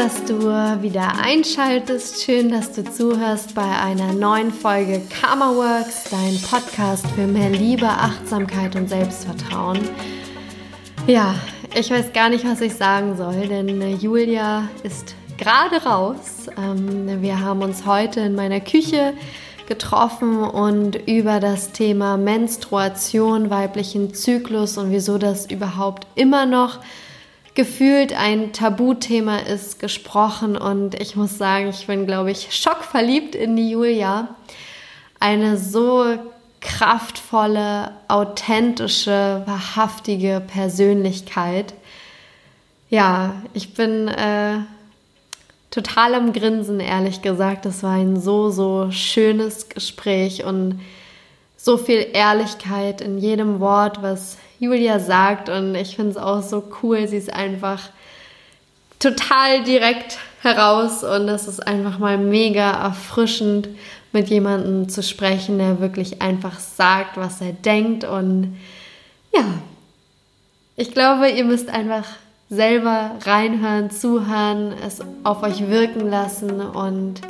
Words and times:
dass 0.00 0.24
du 0.24 0.40
wieder 0.80 1.12
einschaltest. 1.22 2.22
Schön, 2.22 2.50
dass 2.50 2.72
du 2.72 2.82
zuhörst 2.82 3.54
bei 3.54 3.70
einer 3.70 4.14
neuen 4.14 4.50
Folge 4.50 5.02
Karma 5.10 5.54
Works, 5.54 6.04
dein 6.10 6.40
Podcast 6.40 7.06
für 7.08 7.26
mehr 7.26 7.50
Liebe, 7.50 7.86
Achtsamkeit 7.86 8.76
und 8.76 8.88
Selbstvertrauen. 8.88 9.78
Ja, 11.06 11.34
ich 11.74 11.90
weiß 11.90 12.14
gar 12.14 12.30
nicht, 12.30 12.46
was 12.46 12.62
ich 12.62 12.76
sagen 12.76 13.14
soll, 13.18 13.46
denn 13.46 14.00
Julia 14.00 14.70
ist 14.84 15.14
gerade 15.36 15.84
raus. 15.84 16.46
Ähm, 16.56 17.20
wir 17.20 17.38
haben 17.38 17.60
uns 17.60 17.84
heute 17.84 18.20
in 18.20 18.34
meiner 18.34 18.60
Küche 18.60 19.12
getroffen 19.68 20.38
und 20.38 20.96
über 21.06 21.40
das 21.40 21.72
Thema 21.72 22.16
Menstruation, 22.16 23.50
weiblichen 23.50 24.14
Zyklus 24.14 24.78
und 24.78 24.92
wieso 24.92 25.18
das 25.18 25.44
überhaupt 25.50 26.06
immer 26.14 26.46
noch 26.46 26.78
gefühlt 27.54 28.12
ein 28.12 28.52
Tabuthema 28.52 29.38
ist, 29.38 29.78
gesprochen. 29.78 30.56
Und 30.56 31.00
ich 31.00 31.16
muss 31.16 31.38
sagen, 31.38 31.68
ich 31.68 31.86
bin, 31.86 32.06
glaube 32.06 32.30
ich, 32.30 32.48
schockverliebt 32.54 33.34
in 33.34 33.56
die 33.56 33.70
Julia. 33.70 34.28
Eine 35.18 35.56
so 35.58 36.18
kraftvolle, 36.60 37.92
authentische, 38.08 39.42
wahrhaftige 39.46 40.42
Persönlichkeit. 40.46 41.74
Ja, 42.88 43.34
ich 43.54 43.74
bin 43.74 44.08
äh, 44.08 44.58
total 45.70 46.14
am 46.14 46.32
Grinsen, 46.32 46.80
ehrlich 46.80 47.22
gesagt. 47.22 47.66
Es 47.66 47.82
war 47.82 47.94
ein 47.94 48.20
so, 48.20 48.50
so 48.50 48.90
schönes 48.90 49.68
Gespräch 49.68 50.44
und 50.44 50.80
so 51.56 51.76
viel 51.76 52.06
Ehrlichkeit 52.12 53.00
in 53.00 53.18
jedem 53.18 53.60
Wort, 53.60 54.02
was 54.02 54.38
Julia 54.60 55.00
sagt. 55.00 55.48
Und 55.48 55.74
ich 55.74 55.96
finde 55.96 56.12
es 56.12 56.16
auch 56.16 56.42
so 56.42 56.62
cool. 56.82 57.08
Sie 57.08 57.16
ist 57.16 57.32
einfach 57.32 57.90
total 59.00 59.64
direkt 59.64 60.18
heraus 60.42 61.02
und 61.02 61.28
es 61.28 61.48
ist 61.48 61.66
einfach 61.66 61.98
mal 61.98 62.18
mega 62.18 62.70
erfrischend, 62.70 63.68
mit 64.12 64.28
jemandem 64.28 64.88
zu 64.88 65.02
sprechen, 65.02 65.58
der 65.58 65.80
wirklich 65.80 66.22
einfach 66.22 66.58
sagt, 66.58 67.16
was 67.16 67.40
er 67.40 67.52
denkt. 67.52 68.04
Und 68.04 68.56
ja, 69.32 69.44
ich 70.76 70.92
glaube, 70.92 71.30
ihr 71.30 71.44
müsst 71.44 71.68
einfach 71.68 72.04
selber 72.48 73.12
reinhören, 73.22 73.90
zuhören, 73.90 74.74
es 74.84 75.00
auf 75.22 75.42
euch 75.42 75.68
wirken 75.68 76.10
lassen 76.10 76.60
und 76.60 77.20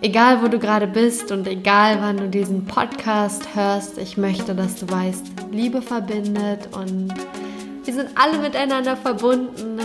egal 0.00 0.42
wo 0.42 0.48
du 0.48 0.58
gerade 0.58 0.86
bist 0.86 1.30
und 1.30 1.46
egal 1.46 1.98
wann 2.00 2.16
du 2.16 2.28
diesen 2.28 2.64
Podcast 2.64 3.54
hörst, 3.54 3.98
ich 3.98 4.16
möchte, 4.16 4.54
dass 4.54 4.76
du 4.76 4.90
weißt, 4.90 5.26
Liebe 5.50 5.82
verbindet 5.82 6.68
und 6.72 7.12
wir 7.84 7.94
sind 7.94 8.10
alle 8.14 8.38
miteinander 8.38 8.96
verbunden. 8.96 9.78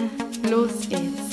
Los 0.49 0.87
geht's. 0.89 1.24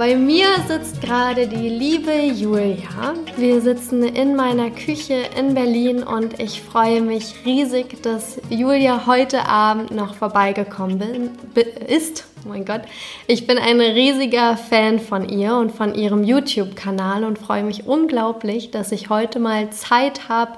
Bei 0.00 0.16
mir 0.16 0.46
sitzt 0.66 1.02
gerade 1.02 1.46
die 1.46 1.68
liebe 1.68 2.10
Julia. 2.10 3.12
Wir 3.36 3.60
sitzen 3.60 4.02
in 4.02 4.34
meiner 4.34 4.70
Küche 4.70 5.24
in 5.38 5.52
Berlin 5.52 6.02
und 6.02 6.40
ich 6.40 6.62
freue 6.62 7.02
mich 7.02 7.34
riesig, 7.44 8.02
dass 8.02 8.40
Julia 8.48 9.04
heute 9.06 9.44
Abend 9.44 9.90
noch 9.90 10.14
vorbeigekommen 10.14 10.98
bin, 10.98 11.30
ist. 11.86 12.24
Oh 12.42 12.48
mein 12.48 12.64
Gott. 12.64 12.80
Ich 13.26 13.46
bin 13.46 13.58
ein 13.58 13.78
riesiger 13.78 14.56
Fan 14.56 15.00
von 15.00 15.28
ihr 15.28 15.54
und 15.56 15.70
von 15.70 15.94
ihrem 15.94 16.24
YouTube-Kanal 16.24 17.24
und 17.24 17.38
freue 17.38 17.62
mich 17.62 17.86
unglaublich, 17.86 18.70
dass 18.70 18.92
ich 18.92 19.10
heute 19.10 19.38
mal 19.38 19.68
Zeit 19.68 20.30
habe, 20.30 20.52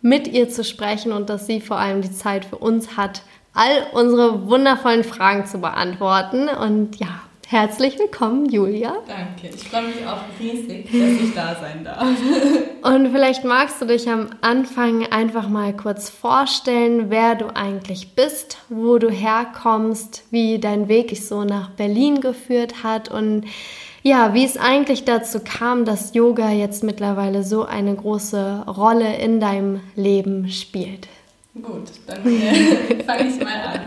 mit 0.00 0.26
ihr 0.26 0.48
zu 0.48 0.64
sprechen 0.64 1.12
und 1.12 1.28
dass 1.28 1.46
sie 1.46 1.60
vor 1.60 1.76
allem 1.76 2.00
die 2.00 2.12
Zeit 2.12 2.46
für 2.46 2.56
uns 2.56 2.96
hat, 2.96 3.20
all 3.52 3.88
unsere 3.92 4.48
wundervollen 4.48 5.04
Fragen 5.04 5.44
zu 5.44 5.58
beantworten. 5.58 6.48
Und 6.48 6.96
ja, 6.96 7.25
Herzlich 7.48 7.96
willkommen, 7.96 8.46
Julia. 8.46 8.96
Danke, 9.06 9.54
ich 9.54 9.68
freue 9.68 9.82
mich 9.82 10.04
auch 10.04 10.18
riesig, 10.40 10.86
dass 10.86 11.28
ich 11.28 11.32
da 11.32 11.54
sein 11.54 11.84
darf. 11.84 12.02
Und 12.82 13.12
vielleicht 13.12 13.44
magst 13.44 13.80
du 13.80 13.84
dich 13.84 14.08
am 14.08 14.30
Anfang 14.40 15.06
einfach 15.12 15.48
mal 15.48 15.72
kurz 15.72 16.10
vorstellen, 16.10 17.08
wer 17.08 17.36
du 17.36 17.54
eigentlich 17.54 18.16
bist, 18.16 18.58
wo 18.68 18.98
du 18.98 19.08
herkommst, 19.10 20.24
wie 20.32 20.58
dein 20.58 20.88
Weg 20.88 21.08
dich 21.08 21.24
so 21.24 21.44
nach 21.44 21.70
Berlin 21.70 22.20
geführt 22.20 22.82
hat 22.82 23.12
und 23.12 23.44
ja, 24.02 24.34
wie 24.34 24.44
es 24.44 24.56
eigentlich 24.56 25.04
dazu 25.04 25.38
kam, 25.38 25.84
dass 25.84 26.16
Yoga 26.16 26.50
jetzt 26.50 26.82
mittlerweile 26.82 27.44
so 27.44 27.64
eine 27.64 27.94
große 27.94 28.64
Rolle 28.66 29.18
in 29.18 29.38
deinem 29.38 29.82
Leben 29.94 30.50
spielt. 30.50 31.06
Gut, 31.54 31.92
dann 32.08 32.26
äh, 32.26 33.04
fange 33.06 33.28
ich 33.28 33.38
mal 33.38 33.54
an. 33.54 33.80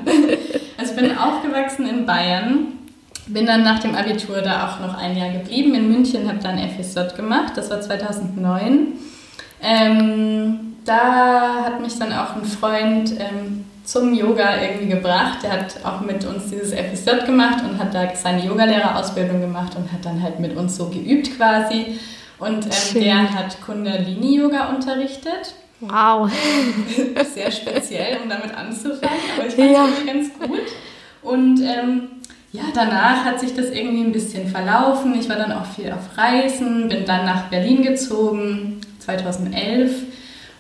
Also 0.78 0.94
ich 0.94 0.98
bin 0.98 1.18
aufgewachsen 1.18 1.86
in 1.86 2.06
Bayern 2.06 2.79
bin 3.34 3.46
dann 3.46 3.64
nach 3.64 3.80
dem 3.80 3.96
Abitur 3.96 4.42
da 4.42 4.68
auch 4.68 4.80
noch 4.80 4.98
ein 4.98 5.18
Jahr 5.18 5.30
geblieben 5.30 5.74
in 5.76 5.90
München, 5.90 6.28
habe 6.28 6.40
dann 6.40 6.58
FSJ 6.58 7.16
gemacht, 7.16 7.54
das 7.56 7.70
war 7.70 7.82
2009. 7.82 8.88
Ähm, 9.62 10.76
da 10.86 11.66
hat 11.66 11.82
mich 11.82 11.98
dann 12.00 12.14
auch 12.14 12.36
ein 12.36 12.46
Freund 12.46 13.12
ähm, 13.20 13.66
zum 13.84 14.14
Yoga 14.14 14.62
irgendwie 14.62 14.88
gebracht. 14.88 15.40
Der 15.44 15.52
hat 15.52 15.76
auch 15.84 16.02
mit 16.02 16.26
uns 16.26 16.50
dieses 16.50 16.74
FSJ 16.74 17.26
gemacht 17.26 17.64
und 17.64 17.80
hat 17.80 17.94
da 17.94 18.08
seine 18.16 18.46
Yogalehrerausbildung 18.46 19.42
gemacht 19.42 19.76
und 19.76 19.92
hat 19.92 20.06
dann 20.06 20.22
halt 20.22 20.40
mit 20.40 20.56
uns 20.56 20.76
so 20.78 20.90
geübt 20.90 21.36
quasi. 21.38 22.00
Und 22.40 22.66
ähm, 22.66 23.02
der 23.02 23.34
hat 23.34 23.62
Kundalini-Yoga 23.62 24.70
unterrichtet. 24.70 25.54
Wow. 25.82 26.30
Sehr 27.34 27.52
speziell, 27.52 28.18
um 28.22 28.30
damit 28.30 28.54
anzufangen, 28.56 29.20
aber 29.36 29.48
ich 29.48 29.54
fand 29.54 29.72
es 29.72 30.06
ja. 30.06 30.14
ganz 30.14 30.30
gut. 30.40 30.68
Und 31.22 31.62
ähm, 31.62 32.19
ja, 32.52 32.64
danach 32.74 33.26
hat 33.26 33.40
sich 33.40 33.56
das 33.56 33.70
irgendwie 33.70 34.04
ein 34.04 34.12
bisschen 34.12 34.48
verlaufen. 34.48 35.14
Ich 35.20 35.30
war 35.30 35.36
dann 35.36 35.52
auch 35.52 35.66
viel 35.66 35.92
auf 35.92 36.18
Reisen, 36.18 36.90
bin 36.90 37.06
dann 37.06 37.26
nach 37.26 37.50
Berlin 37.50 37.84
gezogen, 37.84 38.82
2011 39.00 39.92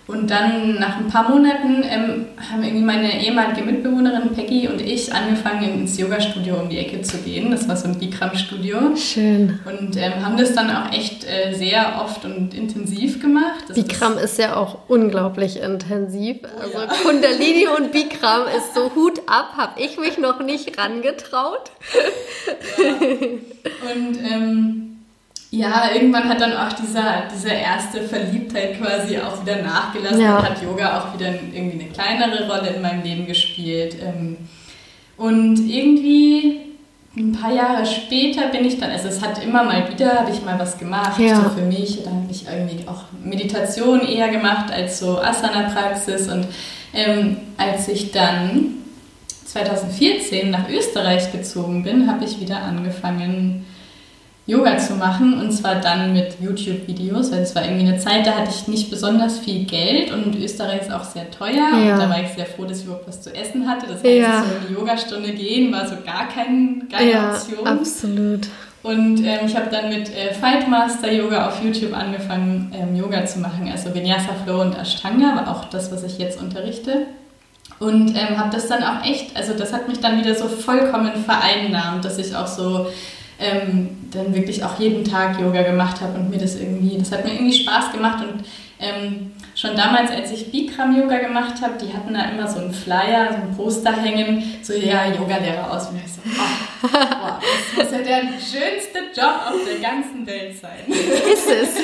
und 0.09 0.31
dann 0.31 0.79
nach 0.79 0.97
ein 0.97 1.07
paar 1.07 1.29
Monaten 1.29 1.83
ähm, 1.83 2.25
haben 2.49 2.63
irgendwie 2.63 2.83
meine 2.83 3.23
ehemalige 3.23 3.61
Mitbewohnerin 3.61 4.33
Peggy 4.33 4.67
und 4.67 4.81
ich 4.81 5.13
angefangen 5.13 5.81
ins 5.81 5.99
Yoga-Studio 5.99 6.55
um 6.55 6.67
die 6.67 6.79
Ecke 6.79 7.03
zu 7.03 7.19
gehen. 7.19 7.51
Das 7.51 7.67
war 7.67 7.77
so 7.77 7.87
ein 7.87 7.99
Bikram-Studio. 7.99 8.95
Schön. 8.95 9.59
Und 9.65 9.97
ähm, 9.97 10.25
haben 10.25 10.35
das 10.35 10.55
dann 10.55 10.71
auch 10.71 10.91
echt 10.91 11.25
äh, 11.25 11.53
sehr 11.53 12.01
oft 12.03 12.25
und 12.25 12.55
intensiv 12.55 13.21
gemacht. 13.21 13.65
Das 13.67 13.75
Bikram 13.75 14.13
ist, 14.13 14.23
ist, 14.23 14.39
ja 14.39 14.55
auch 14.55 14.79
unglaublich 14.87 15.61
intensiv. 15.61 16.37
Oh, 16.43 16.59
also 16.59 16.79
ja. 16.79 16.87
Kundalini 17.03 17.67
und 17.77 17.91
Bikram 17.91 18.47
ist 18.57 18.73
so 18.73 18.91
Hut 18.95 19.21
ab, 19.27 19.53
habe 19.57 19.79
ich 19.79 19.99
mich 19.99 20.17
noch 20.17 20.39
nicht 20.39 20.75
rangetraut. 20.79 21.69
Ja. 22.79 22.93
Und 23.93 24.17
ähm, 24.27 24.88
ja, 25.51 25.89
irgendwann 25.93 26.29
hat 26.29 26.41
dann 26.41 26.53
auch 26.53 26.73
dieser, 26.73 27.23
diese 27.33 27.49
erste 27.49 28.03
Verliebtheit 28.03 28.79
quasi 28.79 29.17
auch 29.17 29.41
wieder 29.41 29.61
nachgelassen 29.63 30.21
ja. 30.21 30.37
und 30.37 30.49
hat 30.49 30.61
Yoga 30.61 30.99
auch 30.99 31.13
wieder 31.13 31.29
irgendwie 31.29 31.81
eine 31.81 31.91
kleinere 31.91 32.47
Rolle 32.47 32.69
in 32.69 32.81
meinem 32.81 33.01
Leben 33.01 33.25
gespielt. 33.25 33.95
Ähm, 34.01 34.37
und 35.17 35.57
irgendwie 35.67 36.59
ein 37.17 37.31
paar 37.31 37.51
Jahre 37.51 37.85
später 37.85 38.49
bin 38.49 38.63
ich 38.63 38.79
dann, 38.79 38.91
also 38.91 39.07
es 39.07 39.21
hat 39.21 39.43
immer 39.43 39.63
mal 39.63 39.89
wieder, 39.91 40.19
habe 40.19 40.31
ich 40.31 40.43
mal 40.43 40.59
was 40.59 40.77
gemacht, 40.77 41.19
ja. 41.19 41.35
so 41.35 41.49
für 41.49 41.65
mich. 41.65 42.03
Da 42.03 42.11
habe 42.11 42.27
ich 42.29 42.45
irgendwie 42.47 42.87
auch 42.87 43.05
Meditation 43.23 44.01
eher 44.01 44.29
gemacht 44.29 44.71
als 44.71 44.99
so 44.99 45.19
Asana-Praxis. 45.19 46.29
Und 46.29 46.45
ähm, 46.93 47.37
als 47.57 47.87
ich 47.87 48.11
dann 48.11 48.75
2014 49.45 50.51
nach 50.51 50.69
Österreich 50.69 51.31
gezogen 51.31 51.81
bin, 51.81 52.07
habe 52.07 52.23
ich 52.23 52.39
wieder 52.39 52.61
angefangen, 52.61 53.65
Yoga 54.49 54.79
zu 54.79 54.95
machen 54.95 55.39
und 55.39 55.51
zwar 55.51 55.75
dann 55.75 56.11
mit 56.11 56.37
YouTube-Videos, 56.41 57.31
weil 57.31 57.41
es 57.41 57.55
war 57.55 57.63
irgendwie 57.63 57.87
eine 57.87 57.99
Zeit, 57.99 58.25
da 58.25 58.31
hatte 58.31 58.49
ich 58.49 58.67
nicht 58.67 58.89
besonders 58.89 59.37
viel 59.37 59.65
Geld 59.65 60.11
und 60.11 60.35
Österreich 60.35 60.81
ist 60.81 60.91
auch 60.91 61.03
sehr 61.03 61.29
teuer 61.29 61.53
ja. 61.53 61.93
und 61.93 61.99
da 61.99 62.09
war 62.09 62.19
ich 62.19 62.29
sehr 62.29 62.47
froh, 62.47 62.65
dass 62.65 62.79
ich 62.79 62.85
überhaupt 62.85 63.07
was 63.07 63.21
zu 63.21 63.33
essen 63.35 63.69
hatte. 63.69 63.85
Das 63.85 63.97
heißt, 63.97 64.05
ja. 64.05 64.43
so 64.43 64.55
in 64.55 64.67
die 64.67 64.73
Yogastunde 64.73 65.33
gehen 65.33 65.71
war 65.71 65.87
so 65.87 65.97
gar 66.03 66.27
keine 66.29 66.79
geile 66.89 67.11
ja, 67.11 67.31
Option. 67.31 67.67
absolut. 67.67 68.47
Und 68.81 69.19
ähm, 69.23 69.39
ich 69.45 69.55
habe 69.55 69.69
dann 69.69 69.89
mit 69.89 70.09
äh, 70.09 70.33
Fightmaster 70.33 71.11
Yoga 71.11 71.47
auf 71.49 71.63
YouTube 71.63 71.95
angefangen, 71.95 72.71
ähm, 72.73 72.95
Yoga 72.95 73.25
zu 73.27 73.39
machen, 73.39 73.69
also 73.71 73.93
Vinyasa 73.93 74.29
Flow 74.43 74.61
und 74.61 74.75
Ashtanga, 74.75 75.35
war 75.35 75.51
auch 75.51 75.65
das, 75.65 75.91
was 75.91 76.03
ich 76.03 76.17
jetzt 76.17 76.41
unterrichte. 76.41 77.05
Und 77.79 78.09
ähm, 78.09 78.37
habe 78.37 78.49
das 78.51 78.67
dann 78.67 78.81
auch 78.81 79.05
echt, 79.05 79.37
also 79.37 79.53
das 79.53 79.73
hat 79.73 79.87
mich 79.87 79.99
dann 79.99 80.17
wieder 80.17 80.33
so 80.33 80.47
vollkommen 80.47 81.11
vereinnahmt, 81.23 82.03
dass 82.03 82.17
ich 82.17 82.35
auch 82.35 82.47
so 82.47 82.87
ähm, 83.39 83.89
dann 84.11 84.33
wirklich 84.33 84.63
auch 84.63 84.79
jeden 84.79 85.03
Tag 85.03 85.39
Yoga 85.39 85.61
gemacht 85.63 86.01
habe 86.01 86.19
und 86.19 86.29
mir 86.29 86.39
das 86.39 86.55
irgendwie, 86.55 86.97
das 86.97 87.11
hat 87.11 87.25
mir 87.25 87.33
irgendwie 87.33 87.53
Spaß 87.53 87.91
gemacht 87.91 88.23
und 88.23 88.43
ähm, 88.81 89.31
schon 89.55 89.75
damals, 89.75 90.09
als 90.09 90.31
ich 90.31 90.51
Bikram 90.51 90.95
Yoga 90.97 91.17
gemacht 91.17 91.61
habe, 91.61 91.73
die 91.81 91.93
hatten 91.93 92.13
da 92.13 92.29
immer 92.31 92.47
so 92.47 92.59
einen 92.59 92.73
Flyer, 92.73 93.29
so 93.31 93.35
ein 93.35 93.55
Poster 93.55 93.91
hängen, 93.91 94.43
so 94.61 94.73
ja, 94.73 95.07
Yoga-Lehrer 95.07 95.69
aus. 95.71 95.89
Und 95.89 95.97
ich 95.97 96.11
so, 96.11 96.21
oh, 96.25 96.87
Boah, 96.87 97.39
das 97.75 97.83
muss 97.83 97.91
ja 97.91 97.97
der 97.99 98.21
schönste 98.39 98.99
Job 99.13 99.41
auf 99.47 99.55
der 99.69 99.79
ganzen 99.81 100.25
Welt 100.25 100.57
sein. 100.57 100.87
Ist 100.87 101.49
es. 101.49 101.79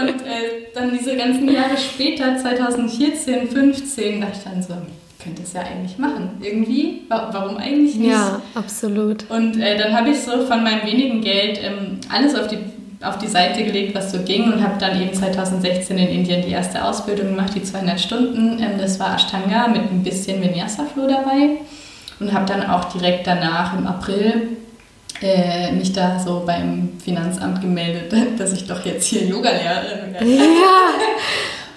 Und 0.00 0.26
äh, 0.26 0.68
dann 0.72 0.96
diese 0.96 1.16
ganzen 1.16 1.52
Jahre 1.52 1.76
später, 1.76 2.36
2014, 2.36 3.48
15, 3.48 4.20
dachte 4.20 4.32
ich 4.36 4.44
dann 4.44 4.62
so, 4.62 4.74
könnte 5.22 5.42
es 5.42 5.52
ja 5.52 5.62
eigentlich 5.62 5.98
machen. 5.98 6.38
Irgendwie, 6.40 7.02
warum 7.08 7.56
eigentlich 7.56 7.96
nicht? 7.96 8.10
Ja, 8.10 8.40
absolut. 8.54 9.28
Und 9.30 9.60
äh, 9.60 9.76
dann 9.78 9.94
habe 9.96 10.10
ich 10.10 10.20
so 10.20 10.46
von 10.46 10.62
meinem 10.62 10.84
wenigen 10.84 11.20
Geld 11.20 11.60
ähm, 11.62 11.98
alles 12.12 12.34
auf 12.34 12.48
die, 12.48 12.58
auf 13.02 13.18
die 13.18 13.26
Seite 13.26 13.64
gelegt, 13.64 13.94
was 13.94 14.12
so 14.12 14.18
ging 14.22 14.52
und 14.52 14.62
habe 14.62 14.78
dann 14.78 15.00
eben 15.00 15.12
2016 15.12 15.98
in 15.98 16.08
Indien 16.08 16.42
die 16.42 16.52
erste 16.52 16.84
Ausbildung 16.84 17.28
gemacht, 17.28 17.52
die 17.54 17.62
200 17.62 18.00
Stunden. 18.00 18.58
Ähm, 18.62 18.78
das 18.78 18.98
war 18.98 19.14
Ashtanga 19.14 19.68
mit 19.68 19.82
ein 19.82 20.02
bisschen 20.02 20.42
Vinyasa 20.42 20.84
Flow 20.92 21.06
dabei 21.06 21.58
und 22.18 22.32
habe 22.32 22.46
dann 22.46 22.68
auch 22.68 22.84
direkt 22.84 23.26
danach 23.26 23.76
im 23.78 23.86
April 23.86 24.56
äh, 25.22 25.72
mich 25.72 25.92
da 25.92 26.18
so 26.18 26.42
beim 26.46 26.90
Finanzamt 27.02 27.60
gemeldet, 27.60 28.12
dass 28.38 28.52
ich 28.52 28.66
doch 28.66 28.84
jetzt 28.84 29.06
hier 29.06 29.24
Yoga-Lehrerin 29.24 30.14
werde. 30.14 30.26
Ja. 30.26 30.44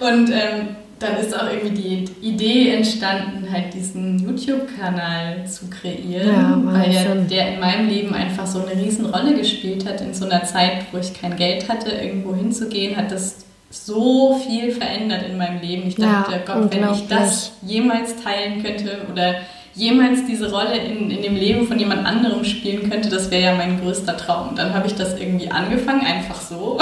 Und 0.00 0.28
ähm, 0.30 0.76
dann 1.04 1.16
ist 1.18 1.38
auch 1.38 1.50
irgendwie 1.52 2.06
die 2.20 2.26
Idee 2.26 2.70
entstanden, 2.70 3.46
halt 3.52 3.74
diesen 3.74 4.18
YouTube-Kanal 4.18 5.46
zu 5.46 5.68
kreieren, 5.68 6.28
ja, 6.28 6.60
weil 6.64 6.92
ja 6.92 7.14
der 7.14 7.54
in 7.54 7.60
meinem 7.60 7.88
Leben 7.88 8.14
einfach 8.14 8.46
so 8.46 8.64
eine 8.64 8.80
Riesenrolle 8.80 9.34
gespielt 9.34 9.86
hat. 9.86 10.00
In 10.00 10.14
so 10.14 10.24
einer 10.24 10.44
Zeit, 10.44 10.86
wo 10.92 10.98
ich 10.98 11.18
kein 11.18 11.36
Geld 11.36 11.68
hatte, 11.68 11.90
irgendwo 11.90 12.34
hinzugehen, 12.34 12.96
hat 12.96 13.12
das 13.12 13.44
so 13.70 14.40
viel 14.46 14.70
verändert 14.70 15.24
in 15.28 15.36
meinem 15.36 15.60
Leben. 15.60 15.88
Ich 15.88 15.96
dachte, 15.96 16.32
ja, 16.32 16.38
Gott, 16.38 16.74
wenn 16.74 16.92
ich 16.92 17.08
das 17.08 17.52
jemals 17.62 18.14
teilen 18.22 18.62
könnte 18.62 19.02
oder 19.10 19.34
jemals 19.74 20.24
diese 20.26 20.50
Rolle 20.50 20.76
in, 20.76 21.10
in 21.10 21.22
dem 21.22 21.34
Leben 21.34 21.66
von 21.66 21.78
jemand 21.78 22.06
anderem 22.06 22.44
spielen 22.44 22.88
könnte, 22.88 23.08
das 23.08 23.30
wäre 23.30 23.42
ja 23.42 23.54
mein 23.56 23.80
größter 23.80 24.16
Traum. 24.16 24.54
Dann 24.54 24.72
habe 24.72 24.86
ich 24.86 24.94
das 24.94 25.18
irgendwie 25.18 25.50
angefangen, 25.50 26.02
einfach 26.06 26.40
so. 26.40 26.78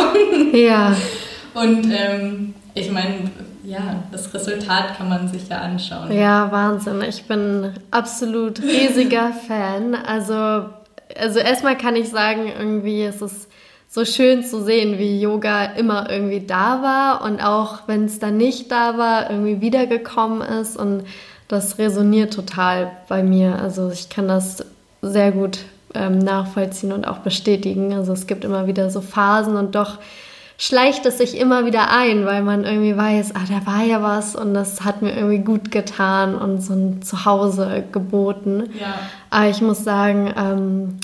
Ja. 0.52 0.94
Und 1.54 1.86
ähm, 1.92 2.54
ich 2.74 2.90
meine, 2.90 3.30
ja, 3.64 4.02
das 4.10 4.32
Resultat 4.34 4.96
kann 4.96 5.08
man 5.08 5.28
sich 5.28 5.48
ja 5.48 5.58
anschauen. 5.58 6.12
Ja, 6.12 6.50
Wahnsinn. 6.50 7.02
Ich 7.02 7.24
bin 7.24 7.72
absolut 7.90 8.62
riesiger 8.62 9.32
Fan. 9.46 9.94
Also, 9.94 10.66
also 11.18 11.38
erstmal 11.38 11.76
kann 11.76 11.96
ich 11.96 12.08
sagen, 12.08 12.50
irgendwie 12.58 13.04
ist 13.04 13.22
es 13.22 13.48
so 13.88 14.04
schön 14.04 14.42
zu 14.42 14.62
sehen, 14.62 14.98
wie 14.98 15.20
Yoga 15.20 15.64
immer 15.64 16.08
irgendwie 16.10 16.46
da 16.46 16.82
war 16.82 17.22
und 17.24 17.44
auch 17.44 17.80
wenn 17.86 18.06
es 18.06 18.18
dann 18.18 18.38
nicht 18.38 18.72
da 18.72 18.96
war, 18.96 19.30
irgendwie 19.30 19.60
wiedergekommen 19.60 20.40
ist 20.40 20.78
und 20.78 21.04
das 21.46 21.78
resoniert 21.78 22.32
total 22.32 22.90
bei 23.08 23.22
mir. 23.22 23.58
Also 23.58 23.90
ich 23.90 24.08
kann 24.08 24.28
das 24.28 24.64
sehr 25.02 25.30
gut 25.32 25.58
ähm, 25.94 26.18
nachvollziehen 26.18 26.92
und 26.92 27.06
auch 27.06 27.18
bestätigen. 27.18 27.92
Also 27.92 28.14
es 28.14 28.26
gibt 28.26 28.44
immer 28.44 28.66
wieder 28.66 28.88
so 28.88 29.02
Phasen 29.02 29.56
und 29.56 29.74
doch 29.74 29.98
schleicht 30.62 31.06
es 31.06 31.18
sich 31.18 31.36
immer 31.36 31.66
wieder 31.66 31.90
ein, 31.90 32.24
weil 32.24 32.40
man 32.44 32.62
irgendwie 32.62 32.96
weiß, 32.96 33.34
ah, 33.34 33.40
da 33.48 33.66
war 33.66 33.82
ja 33.82 34.00
was 34.00 34.36
und 34.36 34.54
das 34.54 34.84
hat 34.84 35.02
mir 35.02 35.12
irgendwie 35.12 35.40
gut 35.40 35.72
getan 35.72 36.36
und 36.36 36.62
so 36.62 36.72
ein 36.72 37.02
Zuhause 37.02 37.82
geboten. 37.90 38.70
Ja. 38.78 38.94
Aber 39.28 39.48
ich 39.48 39.60
muss 39.60 39.82
sagen, 39.82 40.32
ähm, 40.36 41.00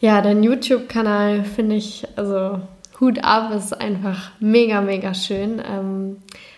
ja, 0.00 0.20
dein 0.20 0.42
YouTube-Kanal 0.42 1.44
finde 1.44 1.76
ich, 1.76 2.08
also 2.16 2.58
Hut 2.98 3.22
ab, 3.22 3.54
ist 3.54 3.72
einfach 3.72 4.32
mega, 4.40 4.80
mega 4.80 5.14
schön. 5.14 5.62
Ähm, 5.64 6.16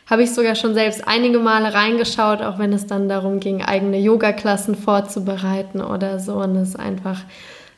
habe 0.08 0.22
ich 0.22 0.32
sogar 0.32 0.54
schon 0.54 0.72
selbst 0.72 1.06
einige 1.06 1.40
Male 1.40 1.74
reingeschaut, 1.74 2.40
auch 2.40 2.58
wenn 2.58 2.72
es 2.72 2.86
dann 2.86 3.06
darum 3.06 3.38
ging, 3.38 3.62
eigene 3.62 3.98
Yoga-Klassen 3.98 4.76
vorzubereiten 4.76 5.82
oder 5.82 6.18
so. 6.20 6.36
Und 6.36 6.56
es 6.56 6.70
ist 6.70 6.80
einfach 6.80 7.20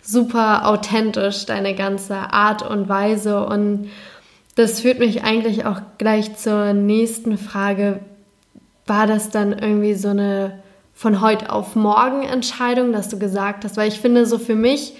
super 0.03 0.69
authentisch, 0.69 1.47
deine 1.47 1.75
ganze 1.75 2.15
Art 2.15 2.63
und 2.63 2.89
Weise. 2.89 3.45
Und 3.45 3.91
das 4.56 4.81
führt 4.81 4.99
mich 4.99 5.23
eigentlich 5.23 5.64
auch 5.67 5.81
gleich 5.99 6.37
zur 6.37 6.73
nächsten 6.73 7.38
Frage. 7.38 8.00
War 8.87 9.06
das 9.06 9.31
dann 9.31 9.53
irgendwie 9.53 9.94
so 9.94 10.08
eine 10.08 10.61
von 10.94 11.20
heute 11.20 11.53
auf 11.53 11.76
morgen 11.76 12.23
Entscheidung, 12.23 12.93
dass 12.93 13.08
du 13.11 13.19
gesagt 13.19 13.64
hast? 13.64 13.76
Weil 13.76 13.88
ich 13.88 14.00
finde, 14.00 14.25
so 14.25 14.38
für 14.38 14.55
mich 14.55 14.94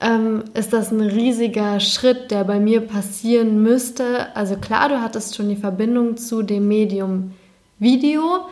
ähm, 0.00 0.44
ist 0.54 0.72
das 0.72 0.92
ein 0.92 1.00
riesiger 1.00 1.80
Schritt, 1.80 2.30
der 2.30 2.44
bei 2.44 2.60
mir 2.60 2.80
passieren 2.80 3.60
müsste. 3.60 4.34
Also 4.36 4.56
klar, 4.56 4.88
du 4.88 5.00
hattest 5.00 5.34
schon 5.34 5.48
die 5.48 5.56
Verbindung 5.56 6.16
zu 6.16 6.42
dem 6.42 6.68
Medium 6.68 7.32
Video, 7.80 8.46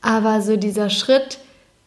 aber 0.00 0.40
so 0.42 0.56
dieser 0.56 0.90
Schritt, 0.90 1.38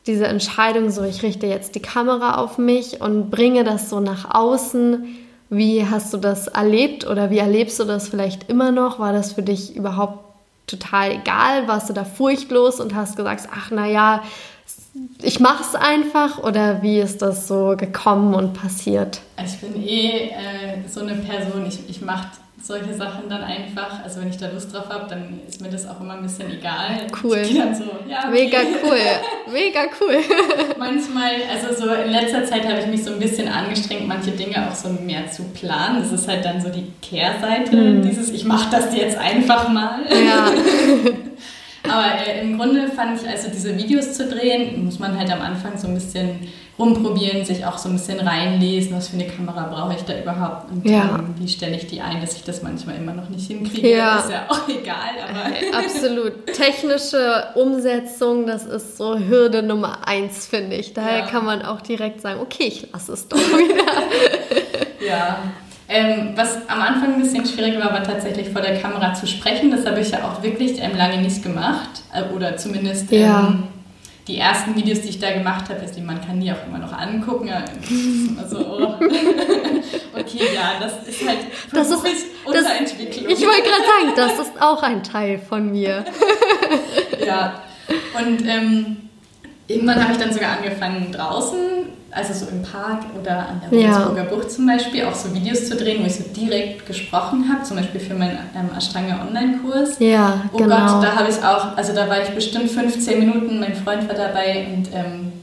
diese 0.06 0.28
Entscheidung, 0.28 0.90
so 0.90 1.04
ich 1.04 1.24
richte 1.24 1.48
jetzt 1.48 1.76
die 1.76 1.82
Kamera 1.82 2.36
auf 2.36 2.58
mich 2.58 3.00
und 3.00 3.32
bringe 3.32 3.64
das 3.64 3.90
so 3.90 4.02
nach 4.02 4.36
außen. 4.36 5.06
Wie 5.54 5.86
hast 5.86 6.14
du 6.14 6.18
das 6.18 6.48
erlebt 6.48 7.06
oder 7.06 7.30
wie 7.30 7.40
erlebst 7.40 7.78
du 7.78 7.84
das 7.84 8.08
vielleicht 8.08 8.50
immer 8.50 8.72
noch? 8.72 9.00
War 9.00 9.12
das 9.12 9.34
für 9.34 9.44
dich 9.44 9.76
überhaupt 9.76 10.24
total 10.66 11.12
egal? 11.12 11.68
Warst 11.68 11.90
du 11.90 11.94
da 11.94 12.06
furchtlos 12.06 12.80
und 12.80 12.96
hast 12.96 13.18
gesagt, 13.18 13.50
ach 13.54 13.70
naja, 13.70 14.24
ich 15.22 15.42
mache 15.42 15.62
es 15.62 15.76
einfach 15.76 16.42
oder 16.42 16.82
wie 16.82 17.00
ist 17.00 17.22
das 17.22 17.50
so 17.50 17.76
gekommen 17.76 18.34
und 18.34 18.54
passiert? 18.54 19.20
Also 19.36 19.56
ich 19.56 19.74
bin 19.74 19.84
eh 19.86 20.30
äh, 20.30 20.88
so 20.90 21.02
eine 21.02 21.16
Person, 21.16 21.66
ich, 21.66 21.80
ich 21.90 22.02
mache 22.02 22.28
solche 22.64 22.94
Sachen 22.94 23.30
dann 23.30 23.44
einfach. 23.44 24.04
Also 24.04 24.22
wenn 24.22 24.30
ich 24.30 24.38
da 24.38 24.50
Lust 24.50 24.74
drauf 24.74 24.90
habe, 24.90 25.08
dann 25.10 25.40
ist 25.48 25.62
mir 25.62 25.70
das 25.70 25.88
auch 25.88 26.00
immer 26.00 26.14
ein 26.14 26.24
bisschen 26.24 26.52
egal. 26.52 27.08
Cool. 27.24 27.44
So, 27.46 27.56
ja, 28.10 28.20
okay. 28.20 28.32
Mega 28.32 28.58
cool. 28.84 28.98
Mega 29.54 29.82
cool. 30.00 30.18
Manchmal, 30.78 31.32
also 31.52 31.86
so 31.86 31.92
in 31.92 32.12
letzter 32.12 32.46
Zeit 32.46 32.68
habe 32.68 32.80
ich 32.80 32.88
mich 32.88 33.04
so 33.04 33.14
ein 33.14 33.20
bisschen 33.20 33.48
angestrengt, 33.48 34.08
manche 34.08 34.32
Dinge 34.32 34.70
auch 34.70 34.76
so 34.76 34.90
mehr 34.90 35.30
zu 35.30 35.44
planen. 35.54 36.02
Das 36.02 36.12
ist 36.12 36.28
halt 36.28 36.46
dann 36.46 36.62
so 36.62 36.70
die 36.70 36.92
Kehrseite 37.02 37.76
mhm. 37.76 38.02
dieses, 38.02 38.30
ich 38.30 38.46
mache 38.46 38.70
das 38.72 38.96
jetzt 38.96 39.18
einfach 39.18 39.68
mal. 39.70 40.02
Ja. 40.10 40.52
Aber 41.90 42.28
äh, 42.28 42.42
im 42.42 42.58
Grunde 42.58 42.88
fand 42.90 43.20
ich, 43.20 43.28
also 43.28 43.50
diese 43.50 43.76
Videos 43.76 44.14
zu 44.14 44.30
drehen, 44.30 44.86
muss 44.86 45.00
man 45.00 45.18
halt 45.18 45.32
am 45.32 45.42
Anfang 45.42 45.78
so 45.78 45.88
ein 45.88 45.96
bisschen 45.96 46.48
rumprobieren, 46.82 47.46
sich 47.46 47.66
auch 47.66 47.78
so 47.78 47.90
ein 47.90 47.94
bisschen 47.94 48.20
reinlesen, 48.20 48.96
was 48.96 49.10
für 49.10 49.16
eine 49.16 49.28
Kamera 49.28 49.68
brauche 49.68 49.94
ich 49.94 50.02
da 50.02 50.18
überhaupt 50.20 50.72
und 50.72 50.88
ja. 50.90 51.20
ähm, 51.20 51.36
wie 51.38 51.48
stelle 51.48 51.76
ich 51.76 51.88
die 51.88 52.02
ein, 52.02 52.20
dass 52.20 52.36
ich 52.36 52.44
das 52.44 52.64
manchmal 52.64 52.96
immer 52.96 53.14
noch 53.14 53.30
nicht 53.30 53.48
hinkriege. 53.48 53.92
Ja. 53.92 54.20
Ist 54.20 54.32
ja 54.32 54.46
auch 54.50 54.68
egal, 54.68 55.16
aber. 55.24 55.56
Äh, 55.56 55.72
absolut. 55.72 56.48
Technische 56.48 57.46
Umsetzung, 57.56 58.48
das 58.48 58.66
ist 58.66 58.98
so 58.98 59.18
Hürde 59.18 59.62
Nummer 59.62 60.08
eins, 60.08 60.48
finde 60.48 60.76
ich. 60.76 60.94
Daher 60.94 61.20
ja. 61.20 61.26
kann 61.28 61.46
man 61.46 61.62
auch 61.62 61.82
direkt 61.82 62.22
sagen, 62.22 62.40
okay, 62.42 62.66
ich 62.66 62.88
lasse 62.92 63.14
es 63.14 63.28
doch 63.28 63.38
wieder. 63.38 65.06
ja. 65.08 65.38
Ähm, 65.88 66.30
was 66.36 66.58
am 66.70 66.82
Anfang 66.82 67.16
ein 67.16 67.22
bisschen 67.22 67.46
schwierig 67.46 67.78
war, 67.78 67.92
war 67.92 68.02
tatsächlich 68.02 68.50
vor 68.50 68.62
der 68.62 68.80
Kamera 68.80 69.14
zu 69.14 69.28
sprechen. 69.28 69.72
Das 69.72 69.86
habe 69.86 70.00
ich 70.00 70.10
ja 70.10 70.20
auch 70.24 70.42
wirklich 70.42 70.82
ähm, 70.82 70.96
lange 70.96 71.22
nicht 71.22 71.44
gemacht. 71.44 72.02
Äh, 72.14 72.34
oder 72.34 72.56
zumindest 72.56 73.12
ja. 73.12 73.50
ähm, 73.50 73.64
die 74.32 74.38
ersten 74.38 74.76
Videos, 74.76 75.02
die 75.02 75.10
ich 75.10 75.20
da 75.20 75.32
gemacht 75.32 75.70
habe, 75.70 75.84
ist, 75.84 76.00
man 76.02 76.22
kann 76.26 76.40
die 76.40 76.52
auch 76.52 76.66
immer 76.66 76.80
noch 76.80 76.94
angucken. 76.94 77.50
Also, 78.42 78.60
oh. 78.60 78.94
okay, 80.20 80.48
ja, 80.56 80.74
das 80.80 81.08
ist 81.08 81.28
halt 81.28 81.40
das 81.74 81.90
ist, 81.90 82.28
Unterentwicklung. 82.46 83.30
Das, 83.30 83.40
ich 83.40 83.46
wollte 83.46 83.62
gerade 83.64 83.84
sagen, 83.84 84.14
das 84.16 84.48
ist 84.48 84.62
auch 84.62 84.82
ein 84.84 85.04
Teil 85.04 85.38
von 85.38 85.70
mir. 85.72 86.06
ja, 87.26 87.62
und 88.18 88.48
ähm, 88.48 89.10
irgendwann 89.68 90.02
habe 90.02 90.14
ich 90.14 90.20
dann 90.20 90.32
sogar 90.32 90.58
angefangen 90.58 91.12
draußen 91.12 91.81
also 92.12 92.34
so 92.34 92.52
im 92.52 92.62
Park 92.62 93.04
oder 93.20 93.48
an 93.50 93.62
der 93.62 93.72
Würzburger 93.72 94.24
ja. 94.24 94.30
Bucht 94.30 94.52
zum 94.52 94.68
Beispiel, 94.68 95.06
auch 95.06 95.16
so 95.16 95.34
Videos 95.34 95.68
zu 95.68 95.76
drehen, 95.76 96.02
wo 96.02 96.08
ich 96.08 96.16
so 96.16 96.24
direkt 96.24 96.86
gesprochen 96.86 97.50
habe, 97.52 97.64
zum 97.64 97.78
Beispiel 97.78 98.02
für 98.02 98.14
meinen 98.14 98.38
ähm, 98.56 98.70
Ashtanga 98.76 99.26
Online-Kurs. 99.26 99.98
Ja, 100.00 100.42
oh 100.52 100.58
genau. 100.58 100.76
Gott, 100.76 101.04
da 101.04 101.16
habe 101.16 101.30
ich 101.30 101.44
auch, 101.44 101.78
also 101.78 101.94
da 101.94 102.10
war 102.10 102.22
ich 102.22 102.30
bestimmt 102.30 102.70
15 102.70 103.20
Minuten, 103.20 103.60
mein 103.60 103.76
Freund 103.76 104.08
war 104.08 104.16
dabei 104.16 104.68
und 104.74 104.90
ähm, 104.94 105.34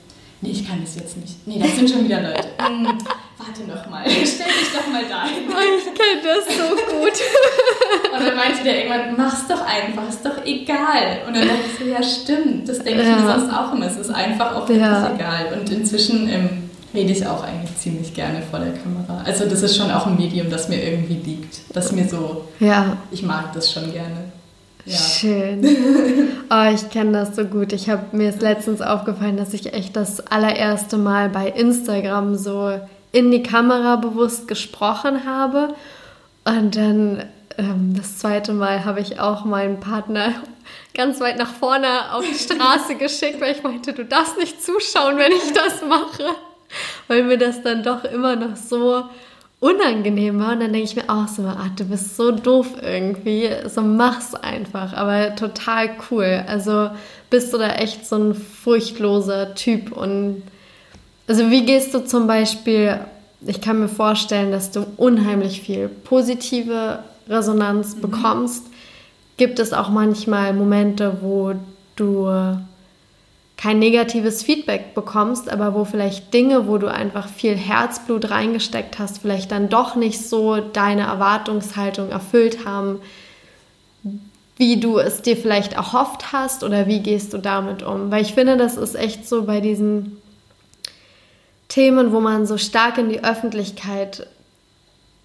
nee, 0.41 0.51
ich 0.51 0.69
kann 0.69 0.81
das 0.83 0.97
jetzt 0.97 1.17
nicht. 1.17 1.47
Nee, 1.47 1.59
das 1.59 1.77
sind 1.77 1.91
schon 1.91 2.05
wieder 2.05 2.21
Leute. 2.21 2.49
Warte 3.39 3.63
noch 3.69 3.89
mal, 3.89 4.03
stell 4.09 4.49
dich 4.49 4.73
doch 4.75 4.93
mal 4.93 5.05
dahin. 5.09 5.45
Oh, 5.49 5.79
ich 5.79 5.85
kenne 5.85 6.21
das 6.25 6.45
so 6.57 6.75
gut. 6.75 7.13
und 8.13 8.27
dann 8.27 8.37
meinte 8.37 8.65
der 8.65 8.85
irgendwann, 8.85 9.17
mach's 9.17 9.47
doch 9.47 9.61
einfach, 9.65 10.09
ist 10.09 10.27
doch 10.27 10.45
egal. 10.45 11.21
Und 11.27 11.37
dann 11.37 11.47
dachte 11.47 11.61
ich 11.73 11.79
so, 11.79 11.85
ja 11.85 12.03
stimmt, 12.03 12.69
das 12.69 12.81
denke 12.81 13.03
ich 13.03 13.09
mir 13.09 13.21
sonst 13.21 13.53
auch 13.53 13.73
immer, 13.73 13.87
es 13.87 13.97
ist 13.97 14.11
einfach 14.11 14.57
auch 14.57 14.69
ja. 14.69 15.15
egal. 15.15 15.57
Und 15.57 15.71
inzwischen 15.71 16.29
ähm, 16.29 16.71
rede 16.93 17.13
ich 17.13 17.25
auch 17.25 17.45
eigentlich 17.45 17.77
ziemlich 17.79 18.13
gerne 18.13 18.43
vor 18.51 18.59
der 18.59 18.73
Kamera. 18.73 19.23
Also 19.25 19.45
das 19.45 19.63
ist 19.63 19.77
schon 19.77 19.91
auch 19.93 20.07
ein 20.07 20.17
Medium, 20.17 20.51
das 20.51 20.69
mir 20.69 20.83
irgendwie 20.83 21.15
liegt, 21.15 21.61
das 21.73 21.93
mir 21.93 22.09
so, 22.09 22.49
ja. 22.59 22.97
ich 23.13 23.23
mag 23.23 23.53
das 23.53 23.73
schon 23.73 23.93
gerne. 23.93 24.33
Ja. 24.85 24.97
Schön. 24.97 25.65
Oh, 26.51 26.73
ich 26.75 26.89
kenne 26.89 27.13
das 27.13 27.37
so 27.37 27.45
gut. 27.45 27.75
Ich 27.75 27.91
habe 27.91 28.17
mir 28.17 28.31
ist 28.31 28.41
letztens 28.41 28.81
aufgefallen, 28.81 29.37
dass 29.37 29.53
ich 29.53 29.75
echt 29.75 29.95
das 29.97 30.27
allererste 30.29 30.97
Mal 30.97 31.29
bei 31.29 31.49
Instagram 31.49 32.37
so 32.37 32.73
in 33.13 33.31
die 33.31 33.43
Kamera 33.43 33.97
bewusst 33.97 34.49
gesprochen 34.49 35.25
habe. 35.25 35.75
Und 36.45 36.77
dann 36.77 37.25
ähm, 37.59 37.95
das 37.97 38.19
zweite 38.19 38.53
Mal 38.53 38.85
habe 38.85 39.01
ich 39.01 39.21
auch 39.21 39.45
meinen 39.45 39.81
Partner 39.81 40.33
ganz 40.95 41.21
weit 41.21 41.39
nach 41.39 41.53
vorne 41.53 42.13
auf 42.13 42.25
die 42.25 42.39
Straße 42.39 42.95
geschickt, 42.99 43.41
weil 43.41 43.55
ich 43.55 43.63
meinte, 43.63 43.93
du 43.93 44.05
darfst 44.05 44.39
nicht 44.39 44.63
zuschauen, 44.63 45.19
wenn 45.19 45.33
ich 45.33 45.53
das 45.53 45.83
mache. 45.83 46.35
weil 47.09 47.25
mir 47.25 47.39
das 47.39 47.63
dann 47.63 47.83
doch 47.83 48.05
immer 48.05 48.37
noch 48.37 48.57
so 48.57 49.05
unangenehm 49.61 50.39
war. 50.39 50.53
Und 50.53 50.61
dann 50.61 50.73
denke 50.73 50.89
ich 50.89 50.97
mir 50.97 51.09
auch 51.09 51.27
so, 51.27 51.43
ah, 51.43 51.71
du 51.77 51.85
bist 51.85 52.17
so 52.17 52.31
doof 52.31 52.69
irgendwie, 52.81 53.51
so 53.67 53.83
mach's 53.83 54.35
einfach. 54.35 54.93
Aber 54.93 55.35
total 55.35 55.91
cool. 56.11 56.45
Also 56.47 56.91
bist 57.31 57.53
du 57.53 57.59
da 57.59 57.71
echt 57.71 58.07
so 58.07 58.17
ein 58.17 58.35
furchtloser 58.35 59.55
Typ. 59.55 59.93
Und 59.93 60.43
also 61.29 61.51
wie 61.51 61.65
gehst 61.65 61.95
du 61.95 62.05
zum 62.05 62.27
Beispiel, 62.27 62.99
ich 63.47 63.61
kann 63.61 63.79
mir 63.79 63.89
vorstellen, 63.89 64.51
dass 64.51 64.71
du 64.71 64.87
unheimlich 64.97 65.61
viel 65.61 65.89
positive 65.89 67.01
Resonanz 67.29 67.95
mhm. 67.95 68.01
bekommst. 68.01 68.65
Gibt 69.37 69.61
es 69.61 69.73
auch 69.73 69.91
manchmal 69.91 70.53
Momente, 70.53 71.19
wo 71.21 71.53
du 71.95 72.59
kein 73.59 73.81
negatives 73.81 74.43
Feedback 74.43 74.95
bekommst, 74.95 75.51
aber 75.51 75.75
wo 75.75 75.85
vielleicht 75.85 76.33
Dinge, 76.33 76.69
wo 76.69 76.79
du 76.79 76.87
einfach 76.87 77.29
viel 77.29 77.57
Herzblut 77.57 78.31
reingesteckt 78.31 78.99
hast, 79.01 79.19
vielleicht 79.19 79.51
dann 79.51 79.69
doch 79.69 79.97
nicht 79.97 80.27
so 80.27 80.59
deine 80.59 81.03
Erwartungshaltung 81.03 82.11
erfüllt 82.11 82.65
haben, 82.65 83.01
wie 84.57 84.79
du 84.79 84.99
es 84.99 85.23
dir 85.23 85.37
vielleicht 85.37 85.73
erhofft 85.73 86.33
hast 86.33 86.65
oder 86.65 86.87
wie 86.87 87.01
gehst 87.01 87.33
du 87.33 87.39
damit 87.39 87.83
um? 87.83 88.11
Weil 88.11 88.23
ich 88.23 88.35
finde, 88.35 88.57
das 88.57 88.77
ist 88.77 88.95
echt 88.95 89.29
so 89.29 89.43
bei 89.43 89.61
diesen 89.61 90.17
Themen, 91.69 92.13
wo 92.13 92.21
man 92.21 92.47
so 92.47 92.57
stark 92.57 92.99
in 92.99 93.09
die 93.09 93.23
Öffentlichkeit 93.23 94.27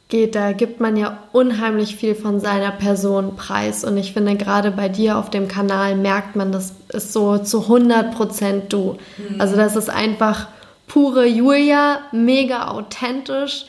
geht, 0.10 0.36
da 0.36 0.52
gibt 0.52 0.80
man 0.80 0.98
ja 0.98 1.18
unheimlich 1.32 1.96
viel 1.96 2.14
von 2.14 2.40
seiner 2.40 2.72
Person 2.72 3.36
preis. 3.36 3.84
Und 3.84 3.98
ich 3.98 4.14
finde, 4.14 4.36
gerade 4.36 4.72
bei 4.72 4.90
dir 4.90 5.18
auf 5.18 5.30
dem 5.30 5.48
Kanal 5.48 5.96
merkt 5.96 6.36
man, 6.36 6.52
das 6.52 6.74
ist 6.90 7.14
so 7.14 7.38
zu 7.38 7.62
100 7.62 8.14
Prozent 8.14 8.74
du. 8.74 8.98
Mhm. 9.18 9.42
Also, 9.42 9.56
das 9.56 9.76
ist 9.76 9.90
einfach 9.90 10.48
pure 10.88 11.26
Julia, 11.26 12.00
mega 12.12 12.68
authentisch, 12.68 13.66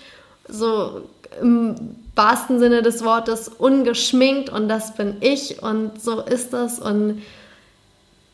so 0.49 1.03
im 1.41 1.77
wahrsten 2.15 2.59
Sinne 2.59 2.83
des 2.83 3.05
Wortes 3.05 3.49
ungeschminkt 3.49 4.51
und 4.51 4.69
das 4.69 4.95
bin 4.95 5.17
ich 5.21 5.63
und 5.63 6.01
so 6.01 6.21
ist 6.21 6.53
das. 6.53 6.79
Und 6.79 7.23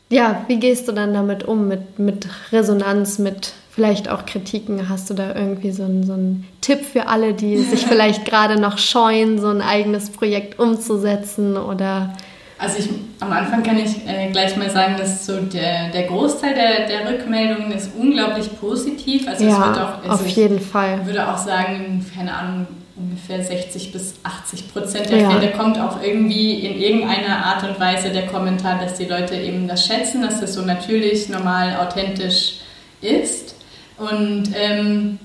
ja, 0.09 0.43
wie 0.47 0.59
gehst 0.59 0.87
du 0.87 0.91
dann 0.91 1.13
damit 1.13 1.47
um, 1.47 1.67
mit, 1.67 1.97
mit 1.97 2.27
Resonanz, 2.51 3.17
mit 3.17 3.53
vielleicht 3.73 4.09
auch 4.09 4.25
Kritiken? 4.25 4.89
Hast 4.89 5.09
du 5.09 5.13
da 5.13 5.33
irgendwie 5.33 5.71
so 5.71 5.83
einen, 5.83 6.05
so 6.05 6.13
einen 6.13 6.47
Tipp 6.61 6.83
für 6.85 7.07
alle, 7.07 7.33
die 7.33 7.57
sich 7.63 7.85
vielleicht 7.85 8.25
gerade 8.25 8.59
noch 8.59 8.77
scheuen, 8.77 9.39
so 9.39 9.47
ein 9.47 9.61
eigenes 9.61 10.09
Projekt 10.09 10.59
umzusetzen 10.59 11.57
oder... 11.57 12.13
Also 12.59 12.77
ich, 12.77 12.89
am 13.19 13.31
Anfang 13.31 13.63
kann 13.63 13.79
ich 13.79 14.07
äh, 14.07 14.29
gleich 14.31 14.55
mal 14.55 14.69
sagen, 14.69 14.95
dass 14.95 15.25
so 15.25 15.39
der, 15.39 15.89
der 15.89 16.03
Großteil 16.03 16.53
der, 16.53 16.85
der 16.85 17.11
Rückmeldungen 17.11 17.71
ist 17.71 17.89
unglaublich 17.97 18.55
positiv. 18.59 19.27
Also 19.27 19.45
ja, 19.45 19.49
es 19.49 19.57
wird 19.57 19.77
auch, 19.79 20.03
also 20.03 20.23
auf 20.23 20.27
jeden 20.27 20.59
Fall. 20.59 20.99
Ich 21.01 21.07
würde 21.07 21.27
auch 21.27 21.39
sagen, 21.39 22.05
keine 22.15 22.31
Ahnung, 22.31 22.67
ungefähr 22.95 23.43
60 23.43 23.91
bis 23.91 24.13
80 24.21 24.71
Prozent 24.71 25.09
der 25.09 25.21
ja. 25.21 25.31
Fälle 25.31 25.51
kommt 25.53 25.79
auch 25.79 26.03
irgendwie 26.03 26.59
in 26.59 26.79
irgendeiner 26.79 27.45
Art 27.45 27.63
und 27.63 27.79
Weise 27.79 28.11
der 28.11 28.27
Kommentar, 28.27 28.79
dass 28.79 28.93
die 28.93 29.05
Leute 29.05 29.35
eben 29.35 29.67
das 29.67 29.87
schätzen, 29.87 30.21
dass 30.21 30.39
das 30.39 30.53
so 30.53 30.61
natürlich, 30.61 31.29
normal, 31.29 31.77
authentisch 31.77 32.57
ist. 33.01 33.55
Und 34.01 34.51
ähm, 34.55 35.19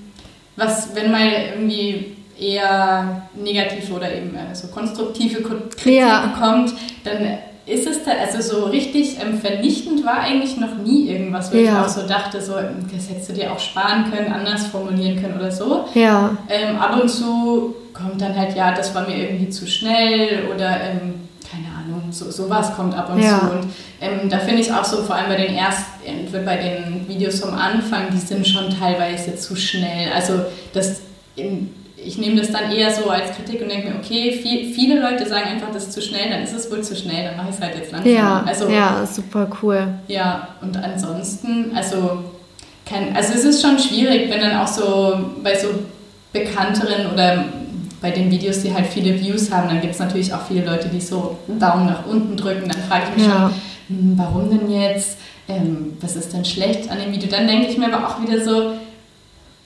was, 0.55 0.95
wenn 0.95 1.11
mal 1.11 1.27
irgendwie 1.55 2.15
eher 2.39 3.23
negative 3.35 3.93
oder 3.93 4.13
eben 4.13 4.35
äh, 4.35 4.53
so 4.53 4.67
konstruktive 4.67 5.41
Kritik 5.41 5.85
ja. 5.85 6.33
kommt, 6.39 6.73
dann 7.03 7.39
ist 7.65 7.85
es 7.85 8.03
da, 8.03 8.11
also 8.11 8.41
so 8.41 8.65
richtig 8.65 9.17
ähm, 9.19 9.39
vernichtend 9.39 10.05
war 10.05 10.19
eigentlich 10.19 10.57
noch 10.57 10.77
nie 10.77 11.09
irgendwas, 11.09 11.51
wo 11.51 11.57
ja. 11.57 11.63
ich 11.63 11.69
auch 11.71 11.89
so 11.89 12.07
dachte, 12.07 12.41
so, 12.41 12.53
das 12.53 13.09
hättest 13.09 13.29
du 13.29 13.33
dir 13.33 13.51
auch 13.51 13.59
sparen 13.59 14.11
können, 14.11 14.31
anders 14.31 14.67
formulieren 14.67 15.21
können 15.21 15.37
oder 15.37 15.51
so. 15.51 15.85
Ja. 15.93 16.37
Ähm, 16.47 16.77
ab 16.77 17.01
und 17.01 17.09
zu 17.09 17.75
kommt 17.93 18.21
dann 18.21 18.35
halt, 18.35 18.55
ja, 18.55 18.73
das 18.73 18.95
war 18.95 19.07
mir 19.07 19.17
irgendwie 19.17 19.49
zu 19.49 19.67
schnell 19.67 20.45
oder 20.53 20.79
ähm, 20.81 21.26
Ahnung, 22.07 22.11
so, 22.11 22.31
sowas 22.31 22.75
kommt 22.75 22.95
ab 22.95 23.11
und 23.13 23.21
ja. 23.21 23.39
zu. 23.39 23.45
Und 23.51 23.67
ähm, 24.01 24.29
da 24.29 24.39
finde 24.39 24.61
ich 24.61 24.71
auch 24.71 24.83
so, 24.83 25.03
vor 25.03 25.15
allem 25.15 25.29
bei 25.29 25.37
den 25.37 25.55
ersten, 25.55 26.45
bei 26.45 26.57
den 26.57 27.07
Videos 27.07 27.39
vom 27.39 27.53
Anfang, 27.53 28.07
die 28.11 28.17
sind 28.17 28.47
schon 28.47 28.69
teilweise 28.77 29.35
zu 29.35 29.55
schnell. 29.55 30.11
Also 30.13 30.33
das 30.73 31.01
in, 31.35 31.73
ich 31.95 32.17
nehme 32.17 32.39
das 32.39 32.51
dann 32.51 32.71
eher 32.71 32.91
so 32.91 33.09
als 33.09 33.35
Kritik 33.35 33.61
und 33.61 33.69
denke 33.69 33.89
mir, 33.89 33.95
okay, 33.95 34.31
viel, 34.31 34.73
viele 34.73 34.99
Leute 34.99 35.27
sagen 35.27 35.49
einfach, 35.49 35.71
das 35.73 35.85
ist 35.85 35.93
zu 35.93 36.01
schnell, 36.01 36.29
dann 36.29 36.43
ist 36.43 36.53
es 36.53 36.71
wohl 36.71 36.81
zu 36.81 36.95
schnell, 36.95 37.25
dann 37.25 37.37
mache 37.37 37.49
ich 37.49 37.55
es 37.55 37.61
halt 37.61 37.75
jetzt 37.75 37.91
langsam. 37.91 38.13
Ja, 38.13 38.43
also, 38.45 38.69
ja, 38.69 39.05
super 39.05 39.49
cool. 39.61 39.87
Ja, 40.07 40.49
und 40.61 40.77
ansonsten, 40.77 41.75
also, 41.75 42.23
kein, 42.85 43.15
also 43.15 43.33
es 43.33 43.43
ist 43.43 43.61
schon 43.61 43.77
schwierig, 43.79 44.29
wenn 44.29 44.39
dann 44.39 44.57
auch 44.57 44.67
so 44.67 45.19
bei 45.43 45.57
so 45.57 45.67
bekannteren 46.31 47.11
oder 47.11 47.45
bei 48.01 48.11
den 48.11 48.29
Videos, 48.29 48.61
die 48.61 48.73
halt 48.73 48.87
viele 48.87 49.19
Views 49.19 49.51
haben, 49.51 49.67
dann 49.67 49.81
gibt 49.81 49.93
es 49.93 49.99
natürlich 49.99 50.33
auch 50.33 50.41
viele 50.47 50.65
Leute, 50.65 50.87
die 50.89 51.01
so 51.01 51.37
Daumen 51.47 51.85
nach 51.85 52.05
unten 52.05 52.37
drücken, 52.37 52.69
dann 52.69 52.81
frage 52.83 53.05
ich 53.09 53.17
mich 53.17 53.27
ja. 53.27 53.49
schon, 53.49 53.97
hm, 53.97 54.13
warum 54.17 54.49
denn 54.49 54.69
jetzt? 54.69 55.17
Ähm, 55.49 55.97
was 56.01 56.15
ist 56.15 56.33
denn 56.33 56.43
schlecht 56.43 56.91
an 56.91 56.99
dem 56.99 57.11
Video? 57.11 57.29
Dann 57.29 57.47
denke 57.47 57.67
ich 57.67 57.77
mir 57.77 57.93
aber 57.93 58.07
auch 58.07 58.21
wieder 58.21 58.43
so, 58.43 58.73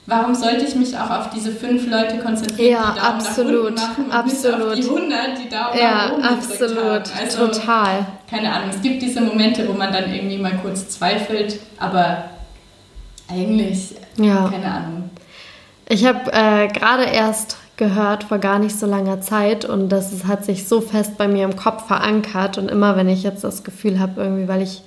Warum 0.04 0.34
sollte 0.34 0.64
ich 0.64 0.74
mich 0.74 0.98
auch 0.98 1.10
auf 1.10 1.30
diese 1.30 1.52
fünf 1.52 1.88
Leute 1.88 2.18
konzentrieren, 2.18 2.72
ja, 2.72 2.92
die 2.92 2.98
Daumen 2.98 3.18
absolut, 3.18 3.76
nach 3.76 3.98
unten 3.98 4.02
machen 4.02 4.04
und 4.06 4.12
absolut. 4.12 4.76
nicht 4.76 4.88
auf 4.88 4.94
die 4.96 5.00
100, 5.00 5.20
die 5.38 5.48
Daumen 5.48 5.78
ja, 5.78 5.94
nach 5.94 6.12
oben 6.12 6.22
absolut, 6.24 6.78
haben? 6.80 7.20
Also, 7.20 7.46
total. 7.46 8.06
Keine 8.28 8.52
Ahnung, 8.52 8.70
es 8.70 8.82
gibt 8.82 9.00
diese 9.00 9.20
Momente, 9.20 9.68
wo 9.68 9.74
man 9.74 9.92
dann 9.92 10.12
irgendwie 10.12 10.38
mal 10.38 10.58
kurz 10.60 10.88
zweifelt, 10.88 11.60
aber 11.78 12.24
eigentlich, 13.30 13.94
ja. 14.16 14.48
keine 14.48 14.74
Ahnung. 14.74 15.10
Ich 15.88 16.04
habe 16.04 16.32
äh, 16.32 16.66
gerade 16.66 17.04
erst 17.04 17.58
gehört 17.76 18.24
vor 18.24 18.38
gar 18.38 18.58
nicht 18.58 18.78
so 18.78 18.86
langer 18.86 19.20
Zeit 19.20 19.64
und 19.64 19.88
das 19.88 20.12
ist, 20.12 20.26
hat 20.26 20.44
sich 20.44 20.68
so 20.68 20.80
fest 20.80 21.16
bei 21.16 21.26
mir 21.28 21.44
im 21.44 21.56
Kopf 21.56 21.86
verankert 21.86 22.58
und 22.58 22.70
immer 22.70 22.96
wenn 22.96 23.08
ich 23.08 23.22
jetzt 23.22 23.44
das 23.44 23.64
Gefühl 23.64 23.98
habe, 23.98 24.20
irgendwie, 24.22 24.48
weil 24.48 24.62
ich 24.62 24.82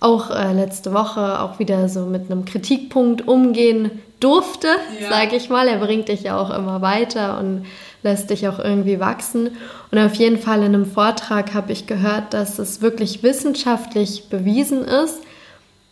auch 0.00 0.30
äh, 0.30 0.52
letzte 0.52 0.92
Woche 0.92 1.40
auch 1.40 1.58
wieder 1.58 1.88
so 1.88 2.00
mit 2.06 2.30
einem 2.30 2.44
Kritikpunkt 2.44 3.26
umgehen 3.26 3.90
durfte, 4.20 4.68
ja. 5.00 5.10
sage 5.10 5.36
ich 5.36 5.48
mal. 5.48 5.68
Er 5.68 5.78
bringt 5.78 6.08
dich 6.08 6.22
ja 6.22 6.38
auch 6.38 6.50
immer 6.50 6.82
weiter 6.82 7.38
und 7.38 7.66
lässt 8.02 8.30
dich 8.30 8.46
auch 8.48 8.58
irgendwie 8.58 9.00
wachsen. 9.00 9.50
Und 9.90 9.98
auf 9.98 10.14
jeden 10.14 10.38
Fall 10.38 10.58
in 10.58 10.74
einem 10.74 10.86
Vortrag 10.86 11.54
habe 11.54 11.72
ich 11.72 11.86
gehört, 11.86 12.34
dass 12.34 12.58
es 12.58 12.82
wirklich 12.82 13.22
wissenschaftlich 13.22 14.28
bewiesen 14.28 14.84
ist, 14.84 15.20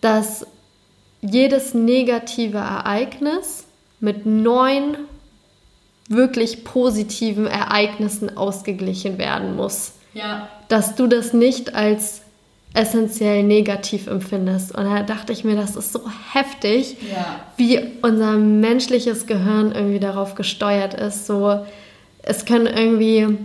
dass 0.00 0.46
jedes 1.22 1.72
negative 1.72 2.58
Ereignis 2.58 3.64
mit 4.00 4.26
neun 4.26 4.96
wirklich 6.08 6.64
positiven 6.64 7.46
Ereignissen 7.46 8.36
ausgeglichen 8.36 9.18
werden 9.18 9.56
muss. 9.56 9.92
Ja. 10.12 10.48
Dass 10.68 10.94
du 10.94 11.06
das 11.06 11.32
nicht 11.32 11.74
als 11.74 12.22
essentiell 12.74 13.44
negativ 13.44 14.08
empfindest. 14.08 14.74
Und 14.74 14.84
da 14.84 15.02
dachte 15.02 15.32
ich 15.32 15.44
mir, 15.44 15.54
das 15.54 15.76
ist 15.76 15.92
so 15.92 16.00
heftig, 16.32 16.96
ja. 17.08 17.40
wie 17.56 17.80
unser 18.02 18.32
menschliches 18.32 19.26
Gehirn 19.26 19.72
irgendwie 19.72 20.00
darauf 20.00 20.34
gesteuert 20.34 20.94
ist. 20.94 21.26
So, 21.26 21.64
es 22.22 22.44
können 22.44 22.66
irgendwie, 22.66 23.38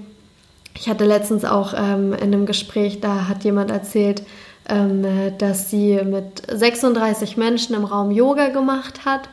ich 0.75 0.89
hatte 0.89 1.05
letztens 1.05 1.45
auch 1.45 1.75
ähm, 1.77 2.13
in 2.13 2.33
einem 2.33 2.47
Gespräch, 2.47 3.01
da 3.01 3.27
hat 3.27 3.43
jemand 3.43 3.69
erzählt, 3.69 4.23
ähm, 4.67 5.05
dass 5.37 5.69
sie 5.69 5.99
mit 6.03 6.41
36 6.47 7.37
Menschen 7.37 7.75
im 7.75 7.85
Raum 7.85 8.09
Yoga 8.09 8.49
gemacht 8.49 9.05
hat. 9.05 9.29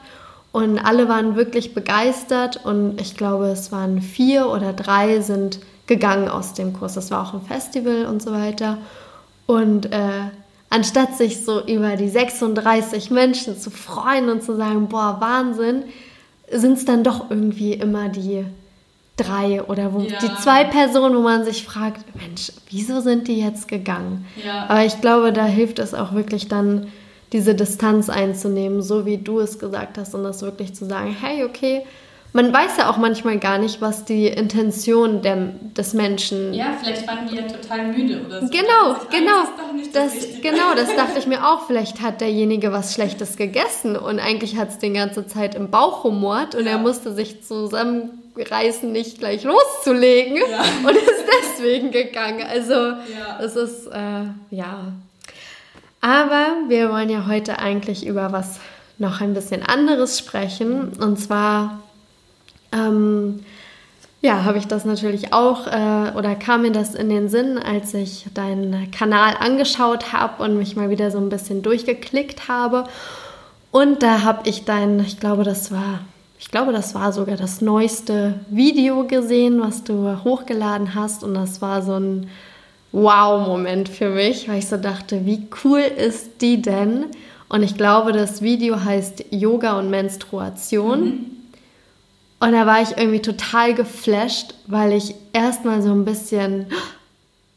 Und 0.56 0.78
alle 0.78 1.06
waren 1.06 1.36
wirklich 1.36 1.75
begeistert 1.75 2.64
und 2.64 2.98
ich 2.98 3.14
glaube, 3.14 3.48
es 3.48 3.72
waren 3.72 4.00
vier 4.00 4.48
oder 4.48 4.72
drei 4.72 5.20
sind 5.20 5.60
gegangen 5.86 6.30
aus 6.30 6.54
dem 6.54 6.72
Kurs. 6.72 6.94
Das 6.94 7.10
war 7.10 7.28
auch 7.28 7.34
ein 7.34 7.42
Festival 7.42 8.06
und 8.06 8.22
so 8.22 8.32
weiter. 8.32 8.78
Und 9.44 9.92
äh, 9.92 10.30
anstatt 10.70 11.14
sich 11.18 11.44
so 11.44 11.62
über 11.66 11.96
die 11.96 12.08
36 12.08 13.10
Menschen 13.10 13.58
zu 13.58 13.70
freuen 13.70 14.30
und 14.30 14.42
zu 14.42 14.56
sagen, 14.56 14.88
boah, 14.88 15.18
Wahnsinn, 15.20 15.82
sind 16.50 16.78
es 16.78 16.86
dann 16.86 17.04
doch 17.04 17.30
irgendwie 17.30 17.75
immer 17.75 18.08
die 18.08 18.46
drei 19.18 19.62
oder 19.62 19.92
wo 19.92 20.00
ja. 20.00 20.18
die 20.20 20.34
zwei 20.42 20.64
Personen, 20.64 21.16
wo 21.16 21.20
man 21.20 21.44
sich 21.44 21.66
fragt, 21.66 22.02
Mensch, 22.16 22.50
wieso 22.70 23.02
sind 23.02 23.28
die 23.28 23.38
jetzt 23.38 23.68
gegangen? 23.68 24.25
Ja. 24.42 24.70
Aber 24.70 24.86
ich 24.86 25.02
glaube, 25.02 25.34
da 25.34 25.44
hilft 25.44 25.78
es 25.80 25.92
auch 25.92 26.14
wirklich 26.14 26.48
dann, 26.48 26.86
diese 27.33 27.54
Distanz 27.54 28.09
einzunehmen, 28.09 28.83
so 28.83 29.06
wie 29.06 29.18
du 29.18 29.40
es 29.40 29.59
gesagt 29.59 29.99
hast, 29.99 30.14
und 30.14 30.25
das 30.25 30.42
wirklich 30.42 30.75
zu 30.75 30.85
sagen, 30.85 31.16
hey, 31.21 31.45
okay, 31.45 31.83
man 32.37 32.52
weiß 32.52 32.76
ja 32.76 32.90
auch 32.90 32.99
manchmal 32.99 33.38
gar 33.38 33.56
nicht, 33.56 33.80
was 33.80 34.04
die 34.04 34.26
Intention 34.26 35.23
der, 35.23 35.37
des 35.76 35.95
Menschen. 35.95 36.52
Ja, 36.52 36.76
vielleicht 36.78 37.09
waren 37.09 37.26
die 37.26 37.37
ja 37.37 37.42
total 37.42 37.87
müde 37.87 38.21
oder 38.26 38.42
so. 38.42 38.49
Genau, 38.49 38.97
genau. 39.11 39.49
Das, 39.95 40.12
das 40.12 40.40
genau, 40.42 40.75
das 40.76 40.95
dachte 40.95 41.18
ich 41.18 41.26
mir 41.26 41.47
auch. 41.49 41.66
Vielleicht 41.66 42.02
hat 42.02 42.21
derjenige 42.21 42.73
was 42.73 42.92
Schlechtes 42.92 43.38
gegessen 43.38 43.97
und 43.97 44.21
eigentlich 44.21 44.59
hat 44.59 44.68
es 44.68 44.78
die 44.78 44.92
ganze 44.92 45.26
Zeit 45.26 45.54
im 45.54 45.71
Bauch 45.71 46.04
rumort 46.04 46.54
und 46.54 46.66
ja. 46.66 46.73
er 46.73 46.78
musste 46.78 47.14
sich 47.14 47.42
zusammenreißen, 47.42 48.92
nicht 48.92 49.18
gleich 49.18 49.45
loszulegen 49.45 50.37
ja. 50.37 50.62
und 50.87 50.95
ist 50.95 51.25
deswegen 51.40 51.90
gegangen. 51.90 52.45
Also, 52.47 52.75
ja. 52.75 53.40
es 53.40 53.56
ist, 53.56 53.87
äh, 53.87 54.25
ja. 54.50 54.92
Aber 56.06 56.68
wir 56.68 56.90
wollen 56.92 57.10
ja 57.10 57.26
heute 57.26 57.58
eigentlich 57.58 58.06
über 58.06 58.30
was 58.30 58.60
noch 58.96 59.20
ein 59.20 59.34
bisschen 59.34 59.64
anderes 59.64 60.16
sprechen. 60.16 60.90
Und 61.00 61.18
zwar, 61.18 61.80
ähm, 62.70 63.40
ja, 64.20 64.44
habe 64.44 64.58
ich 64.58 64.68
das 64.68 64.84
natürlich 64.84 65.32
auch 65.32 65.66
äh, 65.66 66.12
oder 66.16 66.36
kam 66.36 66.62
mir 66.62 66.70
das 66.70 66.94
in 66.94 67.08
den 67.08 67.28
Sinn, 67.28 67.58
als 67.58 67.92
ich 67.92 68.28
deinen 68.34 68.92
Kanal 68.92 69.34
angeschaut 69.40 70.12
habe 70.12 70.44
und 70.44 70.56
mich 70.56 70.76
mal 70.76 70.90
wieder 70.90 71.10
so 71.10 71.18
ein 71.18 71.28
bisschen 71.28 71.62
durchgeklickt 71.62 72.46
habe. 72.46 72.84
Und 73.72 74.04
da 74.04 74.22
habe 74.22 74.48
ich 74.48 74.64
dein, 74.64 75.00
ich 75.00 75.18
glaube, 75.18 75.42
das 75.42 75.72
war, 75.72 76.02
ich 76.38 76.52
glaube, 76.52 76.70
das 76.70 76.94
war 76.94 77.12
sogar 77.12 77.36
das 77.36 77.62
neueste 77.62 78.34
Video 78.48 79.08
gesehen, 79.08 79.60
was 79.60 79.82
du 79.82 80.22
hochgeladen 80.22 80.94
hast. 80.94 81.25
Und 81.25 81.34
das 81.34 81.60
war 81.60 81.82
so 81.82 81.98
ein 81.98 82.30
Wow-Moment 82.93 83.88
für 83.88 84.11
mich, 84.11 84.49
weil 84.49 84.59
ich 84.59 84.69
so 84.69 84.76
dachte, 84.76 85.26
wie 85.26 85.47
cool 85.64 85.81
ist 85.81 86.40
die 86.40 86.62
denn? 86.62 87.07
Und 87.49 87.62
ich 87.62 87.76
glaube, 87.76 88.12
das 88.12 88.43
Video 88.43 88.83
heißt 88.85 89.26
Yoga 89.31 89.78
und 89.78 89.90
Menstruation. 89.90 91.05
Mhm. 91.05 91.26
Und 92.38 92.52
da 92.52 92.66
war 92.66 92.83
ich 92.83 92.97
irgendwie 92.97 93.23
total 93.23 93.75
geflasht, 93.75 94.55
weil 94.66 94.93
ich 94.93 95.14
erstmal 95.33 95.81
so 95.83 95.90
ein 95.90 96.05
bisschen, 96.05 96.66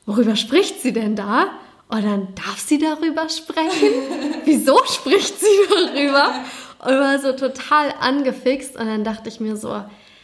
worüber 0.06 0.36
spricht 0.36 0.82
sie 0.82 0.94
denn 0.94 1.16
da? 1.16 1.48
Und 1.90 2.06
dann 2.06 2.28
darf 2.36 2.60
sie 2.60 2.78
darüber 2.78 3.28
sprechen? 3.30 3.90
Wieso 4.46 4.80
spricht 4.86 5.40
sie 5.40 5.46
darüber? 5.70 6.32
Und 6.80 6.94
war 6.94 7.20
so 7.20 7.34
total 7.34 7.94
angefixt. 8.00 8.78
Und 8.78 8.86
dann 8.86 9.04
dachte 9.04 9.28
ich 9.28 9.40
mir 9.40 9.58
so, 9.58 9.82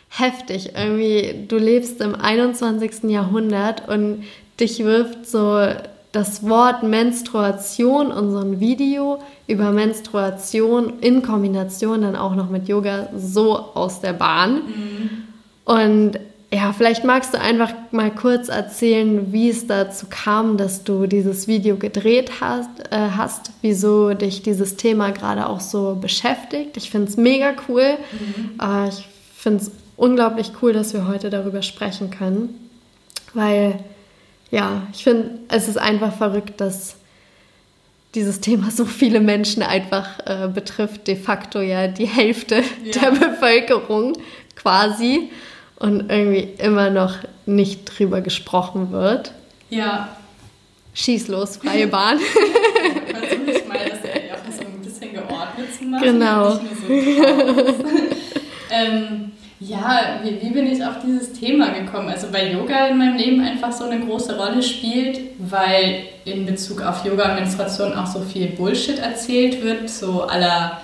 heftig, 0.10 0.74
irgendwie, 0.76 1.46
du 1.48 1.58
lebst 1.58 2.00
im 2.02 2.16
21. 2.16 3.10
Jahrhundert 3.10 3.90
und 3.90 4.24
dich 4.60 4.84
wirft 4.84 5.28
so 5.28 5.68
das 6.16 6.48
Wort 6.48 6.84
Menstruation 6.84 8.12
und 8.12 8.32
so 8.32 8.40
ein 8.40 8.60
Video 8.62 9.20
über 9.48 9.72
Menstruation 9.72 11.00
in 11.02 11.22
Kombination 11.22 12.04
dann 12.04 12.16
auch 12.16 12.36
noch 12.36 12.50
mit 12.50 12.70
Yoga 12.70 13.10
so 13.18 13.58
aus 13.58 14.00
der 14.00 14.14
Bahn. 14.14 14.54
Mhm. 14.54 15.10
Und 15.66 16.20
ja, 16.54 16.72
vielleicht 16.72 17.04
magst 17.04 17.34
du 17.34 17.40
einfach 17.42 17.74
mal 17.92 18.12
kurz 18.12 18.48
erzählen, 18.48 19.34
wie 19.34 19.50
es 19.50 19.68
dazu 19.68 20.06
kam, 20.10 20.56
dass 20.56 20.86
du 20.86 21.06
dieses 21.06 21.50
Video 21.50 21.76
gedreht 21.76 22.40
hast, 22.40 22.70
äh, 22.92 23.10
hast 23.18 23.52
wieso 23.62 24.14
dich 24.14 24.42
dieses 24.42 24.78
Thema 24.78 25.12
gerade 25.12 25.50
auch 25.50 25.60
so 25.60 25.98
beschäftigt. 26.00 26.78
Ich 26.78 26.90
finde 26.92 27.10
es 27.10 27.18
mega 27.18 27.52
cool. 27.68 27.98
Mhm. 28.14 28.52
Äh, 28.62 28.88
ich 28.88 29.06
finde 29.36 29.64
es 29.64 29.72
unglaublich 29.98 30.54
cool, 30.62 30.72
dass 30.72 30.94
wir 30.94 31.08
heute 31.08 31.30
darüber 31.30 31.62
sprechen 31.62 32.10
können, 32.10 32.70
weil 33.34 33.80
ja, 34.52 34.88
ich 34.94 35.04
finde, 35.04 35.40
es 35.50 35.68
ist 35.68 35.78
einfach 35.78 36.16
verrückt, 36.16 36.62
dass 36.62 36.96
dieses 38.16 38.40
Thema 38.40 38.72
so 38.72 38.86
viele 38.86 39.20
Menschen 39.20 39.62
einfach 39.62 40.20
äh, 40.26 40.48
betrifft, 40.48 41.08
de 41.08 41.16
facto 41.16 41.60
ja 41.60 41.88
die 41.88 42.06
Hälfte 42.06 42.64
ja. 42.84 43.02
der 43.02 43.12
Bevölkerung 43.12 44.14
quasi 44.56 45.30
und 45.78 46.10
irgendwie 46.10 46.48
immer 46.58 46.90
noch 46.90 47.16
nicht 47.46 47.86
drüber 47.86 48.22
gesprochen 48.22 48.92
wird. 48.92 49.34
Ja. 49.70 50.16
Schieß 50.94 51.28
los, 51.28 51.58
freie 51.58 51.88
Bahn. 51.88 52.20
Versuche 53.08 53.52
ich 53.52 53.68
mal, 53.68 53.80
das 53.80 54.00
auch 54.00 54.52
so 54.58 54.66
ein 54.66 54.82
bisschen 54.82 55.14
geordnet 55.14 55.68
zu 55.78 55.84
machen. 55.84 56.04
Genau. 56.04 56.52
So 56.52 56.62
ähm, 58.72 59.32
ja, 59.68 60.20
wie, 60.24 60.42
wie 60.42 60.50
bin 60.50 60.68
ich 60.68 60.84
auf 60.84 61.00
dieses 61.04 61.34
Thema 61.34 61.70
gekommen? 61.70 62.10
Also 62.10 62.32
weil 62.32 62.54
Yoga 62.54 62.88
in 62.88 62.98
meinem 62.98 63.18
Leben 63.18 63.42
einfach 63.42 63.72
so 63.72 63.86
eine 63.86 64.00
große 64.06 64.38
Rolle 64.38 64.62
spielt, 64.62 65.20
weil 65.40 66.04
in 66.26 66.46
Bezug 66.46 66.82
auf 66.82 67.04
Yoga 67.06 67.30
und 67.30 67.36
Menstruation 67.36 67.94
auch 67.94 68.08
so 68.08 68.20
viel 68.20 68.48
Bullshit 68.48 69.00
erzählt 69.00 69.64
wird, 69.64 69.90
so 69.90 70.24
aller 70.24 70.82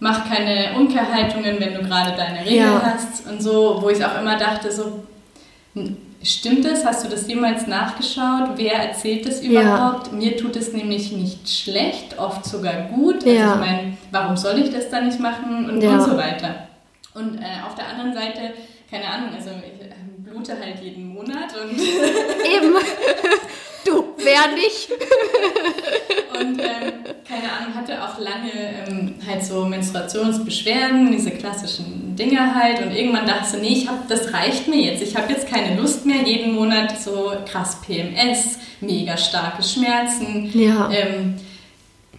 mach 0.00 0.28
keine 0.28 0.76
Umkehrhaltungen, 0.76 1.56
wenn 1.58 1.74
du 1.74 1.80
gerade 1.82 2.16
deine 2.16 2.40
Regel 2.40 2.66
ja. 2.66 2.82
hast 2.82 3.26
und 3.28 3.42
so, 3.42 3.78
wo 3.80 3.88
ich 3.88 4.04
auch 4.04 4.20
immer 4.20 4.36
dachte, 4.36 4.70
so 4.70 5.02
stimmt 6.22 6.64
das? 6.64 6.84
Hast 6.84 7.04
du 7.04 7.08
das 7.08 7.26
jemals 7.28 7.66
nachgeschaut? 7.66 8.50
Wer 8.56 8.74
erzählt 8.74 9.26
das 9.26 9.42
überhaupt? 9.42 10.08
Ja. 10.08 10.12
Mir 10.12 10.36
tut 10.36 10.56
es 10.56 10.72
nämlich 10.72 11.12
nicht 11.12 11.48
schlecht, 11.48 12.18
oft 12.18 12.44
sogar 12.44 12.88
gut. 12.94 13.24
Also 13.24 13.28
ja. 13.28 13.54
ich 13.54 13.60
meine, 13.60 13.96
warum 14.10 14.36
soll 14.36 14.58
ich 14.58 14.72
das 14.72 14.88
dann 14.88 15.06
nicht 15.06 15.20
machen 15.20 15.68
und, 15.68 15.84
und 15.84 16.02
so 16.02 16.16
weiter. 16.16 16.67
Und 17.14 17.38
äh, 17.38 17.62
auf 17.66 17.74
der 17.74 17.88
anderen 17.88 18.14
Seite, 18.14 18.54
keine 18.90 19.06
Ahnung, 19.06 19.34
also 19.34 19.50
ich 19.50 19.86
äh, 19.86 19.94
blute 20.18 20.58
halt 20.58 20.80
jeden 20.82 21.08
Monat 21.08 21.54
und. 21.60 21.78
Eben! 21.78 22.74
Du, 23.84 24.04
wer 24.18 24.54
nicht? 24.54 24.90
und 26.38 26.60
ähm, 26.60 26.92
keine 27.26 27.52
Ahnung, 27.52 27.74
hatte 27.74 28.02
auch 28.02 28.18
lange 28.18 28.50
ähm, 28.86 29.14
halt 29.26 29.42
so 29.42 29.64
Menstruationsbeschwerden, 29.64 31.10
diese 31.10 31.30
klassischen 31.30 32.14
Dinge 32.14 32.54
halt. 32.54 32.82
Und 32.82 32.94
irgendwann 32.94 33.26
dachte 33.26 33.56
ich 33.56 33.62
nee, 33.62 33.78
ich 33.78 33.88
hab, 33.88 34.06
das 34.08 34.32
reicht 34.34 34.68
mir 34.68 34.92
jetzt. 34.92 35.02
Ich 35.02 35.16
habe 35.16 35.32
jetzt 35.32 35.48
keine 35.48 35.80
Lust 35.80 36.04
mehr, 36.04 36.22
jeden 36.22 36.54
Monat 36.54 37.00
so 37.00 37.32
krass 37.50 37.80
PMS, 37.80 38.58
mega 38.80 39.16
starke 39.16 39.62
Schmerzen. 39.62 40.50
Ja. 40.52 40.90
Ähm, 40.90 41.36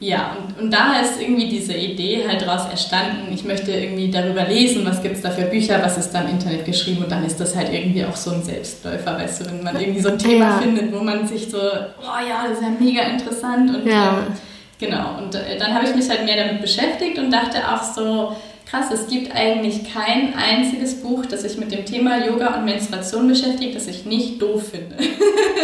ja, 0.01 0.37
und, 0.37 0.63
und 0.63 0.71
da 0.71 1.01
ist 1.01 1.21
irgendwie 1.21 1.49
diese 1.49 1.73
Idee 1.73 2.25
halt 2.25 2.41
daraus 2.41 2.69
entstanden, 2.69 3.33
ich 3.33 3.43
möchte 3.43 3.71
irgendwie 3.71 4.09
darüber 4.09 4.45
lesen, 4.45 4.85
was 4.85 5.01
gibt 5.01 5.17
es 5.17 5.21
da 5.21 5.29
für 5.29 5.43
Bücher, 5.43 5.81
was 5.83 5.97
ist 5.97 6.11
da 6.11 6.21
im 6.21 6.29
Internet 6.29 6.65
geschrieben 6.65 7.03
und 7.03 7.11
dann 7.11 7.25
ist 7.25 7.37
das 7.37 7.53
halt 7.53 7.73
irgendwie 7.73 8.05
auch 8.05 8.15
so 8.15 8.31
ein 8.31 8.41
Selbstläufer, 8.41 9.17
weißt 9.17 9.41
du, 9.41 9.45
wenn 9.51 9.63
man 9.63 9.77
irgendwie 9.77 9.99
so 9.99 10.09
ein 10.09 10.17
Thema 10.17 10.45
ja. 10.45 10.57
findet, 10.59 10.93
wo 10.93 11.01
man 11.01 11.27
sich 11.27 11.49
so, 11.51 11.57
oh 11.57 12.27
ja, 12.27 12.47
das 12.47 12.59
ist 12.59 12.63
ja 12.63 12.69
mega 12.79 13.01
interessant 13.01 13.75
und 13.75 13.85
ja. 13.85 14.19
ähm, 14.19 14.33
genau, 14.79 15.17
und 15.17 15.35
äh, 15.35 15.57
dann 15.59 15.73
habe 15.73 15.85
ich 15.85 15.93
mich 15.93 16.09
halt 16.09 16.23
mehr 16.23 16.45
damit 16.45 16.61
beschäftigt 16.61 17.19
und 17.19 17.29
dachte 17.29 17.57
auch 17.57 17.83
so, 17.83 18.37
krass, 18.65 18.85
es 18.93 19.07
gibt 19.07 19.35
eigentlich 19.35 19.93
kein 19.93 20.33
einziges 20.33 21.01
Buch, 21.03 21.25
das 21.25 21.41
sich 21.41 21.57
mit 21.57 21.73
dem 21.73 21.83
Thema 21.83 22.25
Yoga 22.25 22.55
und 22.55 22.63
Menstruation 22.63 23.27
beschäftigt, 23.27 23.75
das 23.75 23.87
ich 23.87 24.05
nicht 24.05 24.41
doof 24.41 24.69
finde. 24.71 24.95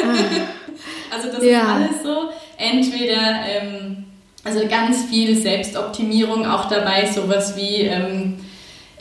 Ah. 0.03 1.15
also 1.15 1.31
das 1.31 1.41
ja. 1.41 1.61
ist 1.61 1.67
alles 1.67 2.03
so, 2.03 2.29
entweder... 2.57 3.21
Ähm, 3.47 3.94
also 4.45 4.67
ganz 4.69 5.05
viel 5.09 5.35
Selbstoptimierung 5.35 6.45
auch 6.45 6.69
dabei, 6.69 7.05
sowas 7.11 7.57
wie 7.57 7.81
ähm, 7.81 8.35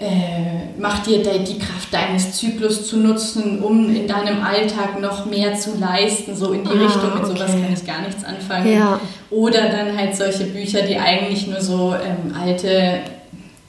äh, 0.01 0.73
mach 0.79 1.05
dir 1.05 1.23
die 1.23 1.59
Kraft 1.59 1.93
deines 1.93 2.33
Zyklus 2.33 2.89
zu 2.89 2.97
nutzen, 2.97 3.63
um 3.63 3.95
in 3.95 4.09
deinem 4.09 4.43
Alltag 4.43 5.01
noch 5.01 5.27
mehr 5.27 5.55
zu 5.55 5.79
leisten, 5.79 6.35
so 6.35 6.53
in 6.53 6.65
die 6.65 6.71
ah, 6.71 6.85
Richtung. 6.85 7.15
Mit 7.15 7.25
okay. 7.25 7.27
sowas 7.27 7.51
kann 7.53 7.73
ich 7.73 7.87
gar 7.87 8.01
nichts 8.01 8.25
anfangen. 8.25 8.73
Ja. 8.73 9.01
Oder 9.31 9.69
dann 9.69 9.97
halt 9.97 10.17
solche 10.17 10.45
Bücher, 10.45 10.83
die 10.83 10.99
eigentlich 10.99 11.47
nur 11.47 11.61
so 11.61 11.95
ähm, 11.95 12.35
alte 12.35 13.01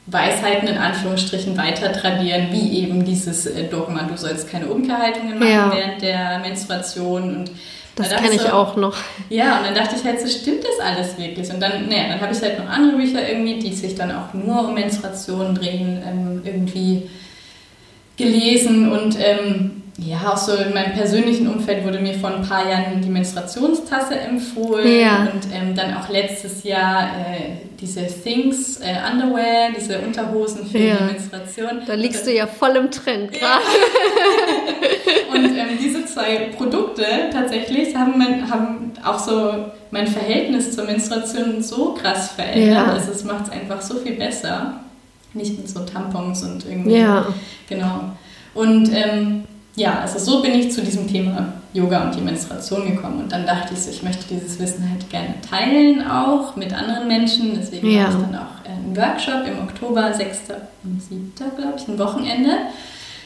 Weisheiten 0.07 0.67
in 0.67 0.77
Anführungsstrichen 0.77 1.57
weiter 1.57 1.91
tradieren, 1.91 2.47
wie 2.51 2.79
eben 2.79 3.03
dieses 3.03 3.47
äh, 3.47 3.65
Dogma, 3.65 4.03
du 4.03 4.17
sollst 4.17 4.49
keine 4.49 4.67
Umkehrhaltungen 4.67 5.37
machen 5.37 5.49
ja. 5.49 5.73
während 5.73 6.01
der 6.01 6.39
Menstruation 6.39 7.37
und 7.37 7.51
das 7.95 8.09
kenne 8.09 8.33
ich 8.35 8.41
so, 8.41 8.49
auch 8.49 8.75
noch. 8.75 8.95
Ja, 9.29 9.59
und 9.59 9.67
dann 9.67 9.75
dachte 9.75 9.95
ich 9.95 10.03
halt 10.03 10.19
so, 10.19 10.27
stimmt 10.27 10.63
das 10.63 10.85
alles 10.85 11.17
wirklich? 11.17 11.49
Und 11.49 11.61
dann, 11.61 11.87
naja, 11.87 12.09
dann 12.09 12.21
habe 12.21 12.33
ich 12.33 12.41
halt 12.41 12.59
noch 12.59 12.67
andere 12.67 12.97
Bücher 12.97 13.27
irgendwie, 13.27 13.59
die 13.59 13.73
sich 13.73 13.95
dann 13.95 14.11
auch 14.11 14.33
nur 14.33 14.67
um 14.67 14.73
Menstruation 14.73 15.55
drehen, 15.55 16.03
ähm, 16.05 16.41
irgendwie 16.43 17.09
gelesen 18.17 18.91
und 18.91 19.17
ähm, 19.19 19.83
ja, 19.97 20.33
auch 20.33 20.37
so 20.37 20.53
in 20.55 20.73
meinem 20.73 20.93
persönlichen 20.93 21.47
Umfeld 21.47 21.85
wurde 21.85 21.99
mir 21.99 22.15
vor 22.15 22.29
ein 22.29 22.41
paar 22.41 22.69
Jahren 22.69 23.01
die 23.01 23.09
Menstruationstasse 23.09 24.19
empfohlen 24.19 24.99
ja. 24.99 25.29
und 25.31 25.47
ähm, 25.53 25.73
dann 25.73 25.93
auch 25.93 26.09
letztes 26.09 26.65
Jahr 26.65 27.03
äh, 27.03 27.67
diese 27.79 28.05
Things 28.05 28.81
äh, 28.81 28.95
Underwear, 29.09 29.69
diese 29.77 29.99
Unterhosen 29.99 30.65
für 30.65 30.79
ja. 30.79 30.95
die 30.97 31.13
Menstruation. 31.13 31.81
Da 31.87 31.93
liegst 31.93 32.27
du 32.27 32.33
ja 32.33 32.45
voll 32.45 32.75
im 32.75 32.91
Trend 32.91 33.31
gerade. 33.31 33.63
Ja. 33.63 35.33
und 35.33 35.45
ähm, 35.45 35.77
diese 35.81 36.05
zwei 36.05 36.49
Produkte 36.57 37.05
tatsächlich 37.31 37.95
haben, 37.95 38.17
mein, 38.17 38.49
haben 38.49 38.91
auch 39.01 39.19
so 39.19 39.67
mein 39.91 40.07
Verhältnis 40.07 40.75
zur 40.75 40.83
Menstruation 40.83 41.63
so 41.63 41.93
krass 41.93 42.31
verändert. 42.31 42.87
Ja. 42.87 42.93
Also 42.93 43.13
es 43.13 43.23
macht 43.23 43.45
es 43.45 43.51
einfach 43.51 43.81
so 43.81 43.95
viel 43.99 44.15
besser. 44.15 44.81
Nicht 45.33 45.57
mit 45.57 45.69
so 45.69 45.85
Tampons 45.85 46.43
und 46.43 46.65
irgendwie. 46.65 46.97
Ja. 46.97 47.27
Genau. 47.69 48.11
Und 48.53 48.89
ähm, 48.93 49.43
ja, 49.75 49.99
also 49.99 50.19
so 50.19 50.41
bin 50.41 50.53
ich 50.53 50.71
zu 50.71 50.81
diesem 50.81 51.07
Thema 51.07 51.53
Yoga 51.73 52.05
und 52.05 52.15
die 52.15 52.21
Menstruation 52.21 52.95
gekommen. 52.95 53.19
Und 53.19 53.31
dann 53.31 53.45
dachte 53.45 53.73
ich 53.73 53.81
so, 53.81 53.89
ich 53.89 54.03
möchte 54.03 54.23
dieses 54.29 54.57
Wissen 54.59 54.89
halt 54.89 55.09
gerne 55.09 55.35
teilen 55.49 56.07
auch 56.07 56.55
mit 56.55 56.73
anderen 56.73 57.07
Menschen. 57.07 57.53
Deswegen 57.55 57.91
ja. 57.91 58.03
habe 58.03 58.13
ich 58.13 58.25
dann 58.25 58.35
auch 58.35 58.69
einen 58.69 58.95
Workshop 58.95 59.45
im 59.45 59.63
Oktober, 59.63 60.13
6. 60.13 60.39
und 60.83 61.01
7. 61.01 61.33
glaube 61.35 61.73
ich, 61.75 61.87
ein 61.89 61.99
Wochenende, 61.99 62.51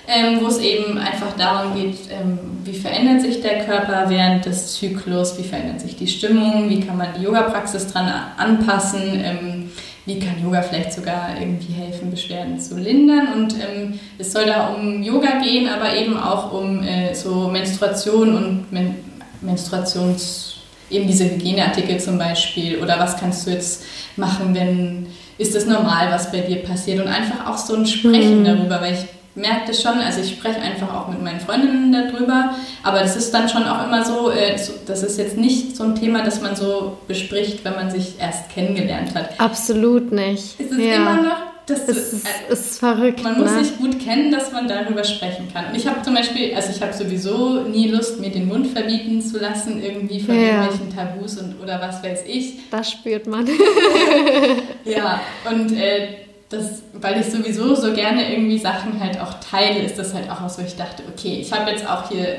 ähm, 0.08 0.40
wo 0.42 0.48
es 0.48 0.58
eben 0.58 0.98
einfach 0.98 1.34
darum 1.38 1.76
geht, 1.76 1.98
ähm, 2.10 2.40
wie 2.64 2.74
verändert 2.74 3.22
sich 3.22 3.42
der 3.42 3.66
Körper 3.66 4.10
während 4.10 4.46
des 4.46 4.74
Zyklus, 4.74 5.38
wie 5.38 5.44
verändert 5.44 5.82
sich 5.82 5.98
die 5.98 6.08
Stimmung, 6.08 6.68
wie 6.68 6.80
kann 6.80 6.98
man 6.98 7.10
die 7.16 7.22
Yoga-Praxis 7.22 7.94
dran 7.94 8.12
anpassen. 8.38 9.22
Ähm, 9.24 9.72
wie 10.10 10.20
kann 10.20 10.44
Yoga 10.44 10.64
vielleicht 10.64 10.92
sogar 10.92 11.40
irgendwie 11.40 11.72
helfen, 11.72 12.10
Beschwerden 12.10 12.60
zu 12.60 12.78
lindern. 12.78 13.28
Und 13.34 13.54
ähm, 13.54 14.00
es 14.18 14.32
soll 14.32 14.46
da 14.48 14.70
um 14.70 15.04
Yoga 15.04 15.40
gehen, 15.40 15.70
aber 15.70 15.96
eben 15.96 16.18
auch 16.18 16.52
um 16.52 16.82
äh, 16.82 17.14
so 17.14 17.48
Menstruation 17.48 18.36
und 18.36 18.72
Men 18.72 18.96
Menstruations 19.42 20.56
eben 20.90 21.08
diese 21.08 21.24
Hygieneartikel 21.24 21.98
zum 22.00 22.18
Beispiel 22.18 22.80
oder 22.80 23.00
was 23.00 23.16
kannst 23.16 23.48
du 23.48 23.52
jetzt 23.52 23.86
machen, 24.18 24.54
wenn 24.54 25.08
ist 25.38 25.56
das 25.56 25.66
normal, 25.66 26.12
was 26.12 26.30
bei 26.30 26.42
dir 26.42 26.58
passiert 26.58 27.00
und 27.00 27.08
einfach 27.08 27.48
auch 27.50 27.58
so 27.58 27.76
ein 27.76 27.86
Sprechen 27.86 28.42
mhm. 28.42 28.46
darüber, 28.46 28.82
weil 28.82 28.96
ich 28.96 29.06
merke 29.40 29.68
das 29.68 29.82
schon, 29.82 30.00
also 30.00 30.22
ich 30.22 30.32
spreche 30.32 30.62
einfach 30.62 30.94
auch 30.94 31.08
mit 31.08 31.22
meinen 31.22 31.40
Freundinnen 31.40 31.92
darüber, 31.92 32.56
aber 32.84 33.00
das 33.00 33.16
ist 33.16 33.34
dann 33.34 33.50
schon 33.50 33.64
auch 33.64 33.86
immer 33.86 34.06
so, 34.06 34.30
äh, 34.30 34.60
das 34.86 35.04
ist 35.04 35.18
jetzt 35.18 35.38
nicht 35.38 35.76
so 35.76 35.84
ein 35.84 35.96
Thema, 35.96 36.24
das 36.24 36.42
man 36.42 36.56
so 36.56 36.98
bespricht, 37.08 37.64
wenn 37.66 37.76
man 37.76 37.90
sich 37.90 38.20
erst 38.20 38.50
kennengelernt 38.50 39.16
hat. 39.16 39.40
Absolut 39.40 40.12
nicht. 40.12 40.60
Ist 40.60 40.72
es 40.72 40.78
ja. 40.78 40.96
immer 40.96 41.22
noch 41.22 41.50
das 41.70 41.88
ist, 41.88 42.14
ist, 42.14 42.26
äh, 42.26 42.54
ist 42.54 42.80
verrückt. 42.80 43.24
Man 43.24 43.40
muss 43.40 43.52
ne? 43.52 43.64
sich 43.64 43.78
gut 43.78 44.00
kennen, 44.00 44.32
dass 44.32 44.52
man 44.52 44.68
darüber 44.68 45.04
sprechen 45.04 45.48
kann. 45.54 45.68
Und 45.68 45.76
ich 45.76 45.88
habe 45.88 46.02
zum 46.02 46.16
Beispiel, 46.16 46.56
also 46.56 46.72
ich 46.72 46.82
habe 46.82 46.94
sowieso 46.94 47.62
nie 47.62 47.90
Lust, 47.90 48.20
mir 48.20 48.32
den 48.32 48.48
Mund 48.48 48.68
verbieten 48.68 49.22
zu 49.22 49.38
lassen, 49.38 49.82
irgendwie 49.82 50.20
von 50.20 50.36
ja. 50.36 50.64
irgendwelchen 50.64 50.96
Tabus 50.96 51.38
und, 51.38 51.62
oder 51.62 51.80
was 51.80 52.04
weiß 52.04 52.24
ich. 52.28 52.70
Das 52.72 52.92
spürt 52.92 53.28
man. 53.28 53.48
ja, 54.86 55.22
und 55.50 55.72
äh, 55.74 56.29
das, 56.50 56.82
weil 56.94 57.22
ich 57.22 57.28
sowieso 57.28 57.76
so 57.76 57.94
gerne 57.94 58.34
irgendwie 58.34 58.58
Sachen 58.58 59.00
halt 59.00 59.20
auch 59.22 59.36
teile, 59.40 59.80
ist 59.80 59.98
das 59.98 60.14
halt 60.14 60.30
auch 60.30 60.50
so, 60.50 60.62
ich 60.64 60.76
dachte, 60.76 61.04
okay, 61.08 61.40
ich 61.40 61.54
habe 61.54 61.70
jetzt 61.72 61.88
auch 61.88 62.10
hier 62.10 62.38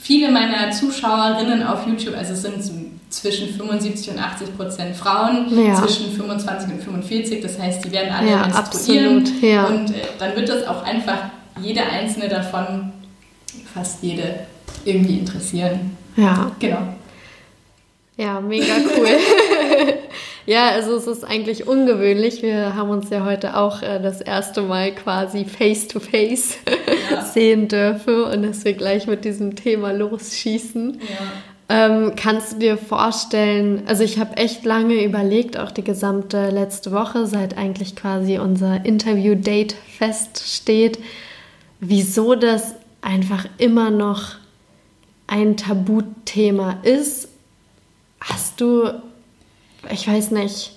viele 0.00 0.30
meiner 0.30 0.70
Zuschauerinnen 0.70 1.64
auf 1.64 1.86
YouTube, 1.86 2.16
also 2.16 2.34
es 2.34 2.42
sind 2.42 2.62
zwischen 3.10 3.48
75 3.48 4.10
und 4.10 4.18
80 4.18 4.56
Prozent 4.56 4.96
Frauen, 4.96 5.46
ja. 5.66 5.74
zwischen 5.74 6.12
25 6.12 6.70
und 6.72 6.82
45, 6.82 7.40
das 7.40 7.58
heißt, 7.58 7.84
die 7.84 7.90
werden 7.90 8.12
alle 8.12 8.30
ja, 8.30 8.46
menstruieren 8.46 9.18
absolut, 9.18 9.42
ja. 9.42 9.66
und 9.66 9.90
äh, 9.90 10.02
dann 10.18 10.36
wird 10.36 10.48
das 10.48 10.66
auch 10.66 10.84
einfach 10.84 11.18
jede 11.60 11.82
einzelne 11.82 12.28
davon, 12.28 12.92
fast 13.74 14.02
jede, 14.02 14.40
irgendwie 14.84 15.18
interessieren. 15.18 15.96
Ja. 16.16 16.52
Genau. 16.60 16.94
Ja, 18.16 18.40
mega 18.40 18.74
cool. 18.96 19.08
ja, 20.48 20.70
also 20.70 20.96
es 20.96 21.06
ist 21.06 21.24
eigentlich 21.24 21.66
ungewöhnlich. 21.66 22.42
Wir 22.42 22.74
haben 22.74 22.88
uns 22.88 23.10
ja 23.10 23.22
heute 23.22 23.54
auch 23.54 23.82
äh, 23.82 24.00
das 24.00 24.22
erste 24.22 24.62
Mal 24.62 24.94
quasi 24.94 25.44
face 25.44 25.88
to 25.88 26.00
face 26.00 26.56
ja. 27.10 27.22
sehen 27.34 27.68
dürfen 27.68 28.24
und 28.24 28.42
dass 28.44 28.64
wir 28.64 28.72
gleich 28.72 29.06
mit 29.06 29.26
diesem 29.26 29.56
Thema 29.56 29.92
losschießen. 29.92 31.00
Ja. 31.00 31.06
Ähm, 31.70 32.14
kannst 32.16 32.54
du 32.54 32.58
dir 32.60 32.78
vorstellen, 32.78 33.82
also 33.84 34.02
ich 34.02 34.18
habe 34.18 34.38
echt 34.38 34.64
lange 34.64 35.04
überlegt, 35.04 35.58
auch 35.58 35.70
die 35.70 35.84
gesamte 35.84 36.48
letzte 36.48 36.92
Woche, 36.92 37.26
seit 37.26 37.58
eigentlich 37.58 37.94
quasi 37.94 38.38
unser 38.38 38.86
Interview-Date 38.86 39.74
feststeht, 39.98 40.98
wieso 41.78 42.34
das 42.34 42.74
einfach 43.02 43.44
immer 43.58 43.90
noch 43.90 44.36
ein 45.26 45.58
Tabuthema 45.58 46.78
ist. 46.84 47.28
Hast 48.18 48.62
du, 48.62 48.90
ich 49.90 50.08
weiß 50.08 50.30
nicht, 50.32 50.72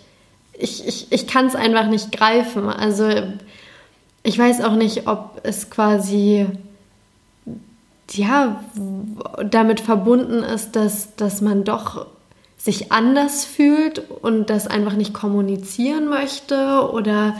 ich, 0.53 0.87
ich, 0.87 1.11
ich 1.11 1.27
kann 1.27 1.47
es 1.47 1.55
einfach 1.55 1.87
nicht 1.87 2.11
greifen. 2.11 2.69
Also 2.69 3.09
ich 4.23 4.37
weiß 4.37 4.61
auch 4.61 4.75
nicht, 4.75 5.07
ob 5.07 5.41
es 5.43 5.69
quasi 5.69 6.47
ja, 8.11 8.61
damit 9.43 9.79
verbunden 9.79 10.43
ist, 10.43 10.75
dass, 10.75 11.15
dass 11.15 11.41
man 11.41 11.63
doch 11.63 12.05
sich 12.57 12.91
anders 12.91 13.45
fühlt 13.45 14.03
und 14.21 14.49
das 14.49 14.67
einfach 14.67 14.93
nicht 14.93 15.13
kommunizieren 15.13 16.07
möchte? 16.07 16.89
Oder 16.91 17.35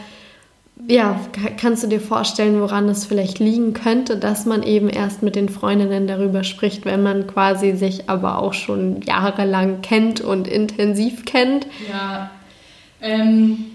ja, 0.88 1.20
kannst 1.58 1.84
du 1.84 1.88
dir 1.88 2.02
vorstellen, 2.02 2.60
woran 2.60 2.90
es 2.90 3.06
vielleicht 3.06 3.40
liegen 3.40 3.74
könnte, 3.74 4.18
dass 4.18 4.46
man 4.46 4.64
eben 4.64 4.90
erst 4.90 5.24
mit 5.24 5.36
den 5.36 5.50
Freundinnen 5.50 6.08
darüber 6.08 6.44
spricht, 6.44 6.86
wenn 6.86 7.04
man 7.04 7.28
quasi 7.28 7.74
sich 7.74 8.10
aber 8.10 8.40
auch 8.40 8.54
schon 8.54 9.02
jahrelang 9.02 9.82
kennt 9.82 10.22
und 10.22 10.48
intensiv 10.48 11.26
kennt? 11.26 11.68
Ja, 11.90 12.32
ähm, 13.02 13.66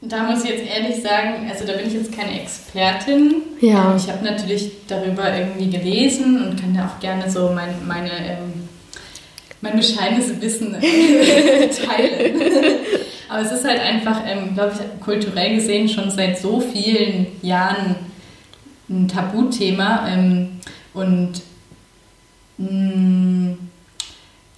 da 0.00 0.24
muss 0.24 0.42
ich 0.42 0.50
jetzt 0.50 0.64
ehrlich 0.66 1.00
sagen, 1.00 1.48
also 1.48 1.64
da 1.64 1.74
bin 1.74 1.86
ich 1.86 1.94
jetzt 1.94 2.12
keine 2.12 2.40
Expertin. 2.40 3.36
Ja. 3.60 3.92
Ähm, 3.92 3.96
ich 3.96 4.10
habe 4.10 4.24
natürlich 4.24 4.72
darüber 4.88 5.32
irgendwie 5.36 5.70
gelesen 5.70 6.42
und 6.42 6.60
kann 6.60 6.74
ja 6.74 6.86
auch 6.86 7.00
gerne 7.00 7.30
so 7.30 7.50
mein, 7.54 7.86
meine, 7.86 8.10
ähm, 8.10 8.68
mein 9.60 9.76
bescheidenes 9.76 10.40
Wissen 10.40 10.72
teilen. 11.86 12.42
Aber 13.32 13.42
es 13.42 13.52
ist 13.52 13.64
halt 13.64 13.80
einfach, 13.80 14.20
ähm, 14.26 14.54
glaube 14.54 14.72
ich, 14.74 15.04
kulturell 15.04 15.56
gesehen 15.56 15.88
schon 15.88 16.10
seit 16.10 16.38
so 16.38 16.60
vielen 16.60 17.26
Jahren 17.40 17.96
ein 18.90 19.08
Tabuthema. 19.08 20.06
Ähm, 20.08 20.60
und 20.92 21.40
mh, 22.58 22.70
mm, 22.70 23.58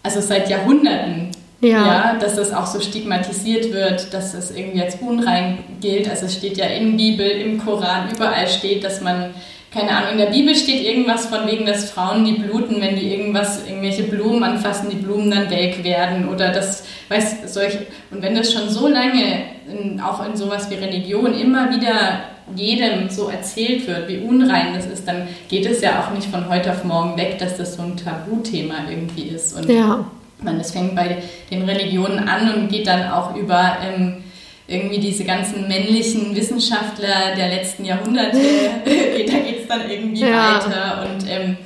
also 0.02 0.20
seit 0.20 0.50
Jahrhunderten 0.50 1.30
ja. 1.60 1.86
ja. 1.86 2.18
dass 2.18 2.36
das 2.36 2.52
auch 2.52 2.66
so 2.66 2.80
stigmatisiert 2.80 3.72
wird, 3.72 4.12
dass 4.12 4.34
es 4.34 4.50
irgendwie 4.50 4.82
als 4.82 4.96
unrein 4.96 5.58
gilt. 5.80 6.08
Also 6.08 6.26
es 6.26 6.34
steht 6.34 6.56
ja 6.56 6.66
in 6.66 6.96
Bibel, 6.96 7.26
im 7.26 7.58
Koran, 7.64 8.10
überall 8.10 8.46
steht, 8.48 8.84
dass 8.84 9.00
man, 9.00 9.34
keine 9.74 9.90
Ahnung, 9.90 10.12
in 10.12 10.18
der 10.18 10.26
Bibel 10.26 10.54
steht 10.54 10.84
irgendwas 10.84 11.26
von 11.26 11.46
wegen, 11.46 11.66
dass 11.66 11.90
Frauen, 11.90 12.24
die 12.24 12.34
bluten, 12.34 12.80
wenn 12.80 12.96
die 12.96 13.12
irgendwas, 13.12 13.66
irgendwelche 13.66 14.04
Blumen 14.04 14.44
anfassen, 14.44 14.88
die 14.88 14.96
Blumen 14.96 15.30
dann 15.30 15.50
welk 15.50 15.82
werden 15.82 16.28
oder 16.28 16.50
das, 16.50 16.84
weiß 17.08 17.52
solch, 17.52 17.76
und 18.10 18.22
wenn 18.22 18.36
das 18.36 18.52
schon 18.52 18.68
so 18.68 18.86
lange, 18.86 19.46
in, 19.68 20.00
auch 20.00 20.24
in 20.24 20.36
sowas 20.36 20.70
wie 20.70 20.76
Religion, 20.76 21.34
immer 21.34 21.70
wieder 21.70 22.20
jedem 22.54 23.10
so 23.10 23.28
erzählt 23.28 23.86
wird, 23.88 24.08
wie 24.08 24.18
unrein 24.18 24.74
das 24.74 24.86
ist, 24.86 25.08
dann 25.08 25.26
geht 25.48 25.66
es 25.66 25.80
ja 25.80 26.00
auch 26.00 26.14
nicht 26.14 26.28
von 26.28 26.48
heute 26.48 26.70
auf 26.70 26.84
morgen 26.84 27.16
weg, 27.16 27.38
dass 27.38 27.56
das 27.56 27.74
so 27.74 27.82
ein 27.82 27.96
Tabuthema 27.96 28.74
irgendwie 28.88 29.24
ist. 29.24 29.58
Und 29.58 29.68
ja 29.68 30.04
man, 30.44 30.58
das 30.58 30.72
fängt 30.72 30.94
bei 30.94 31.22
den 31.50 31.62
Religionen 31.62 32.28
an 32.28 32.52
und 32.54 32.68
geht 32.68 32.86
dann 32.86 33.10
auch 33.10 33.34
über 33.34 33.78
ähm, 33.82 34.23
irgendwie 34.66 34.98
diese 34.98 35.24
ganzen 35.24 35.68
männlichen 35.68 36.34
Wissenschaftler 36.34 37.34
der 37.36 37.48
letzten 37.48 37.84
Jahrhunderte, 37.84 38.38
da 38.84 39.38
geht 39.38 39.60
es 39.60 39.68
dann 39.68 39.90
irgendwie 39.90 40.22
ja. 40.22 40.54
weiter 40.54 41.08
und 41.08 41.28
ähm, 41.28 41.56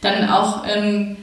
dann 0.00 0.28
auch 0.28 0.64
ähm, 0.66 1.16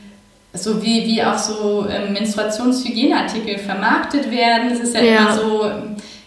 so 0.54 0.84
wie, 0.84 1.06
wie 1.06 1.24
auch 1.24 1.38
so 1.38 1.88
ähm, 1.90 2.14
Menstruationshygieneartikel 2.14 3.58
vermarktet 3.58 4.30
werden. 4.30 4.72
Es 4.72 4.80
ist 4.80 4.96
ja, 4.96 5.02
ja, 5.02 5.18
immer 5.20 5.34
so, 5.34 5.72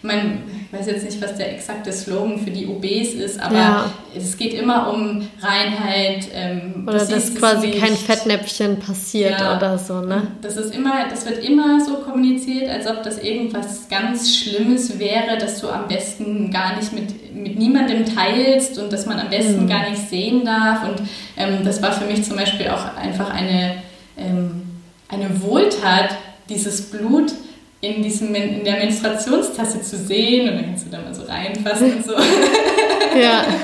man 0.01 0.39
weiß 0.75 0.87
jetzt 0.87 1.05
nicht, 1.05 1.21
was 1.21 1.35
der 1.35 1.53
exakte 1.53 1.91
Slogan 1.91 2.39
für 2.39 2.51
die 2.51 2.67
OBs 2.67 3.13
ist, 3.13 3.39
aber 3.39 3.55
ja. 3.55 3.91
es 4.15 4.37
geht 4.37 4.53
immer 4.53 4.93
um 4.93 5.27
Reinheit. 5.41 6.27
Ähm, 6.33 6.85
oder 6.87 7.05
dass 7.05 7.35
quasi 7.35 7.67
nicht. 7.67 7.79
kein 7.79 7.95
Fettnäpfchen 7.95 8.79
passiert 8.79 9.39
ja. 9.39 9.57
oder 9.57 9.77
so, 9.77 10.01
ne? 10.01 10.27
Das 10.41 10.57
ist 10.57 10.73
immer, 10.75 11.07
das 11.09 11.25
wird 11.25 11.43
immer 11.43 11.83
so 11.83 11.95
kommuniziert, 11.95 12.69
als 12.69 12.87
ob 12.87 13.03
das 13.03 13.19
irgendwas 13.19 13.87
ganz 13.89 14.35
Schlimmes 14.35 14.99
wäre, 14.99 15.37
dass 15.39 15.61
du 15.61 15.69
am 15.69 15.87
besten 15.87 16.51
gar 16.51 16.75
nicht 16.77 16.93
mit, 16.93 17.35
mit 17.35 17.57
niemandem 17.57 18.05
teilst 18.05 18.77
und 18.77 18.91
dass 18.91 19.05
man 19.05 19.19
am 19.19 19.29
besten 19.29 19.63
mhm. 19.63 19.69
gar 19.69 19.89
nicht 19.89 20.09
sehen 20.09 20.45
darf. 20.45 20.87
Und 20.87 21.07
ähm, 21.37 21.63
das 21.63 21.81
war 21.81 21.91
für 21.91 22.05
mich 22.05 22.23
zum 22.23 22.35
Beispiel 22.35 22.69
auch 22.69 22.95
einfach 22.97 23.29
eine, 23.33 23.77
ähm, 24.17 24.63
eine 25.07 25.41
Wohltat, 25.41 26.09
dieses 26.49 26.89
Blut 26.91 27.33
in, 27.81 28.01
diesem, 28.01 28.33
in 28.33 28.63
der 28.63 28.77
Menstruationstasse 28.77 29.81
zu 29.81 29.97
sehen 29.97 30.49
und 30.49 30.55
dann 30.55 30.65
kannst 30.65 30.85
du 30.87 30.91
da 30.91 31.01
mal 31.01 31.13
so 31.13 31.23
reinfassen 31.23 31.97
und 31.97 32.05
so. 32.05 32.13
ja. 33.19 33.45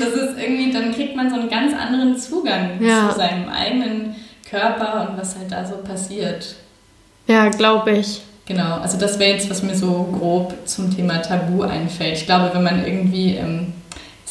Das 0.00 0.08
ist 0.14 0.38
irgendwie, 0.38 0.72
dann 0.72 0.92
kriegt 0.92 1.14
man 1.14 1.30
so 1.30 1.36
einen 1.36 1.48
ganz 1.48 1.72
anderen 1.72 2.16
Zugang 2.16 2.82
ja. 2.82 3.10
zu 3.10 3.16
seinem 3.16 3.48
eigenen 3.48 4.16
Körper 4.48 5.08
und 5.08 5.18
was 5.18 5.36
halt 5.36 5.52
da 5.52 5.64
so 5.64 5.76
passiert. 5.76 6.56
Ja, 7.26 7.48
glaube 7.48 7.92
ich. 7.92 8.22
Genau, 8.46 8.76
also 8.76 8.98
das 8.98 9.18
wäre 9.18 9.32
jetzt, 9.32 9.50
was 9.50 9.62
mir 9.62 9.74
so 9.74 10.08
grob 10.18 10.54
zum 10.66 10.94
Thema 10.94 11.18
Tabu 11.18 11.62
einfällt. 11.62 12.16
Ich 12.16 12.26
glaube, 12.26 12.50
wenn 12.54 12.62
man 12.62 12.84
irgendwie 12.84 13.34
ähm, 13.34 13.72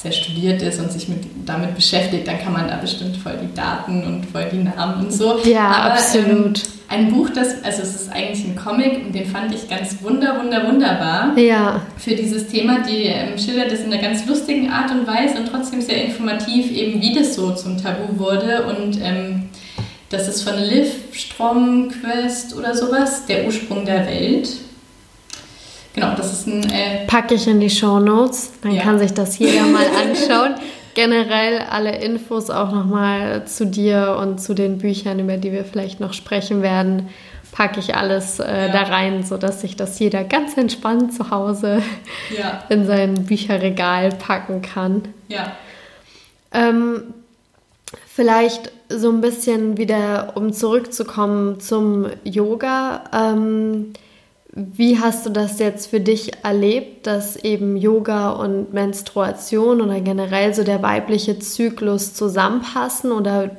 sehr 0.05 0.11
studiert 0.11 0.61
ist 0.61 0.79
und 0.79 0.91
sich 0.91 1.09
mit, 1.09 1.23
damit 1.45 1.75
beschäftigt, 1.75 2.27
dann 2.27 2.39
kann 2.39 2.53
man 2.53 2.67
da 2.67 2.77
bestimmt 2.77 3.17
voll 3.17 3.33
die 3.41 3.53
Daten 3.55 4.03
und 4.03 4.25
voll 4.27 4.45
die 4.51 4.57
Namen 4.63 5.05
und 5.05 5.11
so. 5.11 5.39
Ja, 5.43 5.67
Aber, 5.67 5.93
absolut. 5.93 6.29
Ähm, 6.29 6.53
ein 6.87 7.11
Buch, 7.11 7.31
das, 7.31 7.63
also 7.63 7.81
es 7.81 7.95
ist 7.95 8.11
eigentlich 8.11 8.45
ein 8.45 8.55
Comic 8.55 9.03
und 9.03 9.15
den 9.15 9.25
fand 9.25 9.51
ich 9.51 9.67
ganz 9.67 10.03
wunder, 10.03 10.39
wunder, 10.39 10.67
wunderbar. 10.67 11.35
Ja. 11.37 11.81
Für 11.97 12.13
dieses 12.13 12.47
Thema, 12.47 12.83
die 12.87 13.05
ähm, 13.05 13.35
schildert 13.39 13.71
es 13.71 13.79
in 13.79 13.91
einer 13.91 14.01
ganz 14.01 14.27
lustigen 14.27 14.69
Art 14.69 14.91
und 14.91 15.07
Weise 15.07 15.39
und 15.39 15.47
trotzdem 15.49 15.81
sehr 15.81 16.05
informativ, 16.05 16.71
eben 16.71 17.01
wie 17.01 17.15
das 17.15 17.33
so 17.33 17.55
zum 17.55 17.81
Tabu 17.81 18.19
wurde 18.19 18.65
und 18.67 18.99
ähm, 19.01 19.49
das 20.09 20.27
ist 20.27 20.43
von 20.43 20.59
Liv 20.61 20.87
Stromquest 21.13 22.55
oder 22.55 22.75
sowas, 22.75 23.25
der 23.25 23.47
Ursprung 23.47 23.85
der 23.85 24.05
Welt. 24.05 24.49
Genau, 25.95 26.13
das 26.15 26.31
ist 26.31 26.47
ein. 26.47 26.69
Äh 26.69 27.05
Packe 27.07 27.35
ich 27.35 27.47
in 27.47 27.59
die 27.59 27.69
Show 27.69 27.99
Notes, 27.99 28.51
dann 28.61 28.73
ja. 28.73 28.83
kann 28.83 28.99
sich 28.99 29.13
das 29.13 29.39
jeder 29.39 29.63
mal 29.71 29.85
anschauen. 29.85 30.55
Generell 30.93 31.59
alle 31.69 31.97
Infos 31.97 32.49
auch 32.49 32.71
nochmal 32.71 33.45
zu 33.45 33.65
dir 33.65 34.17
und 34.21 34.39
zu 34.39 34.53
den 34.53 34.77
Büchern, 34.77 35.19
über 35.19 35.37
die 35.37 35.51
wir 35.51 35.65
vielleicht 35.65 35.99
noch 35.99 36.13
sprechen 36.13 36.61
werden, 36.61 37.09
packe 37.51 37.79
ich 37.79 37.95
alles 37.95 38.39
äh, 38.39 38.67
ja. 38.67 38.71
da 38.71 38.83
rein, 38.83 39.23
sodass 39.23 39.61
sich 39.61 39.75
das 39.75 39.97
jeder 39.99 40.23
ganz 40.23 40.55
entspannt 40.55 41.13
zu 41.13 41.31
Hause 41.31 41.81
ja. 42.37 42.63
in 42.69 42.85
sein 42.85 43.25
Bücherregal 43.25 44.09
packen 44.09 44.61
kann. 44.61 45.03
Ja. 45.27 45.51
Ähm, 46.53 47.13
Vielleicht 48.15 48.71
so 48.87 49.09
ein 49.09 49.19
bisschen 49.19 49.77
wieder, 49.77 50.33
um 50.35 50.53
zurückzukommen 50.53 51.59
zum 51.59 52.07
Yoga. 52.23 53.03
Ähm, 53.13 53.91
wie 54.55 54.97
hast 54.99 55.25
du 55.25 55.29
das 55.29 55.59
jetzt 55.59 55.87
für 55.87 55.99
dich 55.99 56.31
erlebt, 56.43 57.07
dass 57.07 57.35
eben 57.35 57.75
Yoga 57.75 58.29
und 58.29 58.73
Menstruation 58.73 59.81
oder 59.81 59.99
generell 59.99 60.53
so 60.53 60.63
der 60.63 60.81
weibliche 60.81 61.37
Zyklus 61.39 62.13
zusammenpassen 62.13 63.11
oder 63.11 63.51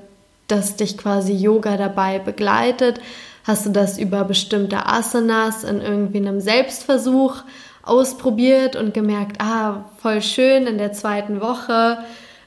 dass 0.49 0.77
dich 0.77 0.97
quasi 0.97 1.35
Yoga 1.35 1.77
dabei 1.77 2.19
begleitet? 2.19 2.99
Hast 3.45 3.67
du 3.67 3.71
das 3.71 3.99
über 3.99 4.25
bestimmte 4.25 4.87
Asanas 4.87 5.65
in 5.65 5.83
irgendwie 5.83 6.17
einem 6.17 6.41
Selbstversuch 6.41 7.43
ausprobiert 7.83 8.75
und 8.75 8.95
gemerkt, 8.95 9.37
ah, 9.39 9.85
voll 9.99 10.23
schön 10.23 10.67
in 10.67 10.79
der 10.79 10.95
zweiten 10.95 11.43
Woche, 11.43 11.99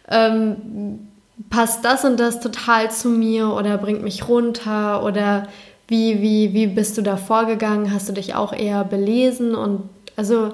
ähm, 0.09 1.07
passt 1.51 1.85
das 1.85 2.03
und 2.03 2.19
das 2.19 2.39
total 2.39 2.89
zu 2.89 3.09
mir 3.09 3.49
oder 3.49 3.77
bringt 3.77 4.01
mich 4.01 4.27
runter 4.27 5.03
oder 5.03 5.47
wie, 5.89 6.21
wie, 6.21 6.53
wie 6.53 6.67
bist 6.67 6.97
du 6.97 7.01
da 7.01 7.17
vorgegangen? 7.17 7.91
Hast 7.91 8.07
du 8.07 8.13
dich 8.13 8.35
auch 8.35 8.53
eher 8.53 8.83
belesen? 8.83 9.55
Und 9.55 9.89
also, 10.15 10.53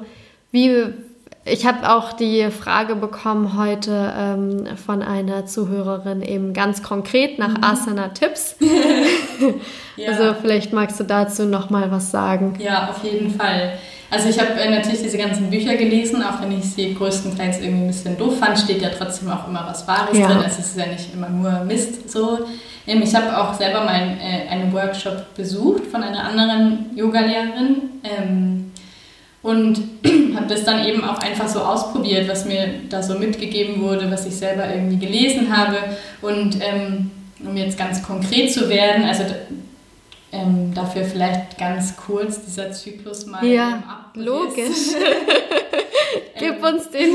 wie, 0.51 0.85
ich 1.43 1.65
habe 1.65 1.91
auch 1.91 2.13
die 2.13 2.49
Frage 2.51 2.95
bekommen 2.95 3.57
heute 3.57 4.13
ähm, 4.17 4.65
von 4.77 5.01
einer 5.01 5.45
Zuhörerin 5.45 6.21
eben 6.21 6.53
ganz 6.53 6.81
konkret 6.83 7.37
nach 7.37 7.57
mhm. 7.57 7.63
Asana-Tipps. 7.63 8.55
ja. 9.97 10.09
Also 10.09 10.35
vielleicht 10.41 10.71
magst 10.71 10.99
du 11.01 11.03
dazu 11.03 11.45
noch 11.45 11.69
mal 11.69 11.91
was 11.91 12.11
sagen. 12.11 12.55
Ja, 12.59 12.89
auf 12.89 13.03
jeden 13.03 13.29
Fall. 13.29 13.73
Also 14.09 14.29
ich 14.29 14.39
habe 14.39 14.53
äh, 14.53 14.69
natürlich 14.69 15.01
diese 15.01 15.17
ganzen 15.17 15.49
Bücher 15.49 15.75
gelesen, 15.75 16.23
auch 16.23 16.41
wenn 16.41 16.57
ich 16.57 16.63
sie 16.63 16.93
größtenteils 16.93 17.59
irgendwie 17.59 17.83
ein 17.83 17.87
bisschen 17.87 18.17
doof 18.17 18.39
fand, 18.39 18.57
steht 18.57 18.81
ja 18.81 18.89
trotzdem 18.89 19.29
auch 19.29 19.49
immer 19.49 19.65
was 19.67 19.85
Wahres 19.85 20.17
ja. 20.17 20.27
drin. 20.27 20.37
Also 20.37 20.59
es 20.59 20.67
ist 20.67 20.77
ja 20.77 20.85
nicht 20.85 21.13
immer 21.13 21.29
nur 21.29 21.65
Mist 21.65 22.09
so. 22.09 22.39
Ähm, 22.87 23.01
ich 23.01 23.13
habe 23.15 23.37
auch 23.37 23.53
selber 23.53 23.83
mal 23.83 24.17
äh, 24.19 24.47
einen 24.49 24.71
Workshop 24.73 25.35
besucht 25.35 25.85
von 25.87 26.03
einer 26.03 26.23
anderen 26.23 26.95
Yogalehrerin 26.95 27.81
ähm, 28.03 28.71
und 29.41 29.77
habe 30.35 30.47
das 30.47 30.63
dann 30.63 30.85
eben 30.85 31.03
auch 31.03 31.19
einfach 31.19 31.47
so 31.47 31.59
ausprobiert, 31.59 32.27
was 32.27 32.45
mir 32.45 32.67
da 32.89 33.03
so 33.03 33.17
mitgegeben 33.17 33.81
wurde, 33.81 34.09
was 34.09 34.25
ich 34.25 34.35
selber 34.35 34.67
irgendwie 34.73 34.97
gelesen 34.97 35.55
habe. 35.55 35.77
Und 36.21 36.57
ähm, 36.61 37.11
um 37.45 37.55
jetzt 37.55 37.77
ganz 37.77 38.01
konkret 38.01 38.51
zu 38.51 38.69
werden, 38.69 39.05
also 39.05 39.23
ähm, 40.31 40.73
dafür 40.73 41.03
vielleicht 41.03 41.57
ganz 41.57 41.95
kurz 41.95 42.43
dieser 42.43 42.71
Zyklus 42.71 43.25
mal 43.25 43.45
ja, 43.45 43.83
logisch. 44.15 44.93
Gib 46.39 46.57
ähm, 46.57 46.63
uns 46.63 46.89
den 46.89 47.09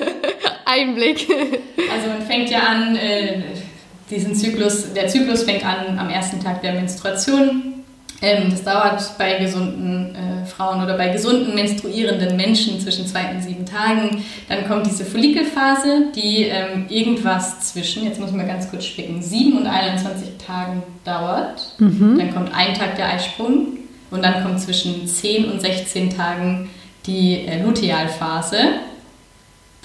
Einblick. 0.64 1.28
Also 1.92 2.08
man 2.08 2.22
fängt 2.22 2.50
ja 2.50 2.60
an, 2.60 2.96
äh, 2.96 3.42
diesen 4.10 4.34
Zyklus, 4.34 4.92
der 4.92 5.08
Zyklus 5.08 5.42
fängt 5.42 5.64
an 5.64 5.98
am 5.98 6.08
ersten 6.08 6.40
Tag 6.40 6.62
der 6.62 6.74
Menstruation. 6.74 7.74
Ähm, 8.22 8.50
das 8.50 8.64
dauert 8.64 9.18
bei 9.18 9.34
gesunden 9.34 10.14
äh, 10.14 10.46
Frauen 10.46 10.82
oder 10.82 10.96
bei 10.96 11.08
gesunden 11.08 11.54
menstruierenden 11.54 12.36
Menschen 12.36 12.80
zwischen 12.80 13.06
zwei 13.06 13.30
und 13.30 13.42
sieben 13.42 13.66
Tagen. 13.66 14.24
Dann 14.48 14.66
kommt 14.66 14.86
diese 14.86 15.04
Follikelphase, 15.04 16.12
die 16.14 16.44
ähm, 16.44 16.86
irgendwas 16.88 17.72
zwischen, 17.72 18.04
jetzt 18.04 18.18
muss 18.18 18.32
man 18.32 18.46
ganz 18.46 18.70
kurz 18.70 18.86
spicken, 18.86 19.20
sieben 19.20 19.58
und 19.58 19.66
21 19.66 20.28
Tagen 20.44 20.82
dauert. 21.04 21.74
Mhm. 21.78 22.18
Dann 22.18 22.32
kommt 22.32 22.54
ein 22.54 22.74
Tag 22.74 22.96
der 22.96 23.10
Eisprung 23.10 23.78
und 24.10 24.24
dann 24.24 24.42
kommt 24.42 24.60
zwischen 24.60 25.06
10 25.06 25.50
und 25.50 25.60
16 25.60 26.16
Tagen 26.16 26.70
die 27.06 27.46
äh, 27.46 27.62
Lutealphase 27.62 28.58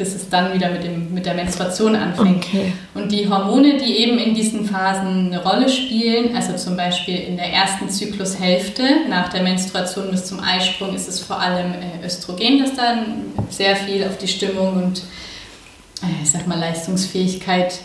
bis 0.01 0.15
es 0.15 0.29
dann 0.29 0.51
wieder 0.51 0.71
mit, 0.71 0.83
dem, 0.83 1.13
mit 1.13 1.27
der 1.27 1.35
Menstruation 1.35 1.95
anfängt. 1.95 2.43
Okay. 2.43 2.73
Und 2.95 3.11
die 3.11 3.29
Hormone, 3.29 3.77
die 3.77 3.97
eben 3.97 4.17
in 4.17 4.33
diesen 4.33 4.65
Phasen 4.65 5.27
eine 5.27 5.43
Rolle 5.43 5.69
spielen, 5.69 6.35
also 6.35 6.55
zum 6.55 6.75
Beispiel 6.75 7.17
in 7.17 7.37
der 7.37 7.53
ersten 7.53 7.87
Zyklushälfte 7.87 8.83
nach 9.07 9.29
der 9.29 9.43
Menstruation 9.43 10.09
bis 10.09 10.25
zum 10.25 10.39
Eisprung 10.39 10.95
ist 10.95 11.07
es 11.07 11.19
vor 11.19 11.39
allem 11.39 11.73
äh, 11.73 12.03
Östrogen, 12.05 12.59
das 12.59 12.75
dann 12.75 13.25
sehr 13.49 13.75
viel 13.75 14.03
auf 14.05 14.17
die 14.17 14.27
Stimmung 14.27 14.73
und 14.83 15.03
äh, 16.01 16.23
ich 16.23 16.31
sag 16.31 16.47
mal 16.47 16.57
Leistungsfähigkeit 16.57 17.75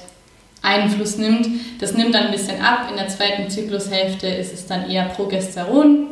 Einfluss 0.62 1.18
nimmt. 1.18 1.46
Das 1.80 1.92
nimmt 1.92 2.14
dann 2.14 2.26
ein 2.26 2.32
bisschen 2.32 2.62
ab. 2.62 2.88
In 2.90 2.96
der 2.96 3.08
zweiten 3.08 3.50
Zyklushälfte 3.50 4.26
ist 4.26 4.54
es 4.54 4.66
dann 4.66 4.88
eher 4.88 5.04
Progesteron, 5.04 6.06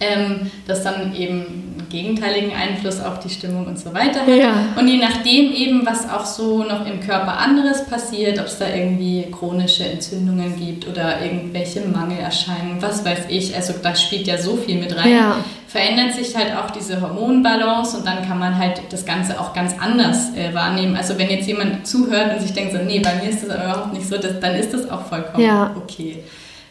ähm, 0.00 0.50
das 0.66 0.84
dann 0.84 1.14
eben 1.16 1.40
einen 1.40 1.86
gegenteiligen 1.90 2.52
Einfluss 2.54 3.00
auf 3.00 3.18
die 3.18 3.30
Stimmung 3.30 3.66
und 3.66 3.78
so 3.78 3.92
weiter 3.92 4.20
hat. 4.20 4.28
Ja. 4.28 4.52
Und 4.76 4.86
je 4.86 4.98
nachdem 4.98 5.52
eben, 5.52 5.84
was 5.84 6.08
auch 6.08 6.24
so 6.24 6.62
noch 6.62 6.86
im 6.86 7.00
Körper 7.00 7.38
anderes 7.38 7.84
passiert, 7.86 8.38
ob 8.38 8.46
es 8.46 8.58
da 8.58 8.68
irgendwie 8.68 9.26
chronische 9.32 9.84
Entzündungen 9.84 10.56
gibt 10.56 10.86
oder 10.86 11.20
irgendwelche 11.20 11.80
Mangelerscheinungen, 11.80 12.80
was 12.80 13.04
weiß 13.04 13.24
ich, 13.28 13.56
also 13.56 13.74
da 13.82 13.96
spielt 13.96 14.28
ja 14.28 14.38
so 14.38 14.56
viel 14.56 14.78
mit 14.78 14.96
rein, 14.96 15.10
ja. 15.10 15.36
verändert 15.66 16.14
sich 16.14 16.36
halt 16.36 16.54
auch 16.56 16.70
diese 16.70 17.00
Hormonbalance 17.00 17.96
und 17.96 18.06
dann 18.06 18.24
kann 18.24 18.38
man 18.38 18.56
halt 18.56 18.80
das 18.90 19.04
Ganze 19.04 19.40
auch 19.40 19.52
ganz 19.52 19.74
anders 19.80 20.32
äh, 20.36 20.54
wahrnehmen. 20.54 20.96
Also 20.96 21.18
wenn 21.18 21.28
jetzt 21.28 21.48
jemand 21.48 21.88
zuhört 21.88 22.34
und 22.34 22.40
sich 22.40 22.52
denkt 22.52 22.72
so, 22.72 22.78
nee, 22.78 23.00
bei 23.00 23.16
mir 23.16 23.30
ist 23.30 23.42
das 23.42 23.56
überhaupt 23.56 23.92
nicht 23.94 24.08
so, 24.08 24.16
das, 24.16 24.38
dann 24.38 24.54
ist 24.54 24.72
das 24.72 24.88
auch 24.88 25.06
vollkommen 25.06 25.44
ja. 25.44 25.74
okay. 25.76 26.22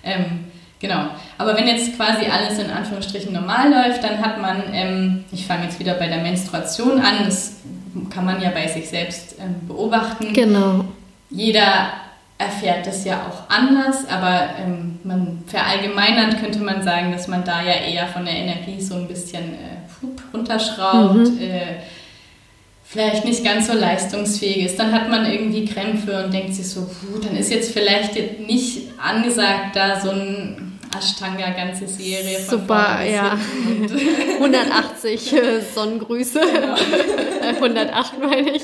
Ähm, 0.03 0.45
Genau. 0.79 1.07
Aber 1.37 1.55
wenn 1.57 1.67
jetzt 1.67 1.95
quasi 1.95 2.25
alles 2.25 2.59
in 2.59 2.69
Anführungsstrichen 2.69 3.33
normal 3.33 3.71
läuft, 3.71 4.03
dann 4.03 4.19
hat 4.19 4.39
man, 4.39 4.63
ähm, 4.71 5.25
ich 5.31 5.47
fange 5.47 5.63
jetzt 5.65 5.79
wieder 5.79 5.95
bei 5.95 6.07
der 6.07 6.19
Menstruation 6.19 6.99
an, 6.99 7.25
das 7.25 7.55
kann 8.13 8.25
man 8.25 8.41
ja 8.41 8.51
bei 8.51 8.67
sich 8.67 8.87
selbst 8.87 9.35
ähm, 9.39 9.67
beobachten. 9.67 10.33
Genau. 10.33 10.85
Jeder 11.29 11.91
erfährt 12.37 12.85
das 12.85 13.03
ja 13.05 13.25
auch 13.27 13.49
anders, 13.49 14.07
aber 14.07 14.49
ähm, 14.63 14.99
man 15.03 15.43
verallgemeinert 15.47 16.39
könnte 16.39 16.59
man 16.59 16.83
sagen, 16.83 17.11
dass 17.11 17.27
man 17.27 17.43
da 17.43 17.63
ja 17.63 17.73
eher 17.73 18.07
von 18.07 18.25
der 18.25 18.35
Energie 18.35 18.79
so 18.79 18.95
ein 18.95 19.07
bisschen 19.07 19.53
äh, 19.53 20.05
runterschraubt. 20.31 21.15
Mhm. 21.15 21.41
Äh, 21.41 21.77
vielleicht 22.83 23.25
nicht 23.25 23.43
ganz 23.43 23.67
so 23.67 23.73
leistungsfähig 23.73 24.65
ist, 24.65 24.79
dann 24.79 24.93
hat 24.93 25.09
man 25.09 25.25
irgendwie 25.25 25.65
Krämpfe 25.65 26.23
und 26.23 26.33
denkt 26.33 26.53
sich 26.53 26.69
so, 26.69 26.83
puh, 26.83 27.19
dann 27.21 27.35
ist 27.35 27.51
jetzt 27.51 27.73
vielleicht 27.73 28.15
nicht 28.47 28.87
angesagt, 28.97 29.75
da 29.75 29.99
so 29.99 30.11
ein 30.11 30.66
Ashtanga 30.97 31.49
ganze 31.51 31.87
Serie. 31.87 32.39
Super, 32.39 33.03
ja. 33.03 33.37
180 34.35 35.33
äh, 35.33 35.61
Sonnengrüße. 35.61 36.39
Genau. 36.39 36.75
108 37.55 38.19
meine 38.21 38.51
ich. 38.51 38.63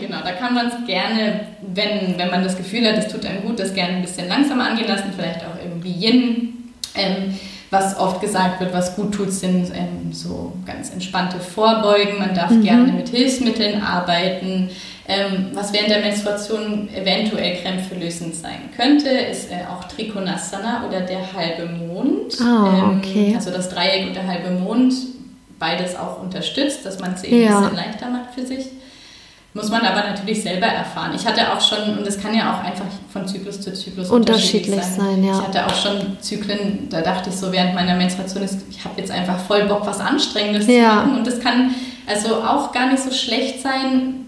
Genau, 0.00 0.18
da 0.22 0.32
kann 0.32 0.54
man 0.54 0.68
es 0.68 0.86
gerne, 0.86 1.46
wenn, 1.60 2.18
wenn 2.18 2.30
man 2.30 2.44
das 2.44 2.56
Gefühl 2.56 2.86
hat, 2.86 2.98
es 2.98 3.08
tut 3.08 3.24
einem 3.26 3.42
gut, 3.42 3.58
das 3.58 3.74
gerne 3.74 3.96
ein 3.96 4.02
bisschen 4.02 4.28
langsamer 4.28 4.70
angehen 4.70 4.88
lassen, 4.88 5.12
vielleicht 5.16 5.40
auch 5.40 5.62
irgendwie 5.62 5.92
Yin. 5.92 6.72
Ähm, 6.94 7.38
was 7.72 7.98
oft 7.98 8.20
gesagt 8.20 8.60
wird, 8.60 8.74
was 8.74 8.94
gut 8.94 9.14
tut, 9.14 9.32
sind 9.32 9.72
ähm, 9.74 10.12
so 10.12 10.52
ganz 10.66 10.90
entspannte 10.90 11.40
Vorbeugen. 11.40 12.18
Man 12.18 12.34
darf 12.34 12.50
mhm. 12.50 12.62
gerne 12.62 12.92
mit 12.92 13.08
Hilfsmitteln 13.08 13.82
arbeiten. 13.82 14.68
Ähm, 15.08 15.48
was 15.54 15.72
während 15.72 15.88
der 15.88 16.00
Menstruation 16.00 16.90
eventuell 16.94 17.56
krämpfelösend 17.56 18.34
sein 18.34 18.68
könnte, 18.76 19.08
ist 19.08 19.50
äh, 19.50 19.64
auch 19.72 19.84
Trikonasana 19.84 20.86
oder 20.86 21.00
der 21.00 21.32
halbe 21.32 21.66
Mond. 21.66 22.36
Oh, 22.40 22.98
okay. 22.98 23.32
also 23.34 23.50
das 23.50 23.70
Dreieck 23.70 24.06
und 24.06 24.14
der 24.14 24.26
halbe 24.26 24.50
Mond, 24.50 24.92
beides 25.58 25.96
auch 25.96 26.22
unterstützt, 26.22 26.84
dass 26.84 27.00
man 27.00 27.14
es 27.14 27.24
eben 27.24 27.42
ja. 27.42 27.56
ein 27.56 27.62
bisschen 27.62 27.76
leichter 27.76 28.10
macht 28.10 28.34
für 28.34 28.46
sich. 28.46 28.66
Muss 29.54 29.68
man 29.68 29.82
aber 29.82 30.08
natürlich 30.08 30.42
selber 30.42 30.66
erfahren. 30.66 31.12
Ich 31.14 31.26
hatte 31.26 31.52
auch 31.52 31.60
schon, 31.60 31.98
und 31.98 32.06
das 32.06 32.18
kann 32.18 32.34
ja 32.34 32.54
auch 32.54 32.64
einfach 32.64 32.86
von 33.12 33.28
Zyklus 33.28 33.60
zu 33.60 33.74
Zyklus 33.74 34.08
unterschiedlich, 34.08 34.72
unterschiedlich 34.72 34.96
sein. 34.96 35.16
sein. 35.16 35.24
ja. 35.24 35.38
Ich 35.38 35.46
hatte 35.46 35.66
auch 35.66 35.74
schon 35.74 36.16
Zyklen, 36.20 36.88
da 36.88 37.02
dachte 37.02 37.28
ich 37.28 37.36
so 37.36 37.52
während 37.52 37.74
meiner 37.74 37.94
Menstruation, 37.94 38.42
ich 38.70 38.82
habe 38.82 38.98
jetzt 38.98 39.10
einfach 39.10 39.38
voll 39.38 39.64
Bock, 39.66 39.84
was 39.84 40.00
Anstrengendes 40.00 40.66
ja. 40.66 40.74
zu 40.74 40.96
machen. 40.96 41.18
Und 41.18 41.26
das 41.26 41.38
kann 41.40 41.74
also 42.06 42.36
auch 42.36 42.72
gar 42.72 42.90
nicht 42.90 43.02
so 43.02 43.10
schlecht 43.10 43.60
sein, 43.60 44.26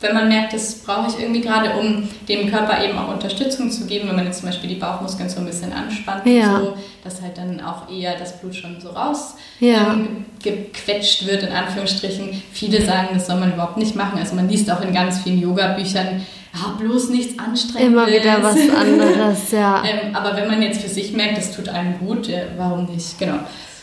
wenn 0.00 0.14
man 0.14 0.28
merkt, 0.28 0.52
das 0.52 0.76
brauche 0.76 1.08
ich 1.08 1.20
irgendwie 1.20 1.40
gerade, 1.40 1.72
um 1.78 2.08
dem 2.28 2.48
Körper 2.50 2.84
eben 2.84 2.96
auch 2.96 3.12
Unterstützung 3.12 3.68
zu 3.70 3.84
geben, 3.86 4.08
wenn 4.08 4.16
man 4.16 4.26
jetzt 4.26 4.40
zum 4.40 4.48
Beispiel 4.48 4.68
die 4.68 4.76
Bauchmuskeln 4.76 5.28
so 5.28 5.40
ein 5.40 5.46
bisschen 5.46 5.72
anspannt, 5.72 6.24
ja. 6.24 6.60
so, 6.60 6.76
dass 7.02 7.20
halt 7.20 7.36
dann 7.36 7.60
auch 7.60 7.90
eher 7.90 8.16
das 8.16 8.40
Blut 8.40 8.54
schon 8.54 8.80
so 8.80 8.90
raus 8.90 9.34
ja. 9.58 9.96
gequetscht 10.40 11.26
wird, 11.26 11.42
in 11.42 11.52
Anführungsstrichen. 11.52 12.42
Viele 12.52 12.84
sagen, 12.84 13.08
das 13.14 13.26
soll 13.26 13.40
man 13.40 13.52
überhaupt 13.52 13.76
nicht 13.76 13.96
machen. 13.96 14.20
Also 14.20 14.36
man 14.36 14.48
liest 14.48 14.70
auch 14.70 14.80
in 14.82 14.94
ganz 14.94 15.18
vielen 15.22 15.40
Yoga-Büchern, 15.40 16.24
ah, 16.54 16.76
bloß 16.78 17.10
nichts 17.10 17.36
Anstrengendes. 17.36 18.06
Immer 18.06 18.06
wieder 18.06 18.40
was 18.40 18.56
anderes, 18.70 19.50
ja. 19.50 19.82
ähm, 19.84 20.14
aber 20.14 20.36
wenn 20.36 20.46
man 20.46 20.62
jetzt 20.62 20.80
für 20.80 20.88
sich 20.88 21.12
merkt, 21.12 21.38
das 21.38 21.56
tut 21.56 21.68
einem 21.68 21.98
gut, 21.98 22.28
ja, 22.28 22.42
warum 22.56 22.84
nicht? 22.84 23.18
Genau. 23.18 23.40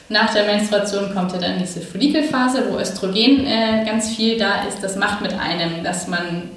Nach 0.09 0.31
der 0.33 0.45
Menstruation 0.45 1.13
kommt 1.13 1.31
ja 1.33 1.39
dann 1.39 1.57
diese 1.57 1.81
Follikelphase, 1.81 2.65
wo 2.69 2.77
Östrogen 2.77 3.45
äh, 3.45 3.83
ganz 3.85 4.15
viel 4.15 4.37
da 4.37 4.63
ist. 4.67 4.83
Das 4.83 4.95
macht 4.95 5.21
mit 5.21 5.33
einem, 5.33 5.83
dass 5.83 6.07
man 6.07 6.49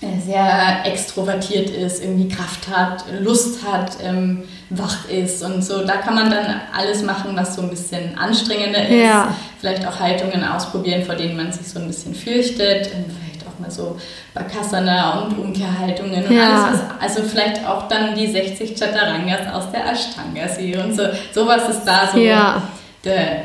äh, 0.00 0.20
sehr 0.20 0.84
extrovertiert 0.84 1.70
ist, 1.70 2.02
irgendwie 2.02 2.28
Kraft 2.28 2.68
hat, 2.68 3.04
Lust 3.20 3.64
hat, 3.66 3.96
ähm, 4.02 4.42
wach 4.68 5.08
ist 5.08 5.42
und 5.42 5.64
so. 5.64 5.84
Da 5.84 5.96
kann 5.96 6.14
man 6.14 6.30
dann 6.30 6.60
alles 6.76 7.02
machen, 7.02 7.34
was 7.34 7.56
so 7.56 7.62
ein 7.62 7.70
bisschen 7.70 8.18
anstrengender 8.18 8.86
ist. 8.86 9.02
Ja. 9.02 9.34
Vielleicht 9.60 9.86
auch 9.86 9.98
Haltungen 9.98 10.44
ausprobieren, 10.44 11.04
vor 11.04 11.14
denen 11.14 11.36
man 11.36 11.52
sich 11.52 11.66
so 11.66 11.78
ein 11.78 11.86
bisschen 11.86 12.14
fürchtet. 12.14 12.90
Vielleicht 13.20 13.33
auch 13.54 13.60
mal 13.60 13.70
so 13.70 13.96
Bakasana 14.34 15.20
und 15.20 15.38
Umkehrhaltungen 15.38 16.24
und 16.24 16.34
ja. 16.34 16.64
alles, 16.66 16.80
was, 16.80 17.00
also 17.00 17.22
vielleicht 17.28 17.66
auch 17.66 17.88
dann 17.88 18.14
die 18.14 18.26
60 18.26 18.76
Chatarangas 18.76 19.52
aus 19.52 19.70
der 19.70 19.90
Ashtanga-Serie 19.90 20.84
und 20.84 20.94
so. 20.94 21.04
Sowas 21.32 21.68
ist 21.68 21.84
da 21.84 22.08
so 22.12 22.18
ja. 22.18 22.62
der, 23.04 23.44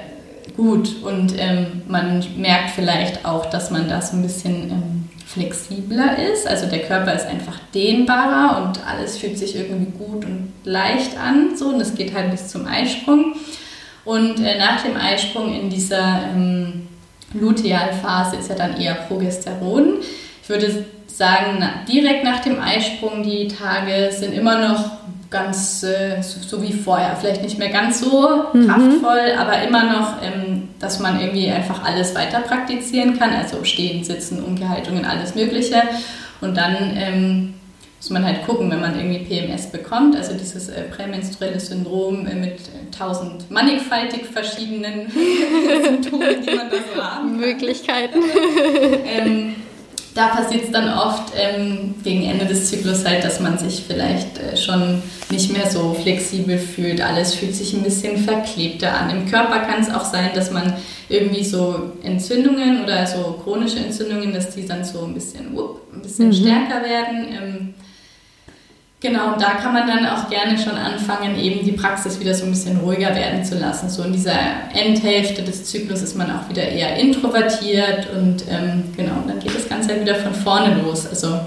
gut 0.59 1.03
und 1.03 1.33
ähm, 1.37 1.83
man 1.87 2.23
merkt 2.37 2.71
vielleicht 2.71 3.25
auch, 3.25 3.45
dass 3.45 3.71
man 3.71 3.87
da 3.87 4.01
so 4.01 4.17
ein 4.17 4.23
bisschen 4.23 4.69
ähm, 4.69 5.09
flexibler 5.25 6.17
ist. 6.33 6.47
Also 6.47 6.65
der 6.67 6.79
Körper 6.79 7.13
ist 7.13 7.25
einfach 7.25 7.57
dehnbarer 7.73 8.65
und 8.65 8.85
alles 8.85 9.17
fühlt 9.17 9.37
sich 9.37 9.55
irgendwie 9.55 9.91
gut 9.91 10.25
und 10.25 10.51
leicht 10.65 11.17
an. 11.17 11.55
So, 11.55 11.69
und 11.69 11.81
es 11.81 11.95
geht 11.95 12.13
halt 12.13 12.31
bis 12.31 12.49
zum 12.49 12.67
Eisprung. 12.67 13.35
Und 14.03 14.39
äh, 14.39 14.57
nach 14.57 14.83
dem 14.83 14.97
Eisprung 14.97 15.53
in 15.53 15.69
dieser 15.69 16.23
ähm, 16.33 16.88
Lutealphase 17.33 18.37
ist 18.37 18.49
ja 18.49 18.55
dann 18.55 18.79
eher 18.79 18.95
Progesteron. 18.95 19.95
Ich 20.41 20.49
würde 20.49 20.85
sagen, 21.07 21.57
na, 21.59 21.83
direkt 21.87 22.23
nach 22.23 22.39
dem 22.39 22.59
Eisprung, 22.59 23.23
die 23.23 23.47
Tage 23.47 24.11
sind 24.11 24.33
immer 24.33 24.67
noch 24.67 24.91
ganz 25.29 25.83
äh, 25.83 26.21
so, 26.21 26.39
so, 26.41 26.63
wie 26.63 26.73
vorher. 26.73 27.15
Vielleicht 27.15 27.43
nicht 27.43 27.59
mehr 27.59 27.69
ganz 27.69 28.01
so 28.01 28.45
mhm. 28.53 28.67
kraftvoll, 28.67 29.33
aber 29.37 29.61
immer 29.61 29.83
noch, 29.83 30.23
ähm, 30.23 30.69
dass 30.79 30.99
man 30.99 31.19
irgendwie 31.19 31.51
einfach 31.51 31.83
alles 31.83 32.15
weiter 32.15 32.39
praktizieren 32.39 33.19
kann. 33.19 33.31
Also 33.31 33.63
stehen, 33.63 34.03
sitzen, 34.03 34.43
Umgehaltungen, 34.43 35.05
alles 35.05 35.35
Mögliche. 35.35 35.83
Und 36.41 36.57
dann 36.57 36.75
ähm, 36.95 37.53
muss 37.99 38.09
man 38.11 38.23
halt 38.23 38.45
gucken, 38.45 38.71
wenn 38.71 38.79
man 38.79 38.97
irgendwie 38.97 39.19
PMS 39.19 39.67
bekommt, 39.67 40.15
also 40.15 40.33
dieses 40.33 40.69
äh, 40.69 40.83
prämenstruelle 40.83 41.59
Syndrom 41.59 42.25
äh, 42.25 42.33
mit 42.33 42.59
tausend 42.97 43.51
mannigfaltig 43.51 44.25
verschiedenen 44.25 45.11
Symptomen, 45.83 46.41
die 46.41 46.55
man 46.55 46.69
da 46.69 46.77
so 46.95 47.03
haben 47.03 47.37
Möglichkeiten. 47.37 48.19
ähm, 49.05 49.55
da 50.15 50.27
passiert 50.27 50.65
es 50.65 50.71
dann 50.71 50.91
oft 50.97 51.33
ähm, 51.37 51.95
gegen 52.03 52.23
Ende 52.23 52.45
des 52.45 52.69
Zyklus 52.69 53.05
halt, 53.05 53.23
dass 53.23 53.39
man 53.41 53.57
sich 53.57 53.83
vielleicht 53.85 54.37
äh, 54.37 54.55
schon 54.55 55.01
nicht 55.29 55.51
mehr 55.51 55.69
so 55.69 55.93
flexibel 55.93 56.57
fühlt. 56.57 57.01
Alles 57.01 57.35
fühlt 57.35 57.55
sich 57.55 57.73
ein 57.73 57.83
bisschen 57.83 58.17
verklebter 58.17 58.93
an. 58.93 59.09
Im 59.09 59.29
Körper 59.29 59.59
kann 59.59 59.81
es 59.81 59.93
auch 59.93 60.05
sein, 60.05 60.31
dass 60.33 60.51
man 60.51 60.73
irgendwie 61.09 61.43
so 61.43 61.91
Entzündungen 62.01 62.83
oder 62.83 63.05
so 63.05 63.39
chronische 63.43 63.79
Entzündungen, 63.79 64.33
dass 64.33 64.55
die 64.55 64.65
dann 64.65 64.83
so 64.83 65.03
ein 65.03 65.13
bisschen, 65.13 65.55
whoop, 65.55 65.81
ein 65.93 66.01
bisschen 66.01 66.27
mhm. 66.27 66.33
stärker 66.33 66.83
werden. 66.83 67.27
Ähm, 67.29 67.73
Genau, 69.01 69.37
da 69.39 69.51
kann 69.51 69.73
man 69.73 69.87
dann 69.87 70.05
auch 70.07 70.29
gerne 70.29 70.57
schon 70.57 70.73
anfangen, 70.73 71.39
eben 71.39 71.63
die 71.63 71.71
Praxis 71.71 72.19
wieder 72.19 72.33
so 72.33 72.43
ein 72.43 72.51
bisschen 72.51 72.77
ruhiger 72.81 73.15
werden 73.15 73.45
zu 73.45 73.57
lassen. 73.57 73.89
So 73.89 74.03
in 74.03 74.11
dieser 74.11 74.33
Endhälfte 74.73 75.41
des 75.41 75.63
Zyklus 75.63 76.01
ist 76.01 76.17
man 76.17 76.29
auch 76.29 76.49
wieder 76.49 76.63
eher 76.63 76.97
introvertiert 76.97 78.09
und 78.13 78.43
ähm, 78.49 78.83
genau, 78.97 79.23
dann 79.25 79.39
geht 79.39 79.55
das 79.55 79.69
Ganze 79.69 80.01
wieder 80.01 80.15
von 80.15 80.33
vorne 80.33 80.81
los. 80.81 81.07
Also 81.07 81.39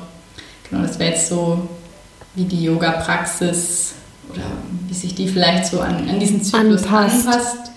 genau, 0.71 0.83
das 0.83 0.99
wäre 0.99 1.11
jetzt 1.11 1.29
so 1.29 1.69
wie 2.35 2.45
die 2.45 2.65
Yoga-Praxis 2.65 3.97
oder 4.31 4.45
wie 4.89 4.95
sich 4.95 5.15
die 5.15 5.29
vielleicht 5.29 5.67
so 5.67 5.81
an, 5.81 6.09
an 6.09 6.19
diesen 6.19 6.43
Zyklus 6.43 6.85
anpasst. 6.85 7.27
anpasst. 7.27 7.71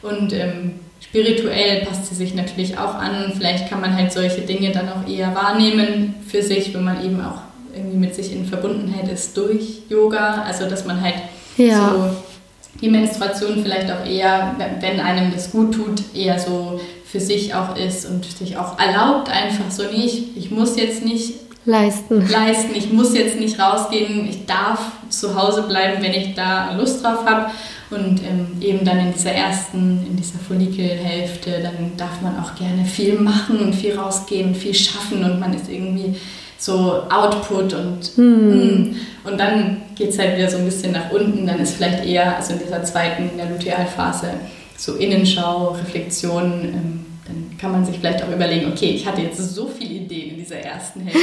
Und 0.00 0.32
ähm, 0.32 0.80
spirituell 0.98 1.84
passt 1.84 2.06
sie 2.06 2.14
sich 2.14 2.34
natürlich 2.34 2.78
auch 2.78 2.94
an. 2.94 3.34
Vielleicht 3.36 3.68
kann 3.68 3.82
man 3.82 3.94
halt 3.94 4.12
solche 4.14 4.40
Dinge 4.40 4.70
dann 4.72 4.88
auch 4.88 5.06
eher 5.06 5.34
wahrnehmen 5.34 6.14
für 6.26 6.40
sich, 6.40 6.72
wenn 6.72 6.84
man 6.84 7.04
eben 7.04 7.22
auch 7.22 7.49
irgendwie 7.74 7.96
mit 7.96 8.14
sich 8.14 8.32
in 8.32 8.46
Verbundenheit 8.46 9.10
ist 9.10 9.36
durch 9.36 9.82
Yoga. 9.88 10.42
Also 10.42 10.68
dass 10.68 10.84
man 10.84 11.00
halt 11.00 11.16
ja. 11.56 11.90
so 11.90 12.16
die 12.80 12.88
Menstruation 12.88 13.62
vielleicht 13.62 13.90
auch 13.90 14.06
eher, 14.06 14.54
wenn 14.80 15.00
einem 15.00 15.32
das 15.32 15.50
gut 15.50 15.74
tut, 15.74 16.02
eher 16.14 16.38
so 16.38 16.80
für 17.04 17.20
sich 17.20 17.54
auch 17.54 17.76
ist 17.76 18.06
und 18.06 18.24
sich 18.24 18.56
auch 18.56 18.78
erlaubt, 18.78 19.28
einfach 19.30 19.70
so 19.70 19.84
nicht, 19.84 20.36
ich 20.36 20.50
muss 20.50 20.76
jetzt 20.76 21.04
nicht 21.04 21.34
leisten. 21.64 22.28
leisten, 22.30 22.74
ich 22.74 22.92
muss 22.92 23.14
jetzt 23.14 23.38
nicht 23.38 23.58
rausgehen, 23.58 24.28
ich 24.28 24.46
darf 24.46 24.80
zu 25.08 25.34
Hause 25.34 25.62
bleiben, 25.62 26.02
wenn 26.02 26.12
ich 26.12 26.34
da 26.34 26.72
Lust 26.76 27.04
drauf 27.04 27.26
habe. 27.26 27.50
Und 27.90 28.20
ähm, 28.22 28.56
eben 28.60 28.84
dann 28.84 29.00
in 29.00 29.12
dieser 29.12 29.32
ersten, 29.32 30.06
in 30.08 30.16
dieser 30.16 30.38
Follikelhälfte, 30.38 31.60
dann 31.60 31.96
darf 31.96 32.22
man 32.22 32.38
auch 32.38 32.54
gerne 32.54 32.84
viel 32.84 33.18
machen 33.18 33.58
und 33.58 33.74
viel 33.74 33.98
rausgehen, 33.98 34.54
viel 34.54 34.74
schaffen 34.74 35.24
und 35.24 35.40
man 35.40 35.52
ist 35.52 35.68
irgendwie 35.68 36.14
so 36.60 37.02
Output 37.08 37.72
und, 37.72 38.10
hm. 38.16 38.94
und 39.24 39.40
dann 39.40 39.78
geht 39.94 40.10
es 40.10 40.18
halt 40.18 40.36
wieder 40.36 40.48
so 40.48 40.58
ein 40.58 40.66
bisschen 40.66 40.92
nach 40.92 41.10
unten. 41.10 41.46
Dann 41.46 41.58
ist 41.58 41.76
vielleicht 41.76 42.04
eher, 42.04 42.36
also 42.36 42.52
in 42.52 42.58
dieser 42.58 42.84
zweiten, 42.84 43.30
in 43.30 43.38
der 43.38 43.46
Lutealphase, 43.46 44.28
so 44.76 44.94
Innenschau, 44.96 45.68
Reflexion. 45.68 46.52
Ähm, 46.64 47.06
dann 47.26 47.56
kann 47.58 47.72
man 47.72 47.84
sich 47.86 47.96
vielleicht 47.96 48.22
auch 48.22 48.28
überlegen, 48.30 48.70
okay, 48.72 48.90
ich 48.90 49.06
hatte 49.06 49.22
jetzt 49.22 49.38
so 49.38 49.68
viele 49.68 49.94
Ideen 49.94 50.30
in 50.30 50.36
dieser 50.36 50.56
ersten 50.56 51.00
Hälfte. 51.00 51.20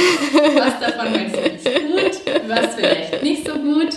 Was 0.56 0.80
davon 0.80 1.12
war 1.12 1.20
jetzt 1.20 1.64
gut, 1.64 2.34
was 2.48 2.74
vielleicht 2.74 3.22
nicht 3.22 3.46
so 3.46 3.52
gut. 3.52 3.94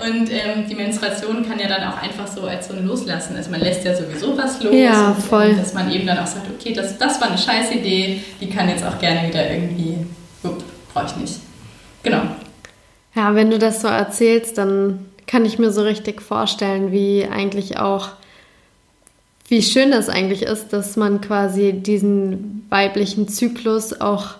Und 0.00 0.30
ähm, 0.30 0.66
die 0.70 0.74
Menstruation 0.74 1.46
kann 1.46 1.58
ja 1.58 1.68
dann 1.68 1.82
auch 1.92 2.00
einfach 2.00 2.26
so 2.26 2.42
als 2.42 2.68
so 2.68 2.74
ein 2.74 2.86
Loslassen. 2.86 3.36
Also 3.36 3.50
man 3.50 3.60
lässt 3.60 3.84
ja 3.84 3.94
sowieso 3.94 4.38
was 4.38 4.62
los. 4.62 4.72
Ja, 4.72 5.14
voll. 5.14 5.54
dass 5.54 5.74
man 5.74 5.90
eben 5.90 6.06
dann 6.06 6.18
auch 6.18 6.26
sagt, 6.26 6.46
okay, 6.48 6.72
das, 6.72 6.96
das 6.96 7.20
war 7.20 7.28
eine 7.28 7.38
scheiß 7.38 7.72
Idee, 7.72 8.22
die 8.40 8.48
kann 8.48 8.68
jetzt 8.68 8.84
auch 8.84 8.98
gerne 8.98 9.28
wieder 9.28 9.50
irgendwie 9.50 9.96
brauche 10.98 11.14
ich 11.14 11.20
nicht. 11.20 11.40
Genau. 12.02 12.22
Ja, 13.14 13.34
wenn 13.34 13.50
du 13.50 13.58
das 13.58 13.82
so 13.82 13.88
erzählst, 13.88 14.58
dann 14.58 15.06
kann 15.26 15.44
ich 15.44 15.58
mir 15.58 15.70
so 15.70 15.82
richtig 15.82 16.22
vorstellen, 16.22 16.92
wie 16.92 17.26
eigentlich 17.26 17.78
auch, 17.78 18.10
wie 19.48 19.62
schön 19.62 19.90
das 19.90 20.08
eigentlich 20.08 20.42
ist, 20.42 20.72
dass 20.72 20.96
man 20.96 21.20
quasi 21.20 21.72
diesen 21.72 22.66
weiblichen 22.70 23.28
Zyklus 23.28 24.00
auch, 24.00 24.36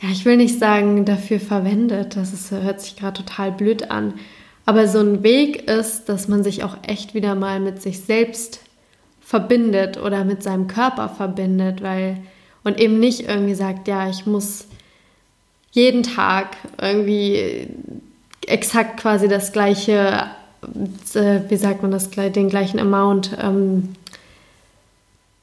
ja, 0.00 0.08
ich 0.10 0.24
will 0.24 0.36
nicht 0.36 0.58
sagen, 0.58 1.04
dafür 1.04 1.40
verwendet. 1.40 2.16
Das 2.16 2.32
ist, 2.32 2.50
hört 2.50 2.80
sich 2.80 2.96
gerade 2.96 3.24
total 3.24 3.52
blöd 3.52 3.90
an. 3.90 4.14
Aber 4.66 4.88
so 4.88 4.98
ein 4.98 5.22
Weg 5.22 5.68
ist, 5.68 6.08
dass 6.08 6.28
man 6.28 6.42
sich 6.42 6.64
auch 6.64 6.76
echt 6.86 7.14
wieder 7.14 7.34
mal 7.34 7.60
mit 7.60 7.80
sich 7.80 8.00
selbst 8.00 8.60
verbindet 9.20 9.96
oder 9.96 10.24
mit 10.24 10.42
seinem 10.42 10.66
Körper 10.66 11.08
verbindet, 11.08 11.82
weil 11.82 12.18
und 12.62 12.80
eben 12.80 12.98
nicht 12.98 13.28
irgendwie 13.28 13.54
sagt, 13.54 13.86
ja, 13.86 14.08
ich 14.08 14.26
muss 14.26 14.65
jeden 15.76 16.02
Tag 16.02 16.56
irgendwie 16.80 17.68
exakt 18.46 18.98
quasi 18.98 19.28
das 19.28 19.52
gleiche, 19.52 20.24
äh, 21.14 21.40
wie 21.48 21.56
sagt 21.56 21.82
man 21.82 21.90
das, 21.90 22.08
den 22.10 22.48
gleichen 22.48 22.80
Amount, 22.80 23.36
ähm, 23.40 23.94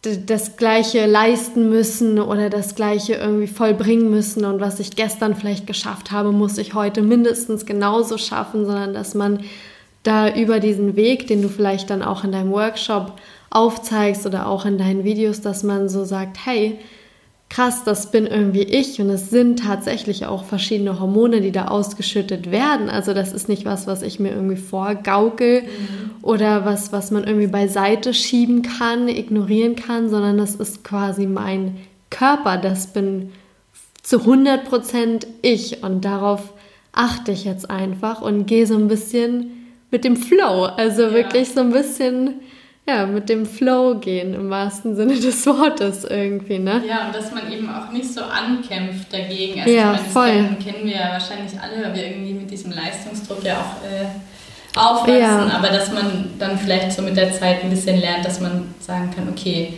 das 0.01 0.57
gleiche 0.57 1.05
leisten 1.05 1.69
müssen 1.69 2.19
oder 2.19 2.49
das 2.49 2.73
gleiche 2.75 3.13
irgendwie 3.13 3.47
vollbringen 3.47 4.09
müssen. 4.09 4.43
Und 4.43 4.59
was 4.59 4.79
ich 4.79 4.95
gestern 4.95 5.35
vielleicht 5.35 5.67
geschafft 5.67 6.11
habe, 6.11 6.31
muss 6.31 6.57
ich 6.57 6.73
heute 6.73 7.03
mindestens 7.03 7.65
genauso 7.65 8.17
schaffen, 8.17 8.65
sondern 8.65 8.93
dass 8.93 9.13
man 9.13 9.41
da 10.01 10.33
über 10.33 10.59
diesen 10.59 10.95
Weg, 10.95 11.27
den 11.27 11.43
du 11.43 11.47
vielleicht 11.47 11.91
dann 11.91 12.01
auch 12.01 12.23
in 12.23 12.31
deinem 12.31 12.51
Workshop 12.51 13.13
aufzeigst 13.51 14.25
oder 14.25 14.47
auch 14.47 14.65
in 14.65 14.79
deinen 14.79 15.03
Videos, 15.03 15.41
dass 15.41 15.61
man 15.61 15.87
so 15.87 16.03
sagt, 16.03 16.37
hey, 16.43 16.79
krass, 17.53 17.83
das 17.83 18.09
bin 18.09 18.25
irgendwie 18.25 18.63
ich 18.63 18.99
und 18.99 19.09
es 19.11 19.29
sind 19.29 19.59
tatsächlich 19.59 20.25
auch 20.25 20.43
verschiedene 20.43 20.99
Hormone, 20.99 21.39
die 21.39 21.51
da 21.51 21.65
ausgeschüttet 21.65 22.49
werden. 22.49 22.89
Also 22.89 23.13
das 23.13 23.31
ist 23.31 23.47
nicht 23.47 23.63
was, 23.63 23.85
was 23.85 24.01
ich 24.01 24.19
mir 24.19 24.31
irgendwie 24.31 24.55
vorgaukel 24.55 25.61
mhm. 25.61 26.11
oder 26.23 26.65
was, 26.65 26.91
was 26.91 27.11
man 27.11 27.25
irgendwie 27.25 27.47
beiseite 27.47 28.15
schieben 28.15 28.63
kann, 28.63 29.07
ignorieren 29.07 29.75
kann, 29.75 30.09
sondern 30.09 30.37
das 30.37 30.55
ist 30.55 30.83
quasi 30.83 31.27
mein 31.27 31.77
Körper, 32.09 32.57
das 32.57 32.87
bin 32.87 33.31
zu 34.01 34.21
100 34.21 34.65
Prozent 34.65 35.27
ich 35.43 35.83
und 35.83 36.05
darauf 36.05 36.53
achte 36.91 37.31
ich 37.31 37.45
jetzt 37.45 37.69
einfach 37.69 38.21
und 38.21 38.47
gehe 38.47 38.65
so 38.65 38.75
ein 38.75 38.87
bisschen 38.87 39.51
mit 39.91 40.03
dem 40.03 40.15
Flow, 40.15 40.65
also 40.65 41.03
ja. 41.03 41.13
wirklich 41.13 41.49
so 41.49 41.59
ein 41.59 41.71
bisschen 41.71 42.41
ja, 42.85 43.05
mit 43.05 43.29
dem 43.29 43.45
Flow 43.45 43.95
gehen 43.99 44.33
im 44.33 44.49
wahrsten 44.49 44.95
Sinne 44.95 45.15
des 45.19 45.45
Wortes 45.45 46.03
irgendwie, 46.03 46.59
ne? 46.59 46.83
Ja, 46.87 47.07
und 47.07 47.15
dass 47.15 47.31
man 47.31 47.51
eben 47.51 47.69
auch 47.69 47.91
nicht 47.91 48.13
so 48.13 48.21
ankämpft 48.21 49.11
dagegen. 49.13 49.61
Also 49.61 49.73
ja, 49.73 49.93
ich 49.93 49.99
meine, 49.99 50.09
voll. 50.09 50.31
Kennen, 50.31 50.59
kennen 50.59 50.85
wir 50.85 50.95
ja 50.95 51.11
wahrscheinlich 51.11 51.53
alle, 51.61 51.83
weil 51.83 51.95
wir 51.95 52.07
irgendwie 52.07 52.33
mit 52.33 52.51
diesem 52.51 52.71
Leistungsdruck 52.71 53.43
ja 53.43 53.59
auch 53.59 53.83
äh, 53.87 54.05
aufwachsen, 54.77 55.19
ja. 55.19 55.51
aber 55.55 55.69
dass 55.69 55.93
man 55.93 56.31
dann 56.39 56.57
vielleicht 56.57 56.91
so 56.91 57.01
mit 57.03 57.15
der 57.15 57.31
Zeit 57.31 57.63
ein 57.63 57.69
bisschen 57.69 57.99
lernt, 57.99 58.25
dass 58.25 58.41
man 58.41 58.73
sagen 58.79 59.11
kann, 59.15 59.29
okay, 59.29 59.73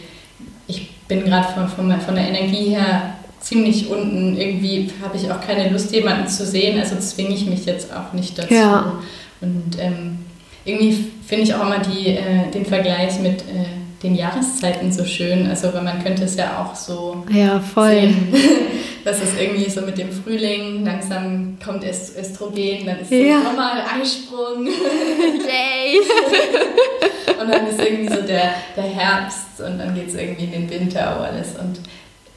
ich 0.68 0.96
bin 1.08 1.26
gerade 1.26 1.54
von, 1.54 1.68
von, 1.68 2.00
von 2.00 2.16
der 2.16 2.30
Energie 2.30 2.70
her 2.70 3.16
ziemlich 3.40 3.90
unten, 3.90 4.36
irgendwie 4.36 4.90
habe 5.04 5.18
ich 5.18 5.30
auch 5.32 5.40
keine 5.42 5.70
Lust, 5.70 5.94
jemanden 5.94 6.28
zu 6.28 6.46
sehen, 6.46 6.80
also 6.80 6.96
zwinge 6.98 7.36
ich 7.36 7.46
mich 7.46 7.66
jetzt 7.66 7.94
auch 7.94 8.14
nicht 8.14 8.40
dazu. 8.40 8.54
Ja. 8.54 8.94
Und 9.42 9.78
ähm, 9.78 10.20
irgendwie 10.64 11.12
finde 11.26 11.44
ich 11.44 11.54
auch 11.54 11.62
immer 11.62 11.80
die, 11.80 12.10
äh, 12.10 12.52
den 12.54 12.66
Vergleich 12.66 13.20
mit 13.20 13.42
äh, 13.42 13.66
den 14.04 14.16
Jahreszeiten 14.16 14.92
so 14.92 15.04
schön. 15.04 15.48
Also, 15.48 15.74
weil 15.74 15.82
man 15.82 16.04
könnte 16.04 16.24
es 16.24 16.36
ja 16.36 16.64
auch 16.64 16.76
so 16.76 17.24
ja, 17.30 17.60
voll. 17.60 17.90
sehen, 17.90 18.34
dass 19.06 19.22
es 19.22 19.40
irgendwie 19.40 19.70
so 19.70 19.82
mit 19.82 19.98
dem 19.98 20.12
Frühling 20.12 20.86
langsam 20.86 21.58
kommt 21.64 21.84
Östrogen, 21.84 22.86
dann 22.86 23.00
ist 23.00 23.10
so 23.10 23.16
ja. 23.16 23.40
nochmal 23.40 23.82
Eisprung. 24.00 24.66
Yay! 24.68 26.00
und 27.42 27.50
dann 27.50 27.68
ist 27.68 27.82
irgendwie 27.82 28.14
so 28.14 28.22
der, 28.22 28.54
der 28.76 28.84
Herbst 28.84 29.60
und 29.60 29.80
dann 29.80 29.96
geht 29.96 30.10
es 30.10 30.16
irgendwie 30.16 30.46
in 30.46 30.52
den 30.52 30.70
Winter 30.70 31.18
und 31.18 31.26
alles. 31.26 31.56
Und 31.60 31.80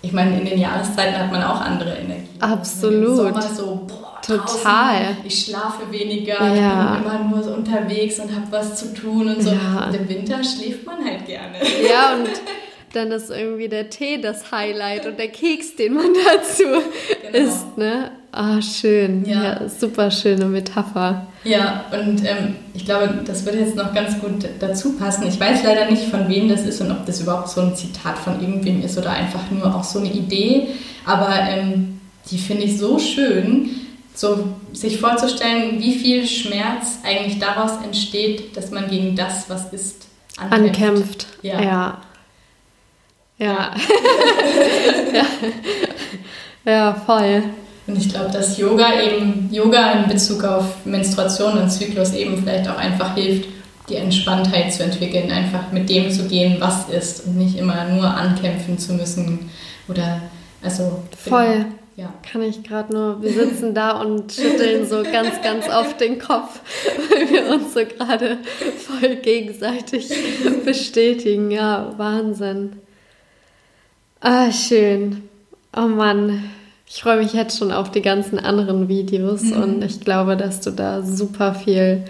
ich 0.01 0.13
meine, 0.13 0.39
in 0.39 0.47
den 0.47 0.59
Jahreszeiten 0.59 1.19
hat 1.19 1.31
man 1.33 1.43
auch 1.43 1.61
andere 1.61 1.97
Energie. 1.97 2.29
Absolut. 2.41 3.09
Im 3.09 3.17
Sommer 3.17 3.43
so, 3.43 3.87
boah, 3.87 4.08
Total. 4.29 5.07
Draußen, 5.07 5.27
ich 5.27 5.45
schlafe 5.47 5.91
weniger, 5.91 6.55
ja. 6.55 6.97
ich 6.97 7.03
bin 7.03 7.11
immer 7.11 7.25
nur 7.25 7.43
so 7.43 7.55
unterwegs 7.55 8.21
und 8.21 8.31
habe 8.35 8.47
was 8.51 8.77
zu 8.77 8.93
tun 8.93 9.29
und 9.29 9.43
so. 9.43 9.51
Ja. 9.51 9.87
Und 9.87 9.95
im 9.95 10.09
Winter 10.09 10.45
schläft 10.45 10.85
man 10.85 11.03
halt 11.03 11.27
gerne. 11.27 11.57
Ja, 11.89 12.15
und 12.19 12.29
dann 12.93 13.11
ist 13.11 13.31
irgendwie 13.31 13.69
der 13.69 13.91
Tee 13.91 14.21
das 14.21 14.53
Highlight 14.53 15.07
und 15.07 15.19
der 15.19 15.29
Keks, 15.29 15.77
den 15.77 15.95
man 15.95 16.09
dazu 16.27 16.65
genau. 17.23 17.47
isst, 17.47 17.79
ne? 17.79 18.11
Ah, 18.31 18.61
schön. 18.61 19.25
Ja. 19.25 19.43
ja. 19.43 19.69
super 19.69 20.11
schöne 20.11 20.45
Metapher. 20.45 21.27
Ja, 21.45 21.87
und 21.91 22.23
ähm, 22.27 22.57
ich 22.75 22.85
glaube, 22.85 23.23
das 23.25 23.47
würde 23.47 23.61
jetzt 23.61 23.77
noch 23.77 23.95
ganz 23.95 24.21
gut 24.21 24.47
dazu 24.61 24.93
passen. 24.99 25.27
Ich 25.27 25.41
weiß 25.41 25.65
leider 25.65 25.91
nicht, 25.91 26.05
von 26.05 26.29
wem 26.29 26.49
das 26.49 26.67
ist 26.67 26.83
und 26.83 26.91
ob 26.91 27.07
das 27.07 27.23
überhaupt 27.23 27.49
so 27.49 27.63
ein 27.63 27.75
Zitat 27.75 28.19
von 28.19 28.41
irgendwem 28.41 28.83
ist 28.85 28.99
oder 28.99 29.11
einfach 29.11 29.51
nur 29.51 29.75
auch 29.75 29.85
so 29.85 30.01
eine 30.01 30.13
Idee. 30.13 30.69
Aber 31.07 31.31
ähm, 31.49 32.01
die 32.31 32.39
finde 32.39 32.65
ich 32.65 32.79
so 32.79 32.99
schön, 32.99 33.71
so 34.19 34.49
sich 34.73 34.99
vorzustellen, 34.99 35.79
wie 35.79 35.95
viel 35.95 36.27
Schmerz 36.27 36.99
eigentlich 37.05 37.39
daraus 37.39 37.71
entsteht, 37.85 38.57
dass 38.57 38.73
man 38.73 38.91
gegen 38.91 39.15
das, 39.15 39.49
was 39.49 39.73
ist, 39.73 40.09
ankämpft. 40.37 40.75
ankämpft. 40.75 41.27
Ja. 41.43 41.63
ja. 41.63 42.01
Ja. 43.39 43.71
ja. 45.15 45.25
ja, 46.65 46.95
voll. 47.07 47.45
Und 47.87 47.97
ich 47.97 48.09
glaube, 48.09 48.31
dass 48.33 48.59
Yoga 48.59 49.01
eben, 49.01 49.49
Yoga 49.53 49.93
in 49.93 50.09
Bezug 50.09 50.43
auf 50.43 50.85
Menstruation 50.85 51.57
und 51.57 51.71
Zyklus 51.71 52.13
eben 52.15 52.43
vielleicht 52.43 52.69
auch 52.69 52.77
einfach 52.77 53.15
hilft, 53.15 53.49
die 53.89 53.95
Entspanntheit 53.95 54.73
zu 54.73 54.83
entwickeln, 54.83 55.31
einfach 55.31 55.71
mit 55.71 55.89
dem 55.89 56.11
zu 56.11 56.27
gehen, 56.27 56.57
was 56.59 56.89
ist 56.89 57.25
und 57.25 57.37
nicht 57.37 57.57
immer 57.57 57.85
nur 57.85 58.05
ankämpfen 58.05 58.81
zu 58.81 58.95
müssen 58.95 59.49
oder 59.87 60.23
also. 60.61 61.05
Voll. 61.17 61.67
Ja. 61.99 62.15
Kann 62.23 62.43
ich 62.43 62.63
gerade 62.63 62.93
nur, 62.93 63.21
wir 63.23 63.33
sitzen 63.33 63.75
da 63.75 64.01
und 64.01 64.33
schütteln 64.33 64.87
so 64.87 65.03
ganz, 65.03 65.43
ganz 65.43 65.69
oft 65.69 66.01
den 66.01 66.21
Kopf, 66.21 66.61
weil 67.11 67.29
wir 67.29 67.51
uns 67.53 67.75
so 67.75 67.81
gerade 67.81 68.39
voll 68.77 69.17
gegenseitig 69.17 70.09
bestätigen. 70.65 71.51
Ja, 71.51 71.93
Wahnsinn. 71.97 72.75
Ah, 74.21 74.53
schön. 74.53 75.29
Oh 75.77 75.89
Mann, 75.89 76.45
ich 76.87 77.03
freue 77.03 77.19
mich 77.19 77.33
jetzt 77.33 77.59
schon 77.59 77.73
auf 77.73 77.91
die 77.91 78.03
ganzen 78.03 78.39
anderen 78.39 78.87
Videos 78.87 79.43
mhm. 79.43 79.61
und 79.61 79.85
ich 79.85 79.99
glaube, 79.99 80.37
dass 80.37 80.61
du 80.61 80.71
da 80.71 81.03
super 81.03 81.53
viel 81.53 82.05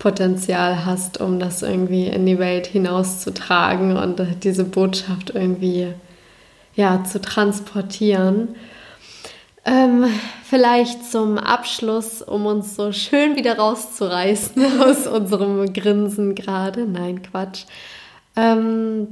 Potenzial 0.00 0.84
hast, 0.84 1.20
um 1.20 1.38
das 1.38 1.62
irgendwie 1.62 2.08
in 2.08 2.26
die 2.26 2.40
Welt 2.40 2.66
hinauszutragen 2.66 3.96
und 3.98 4.20
diese 4.42 4.64
Botschaft 4.64 5.30
irgendwie 5.32 5.92
ja, 6.74 7.04
zu 7.04 7.20
transportieren. 7.20 8.56
Ähm, 9.68 10.06
vielleicht 10.44 11.04
zum 11.04 11.36
Abschluss, 11.36 12.22
um 12.22 12.46
uns 12.46 12.74
so 12.74 12.90
schön 12.92 13.36
wieder 13.36 13.58
rauszureißen 13.58 14.80
aus 14.80 15.06
unserem 15.06 15.72
Grinsen 15.74 16.34
gerade. 16.34 16.86
Nein, 16.86 17.22
Quatsch. 17.22 17.64
Ähm, 18.34 19.08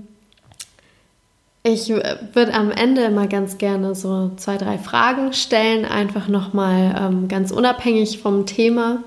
ich 1.63 1.91
würde 1.91 2.55
am 2.55 2.71
Ende 2.71 3.03
immer 3.03 3.27
ganz 3.27 3.59
gerne 3.59 3.95
so 3.95 4.31
zwei, 4.37 4.57
drei 4.57 4.79
Fragen 4.79 5.35
stellen, 5.35 5.85
einfach 5.85 6.29
nochmal 6.29 6.97
ähm, 6.99 7.29
ganz 7.29 7.51
unabhängig 7.51 8.19
vom 8.19 8.47
Thema. 8.47 9.01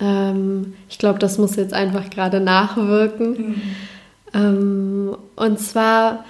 Ähm, 0.00 0.74
ich 0.88 0.98
glaube, 0.98 1.18
das 1.18 1.36
muss 1.36 1.56
jetzt 1.56 1.74
einfach 1.74 2.08
gerade 2.08 2.40
nachwirken. 2.40 3.30
Mhm. 3.30 3.62
Ähm, 4.32 5.16
und 5.36 5.58
zwar, 5.60 6.24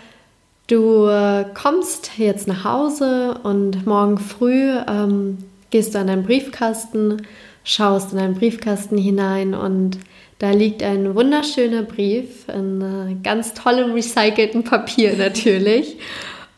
du 0.66 1.06
äh, 1.06 1.44
kommst 1.54 2.18
jetzt 2.18 2.48
nach 2.48 2.64
Hause 2.64 3.38
und 3.42 3.86
morgen 3.86 4.18
früh 4.18 4.70
ähm, 4.88 5.38
gehst 5.70 5.94
du 5.94 5.98
an 5.98 6.06
deinen 6.06 6.24
Briefkasten, 6.24 7.22
schaust 7.64 8.12
in 8.12 8.18
deinen 8.18 8.34
Briefkasten 8.34 8.96
hinein 8.96 9.54
und 9.54 9.98
da 10.38 10.50
liegt 10.50 10.82
ein 10.82 11.14
wunderschöner 11.14 11.82
Brief 11.82 12.48
in 12.48 12.80
äh, 12.80 13.16
ganz 13.22 13.54
tollem 13.54 13.92
recycelten 13.92 14.64
Papier 14.64 15.16
natürlich. 15.18 15.96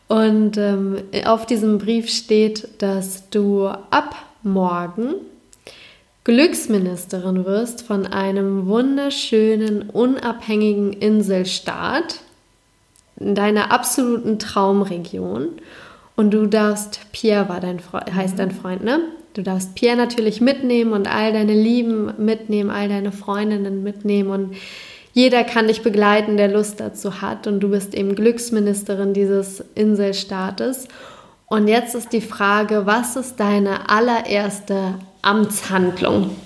Und 0.08 0.56
ähm, 0.56 0.98
auf 1.24 1.46
diesem 1.46 1.78
Brief 1.78 2.08
steht, 2.08 2.68
dass 2.78 3.28
du 3.30 3.66
ab 3.66 4.14
morgen 4.42 5.14
Glücksministerin 6.22 7.44
wirst 7.44 7.82
von 7.82 8.06
einem 8.06 8.66
wunderschönen, 8.66 9.90
unabhängigen 9.90 10.92
Inselstaat 10.92 12.20
in 13.18 13.34
deiner 13.34 13.72
absoluten 13.72 14.38
Traumregion. 14.38 15.48
Und 16.16 16.30
du 16.32 16.46
darfst, 16.46 17.00
Pierre 17.12 17.48
war 17.48 17.60
dein 17.60 17.80
Freund, 17.80 18.14
heißt 18.14 18.38
dein 18.38 18.50
Freund, 18.50 18.82
ne? 18.82 19.00
Du 19.34 19.42
darfst 19.42 19.74
Pierre 19.74 19.96
natürlich 19.96 20.40
mitnehmen 20.40 20.94
und 20.94 21.06
all 21.06 21.32
deine 21.32 21.52
Lieben 21.52 22.12
mitnehmen, 22.16 22.70
all 22.70 22.88
deine 22.88 23.12
Freundinnen 23.12 23.82
mitnehmen 23.82 24.30
und 24.30 24.56
jeder 25.12 25.44
kann 25.44 25.68
dich 25.68 25.82
begleiten, 25.82 26.36
der 26.36 26.48
Lust 26.48 26.80
dazu 26.80 27.22
hat 27.22 27.46
und 27.46 27.60
du 27.60 27.70
bist 27.70 27.94
eben 27.94 28.14
Glücksministerin 28.14 29.14
dieses 29.14 29.64
Inselstaates. 29.74 30.88
Und 31.46 31.68
jetzt 31.68 31.94
ist 31.94 32.12
die 32.12 32.20
Frage, 32.20 32.86
was 32.86 33.16
ist 33.16 33.40
deine 33.40 33.88
allererste 33.88 34.98
Amtshandlung? 35.22 36.36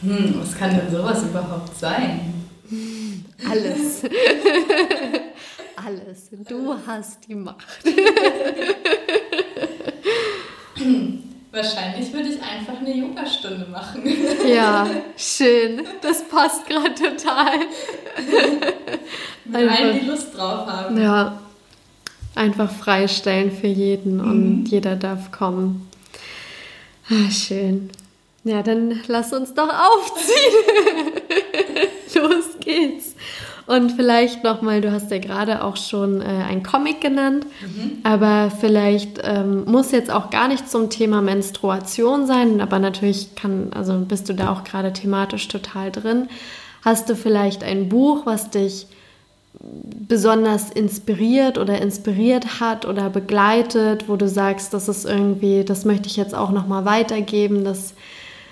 Hm, 0.00 0.34
was 0.40 0.56
kann 0.56 0.70
denn 0.70 0.90
sowas 0.90 1.22
überhaupt 1.22 1.78
sein? 1.78 2.34
Alles. 3.48 4.02
Alles. 5.88 6.28
Du 6.46 6.74
hast 6.86 7.26
die 7.26 7.34
Macht. 7.34 7.66
Wahrscheinlich 11.50 12.12
würde 12.12 12.28
ich 12.28 12.42
einfach 12.42 12.78
eine 12.78 12.94
Yogastunde 12.94 13.66
machen. 13.72 14.02
Ja, 14.46 14.86
schön. 15.16 15.82
Das 16.02 16.28
passt 16.28 16.66
gerade 16.66 16.94
total. 16.94 17.60
Wenn 19.46 19.68
allen 19.70 20.00
die 20.00 20.06
Lust 20.06 20.36
drauf 20.36 20.66
haben. 20.66 21.00
Ja. 21.00 21.40
Einfach 22.34 22.70
freistellen 22.70 23.50
für 23.50 23.68
jeden 23.68 24.16
mhm. 24.18 24.30
und 24.30 24.66
jeder 24.66 24.94
darf 24.94 25.32
kommen. 25.32 25.88
Ah, 27.08 27.30
schön. 27.30 27.88
Ja, 28.44 28.62
dann 28.62 29.00
lass 29.06 29.32
uns 29.32 29.54
doch 29.54 29.70
aufziehen. 29.70 31.22
Los 32.14 32.58
geht's. 32.60 33.14
Und 33.68 33.92
vielleicht 33.92 34.44
nochmal, 34.44 34.80
du 34.80 34.90
hast 34.90 35.10
ja 35.10 35.18
gerade 35.18 35.62
auch 35.62 35.76
schon 35.76 36.22
äh, 36.22 36.24
ein 36.24 36.62
Comic 36.62 37.02
genannt, 37.02 37.44
mhm. 37.60 37.98
aber 38.02 38.50
vielleicht 38.50 39.20
ähm, 39.22 39.66
muss 39.66 39.92
jetzt 39.92 40.10
auch 40.10 40.30
gar 40.30 40.48
nicht 40.48 40.70
zum 40.70 40.88
Thema 40.88 41.20
Menstruation 41.20 42.26
sein, 42.26 42.62
aber 42.62 42.78
natürlich 42.78 43.34
kann, 43.34 43.68
also 43.74 43.92
bist 43.98 44.26
du 44.30 44.32
da 44.32 44.50
auch 44.50 44.64
gerade 44.64 44.94
thematisch 44.94 45.48
total 45.48 45.92
drin. 45.92 46.28
Hast 46.82 47.10
du 47.10 47.14
vielleicht 47.14 47.62
ein 47.62 47.90
Buch, 47.90 48.24
was 48.24 48.48
dich 48.48 48.86
besonders 49.60 50.70
inspiriert 50.70 51.58
oder 51.58 51.78
inspiriert 51.78 52.60
hat 52.60 52.86
oder 52.86 53.10
begleitet, 53.10 54.08
wo 54.08 54.16
du 54.16 54.28
sagst, 54.28 54.72
das 54.72 54.88
ist 54.88 55.04
irgendwie, 55.04 55.62
das 55.62 55.84
möchte 55.84 56.08
ich 56.08 56.16
jetzt 56.16 56.34
auch 56.34 56.52
nochmal 56.52 56.86
weitergeben, 56.86 57.64
das 57.64 57.92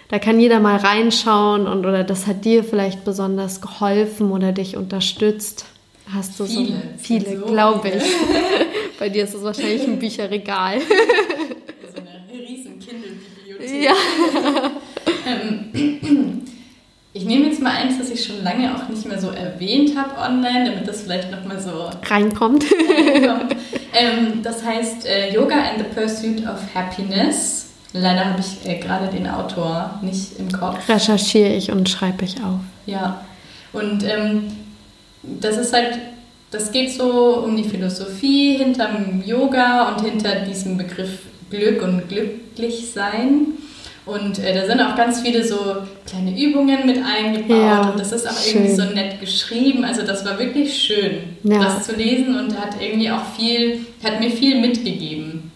da 0.09 0.19
kann 0.19 0.39
jeder 0.39 0.61
mal 0.61 0.77
reinschauen 0.77 1.67
und 1.67 1.85
oder 1.85 2.05
das 2.05 2.27
hat 2.27 2.45
dir 2.45 2.63
vielleicht 2.63 3.05
besonders 3.05 3.61
geholfen 3.61 4.31
oder 4.31 4.53
dich 4.53 4.77
unterstützt. 4.77 5.67
Hast 6.13 6.39
du 6.39 6.47
viele, 6.47 6.67
so 6.67 6.75
viele, 6.99 7.39
so 7.41 7.47
glaube 7.47 7.89
ich. 7.89 8.05
Bei 8.99 9.09
dir 9.09 9.25
ist 9.25 9.35
es 9.35 9.43
wahrscheinlich 9.43 9.83
ein 9.83 9.99
Bücherregal. 9.99 10.81
so 10.81 12.01
eine 12.01 12.49
riesen 12.49 12.79
Kindle-Bibliothek. 12.79 13.83
Ja. 13.83 13.93
ähm, 15.27 16.43
ich 17.13 17.25
nehme 17.25 17.47
jetzt 17.47 17.61
mal 17.61 17.73
eins, 17.73 17.99
das 17.99 18.11
ich 18.11 18.25
schon 18.25 18.45
lange 18.45 18.77
auch 18.77 18.89
nicht 18.89 19.05
mehr 19.07 19.19
so 19.19 19.31
erwähnt 19.31 19.97
habe 19.97 20.17
online, 20.21 20.71
damit 20.71 20.87
das 20.87 21.03
vielleicht 21.03 21.33
nochmal 21.33 21.61
so 21.61 21.91
reinkommt. 22.09 22.65
reinkommt. 22.65 23.57
Ähm, 23.93 24.43
das 24.43 24.63
heißt 24.63 25.07
äh, 25.07 25.35
Yoga 25.35 25.57
and 25.57 25.79
the 25.79 25.85
Pursuit 25.85 26.47
of 26.47 26.61
Happiness 26.75 27.66
Leider 27.99 28.27
habe 28.27 28.41
ich 28.41 28.69
äh, 28.69 28.79
gerade 28.79 29.09
den 29.09 29.27
Autor 29.27 29.99
nicht 30.03 30.39
im 30.39 30.51
Kopf. 30.51 30.89
Recherchiere 30.89 31.55
ich 31.55 31.71
und 31.71 31.89
schreibe 31.89 32.25
ich 32.25 32.37
auf. 32.43 32.61
Ja, 32.85 33.23
und 33.73 34.05
ähm, 34.05 34.45
das 35.23 35.57
ist 35.57 35.73
halt, 35.73 35.99
das 36.51 36.73
geht 36.73 36.93
so 36.93 37.39
um 37.45 37.57
die 37.57 37.65
Philosophie 37.65 38.59
hinterm 38.59 39.23
Yoga 39.25 39.89
und 39.89 40.05
hinter 40.05 40.41
diesem 40.41 40.77
Begriff 40.77 41.21
Glück 41.51 41.83
und 41.83 42.09
Glücklichsein. 42.09 43.47
Und 44.05 44.39
äh, 44.39 44.55
da 44.55 44.67
sind 44.67 44.81
auch 44.81 44.95
ganz 44.95 45.21
viele 45.21 45.43
so 45.45 45.59
kleine 46.07 46.41
Übungen 46.41 46.87
mit 46.87 46.99
eingebaut 47.05 47.51
ja, 47.51 47.91
und 47.91 47.99
das 47.99 48.13
ist 48.13 48.29
auch 48.29 48.39
schön. 48.39 48.63
irgendwie 48.63 48.77
so 48.77 48.85
nett 48.85 49.21
geschrieben. 49.21 49.85
Also 49.85 50.03
das 50.03 50.25
war 50.25 50.39
wirklich 50.39 50.81
schön, 50.81 51.37
ja. 51.43 51.59
das 51.59 51.87
zu 51.87 51.97
lesen 51.97 52.39
und 52.39 52.57
hat 52.57 52.81
irgendwie 52.81 53.11
auch 53.11 53.25
viel, 53.37 53.85
hat 54.05 54.21
mir 54.21 54.31
viel 54.31 54.61
mitgegeben. 54.61 55.51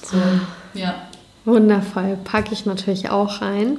So, 0.00 0.16
ah. 0.16 0.40
ja. 0.74 1.05
Wundervoll, 1.46 2.18
packe 2.24 2.52
ich 2.52 2.66
natürlich 2.66 3.10
auch 3.10 3.40
rein. 3.40 3.78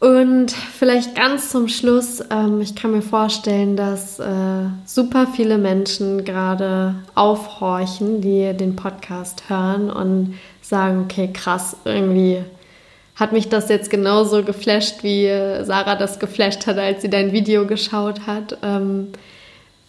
Und 0.00 0.50
vielleicht 0.50 1.14
ganz 1.14 1.48
zum 1.48 1.68
Schluss, 1.68 2.22
ähm, 2.30 2.60
ich 2.60 2.74
kann 2.74 2.90
mir 2.90 3.00
vorstellen, 3.00 3.74
dass 3.74 4.18
äh, 4.18 4.66
super 4.84 5.26
viele 5.26 5.56
Menschen 5.56 6.24
gerade 6.24 6.96
aufhorchen, 7.14 8.20
die 8.20 8.52
den 8.52 8.76
Podcast 8.76 9.48
hören 9.48 9.88
und 9.90 10.34
sagen, 10.60 11.04
okay, 11.04 11.30
krass, 11.32 11.76
irgendwie 11.86 12.42
hat 13.14 13.32
mich 13.32 13.48
das 13.48 13.70
jetzt 13.70 13.88
genauso 13.88 14.42
geflasht, 14.42 15.04
wie 15.04 15.28
Sarah 15.62 15.94
das 15.94 16.18
geflasht 16.18 16.66
hat, 16.66 16.76
als 16.76 17.00
sie 17.00 17.08
dein 17.08 17.32
Video 17.32 17.66
geschaut 17.66 18.26
hat. 18.26 18.58
Ähm, 18.62 19.12